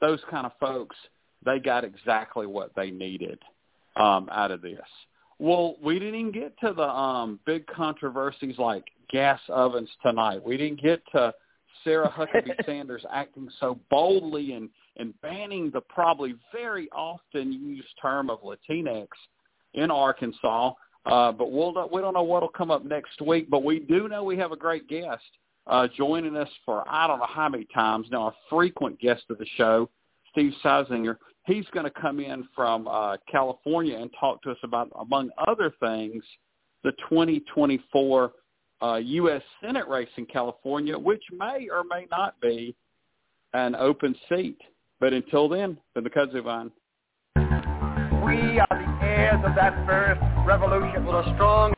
Those 0.00 0.20
kind 0.28 0.46
of 0.46 0.52
folks 0.58 0.96
they 1.44 1.58
got 1.58 1.84
exactly 1.84 2.46
what 2.46 2.70
they 2.76 2.90
needed 2.90 3.38
um, 3.96 4.28
out 4.30 4.50
of 4.50 4.62
this. 4.62 4.80
Well, 5.38 5.76
we 5.82 5.98
didn't 5.98 6.16
even 6.16 6.32
get 6.32 6.58
to 6.60 6.74
the 6.74 6.88
um, 6.88 7.40
big 7.46 7.66
controversies 7.66 8.58
like 8.58 8.84
gas 9.10 9.40
ovens 9.48 9.88
tonight. 10.02 10.44
We 10.44 10.56
didn't 10.56 10.82
get 10.82 11.02
to 11.12 11.32
Sarah 11.82 12.10
Huckabee 12.16 12.64
Sanders 12.66 13.04
acting 13.10 13.48
so 13.58 13.78
boldly 13.90 14.52
and, 14.52 14.68
and 14.98 15.18
banning 15.22 15.70
the 15.70 15.80
probably 15.80 16.34
very 16.52 16.88
often 16.90 17.52
used 17.52 17.88
term 18.00 18.28
of 18.28 18.40
Latinx 18.42 19.08
in 19.74 19.90
Arkansas. 19.90 20.72
Uh, 21.06 21.32
but 21.32 21.50
we'll, 21.50 21.72
we 21.90 22.02
don't 22.02 22.12
know 22.12 22.22
what 22.22 22.42
will 22.42 22.48
come 22.48 22.70
up 22.70 22.84
next 22.84 23.22
week. 23.22 23.48
But 23.48 23.64
we 23.64 23.80
do 23.80 24.08
know 24.08 24.22
we 24.22 24.36
have 24.36 24.52
a 24.52 24.56
great 24.56 24.86
guest 24.88 25.22
uh, 25.66 25.88
joining 25.96 26.36
us 26.36 26.48
for 26.66 26.84
I 26.86 27.06
don't 27.06 27.18
know 27.18 27.26
how 27.26 27.48
many 27.48 27.66
times 27.72 28.08
now, 28.10 28.28
a 28.28 28.34
frequent 28.50 29.00
guest 29.00 29.22
of 29.30 29.38
the 29.38 29.46
show, 29.56 29.88
Steve 30.32 30.52
Seisinger 30.62 31.16
he's 31.50 31.66
going 31.72 31.84
to 31.84 31.90
come 31.90 32.20
in 32.20 32.48
from 32.54 32.86
uh, 32.88 33.16
California 33.30 33.98
and 33.98 34.10
talk 34.18 34.42
to 34.42 34.50
us 34.50 34.56
about, 34.62 34.90
among 34.98 35.30
other 35.48 35.72
things, 35.80 36.22
the 36.84 36.92
2024 37.08 38.32
uh, 38.82 38.96
U.S. 38.96 39.42
Senate 39.62 39.86
race 39.88 40.08
in 40.16 40.26
California, 40.26 40.98
which 40.98 41.22
may 41.32 41.68
or 41.70 41.84
may 41.84 42.06
not 42.10 42.40
be 42.40 42.74
an 43.52 43.74
open 43.74 44.14
seat. 44.28 44.58
But 45.00 45.12
until 45.12 45.48
then, 45.48 45.76
been 45.94 46.04
the 46.04 46.10
Kudzu 46.10 46.44
Vine. 46.44 46.70
We 47.36 48.60
are 48.60 48.66
the 48.70 49.06
heirs 49.06 49.40
of 49.44 49.54
that 49.56 49.74
first 49.86 50.20
revolution. 50.46 51.04
With 51.04 51.26
a 51.26 51.34
strong 51.34 51.60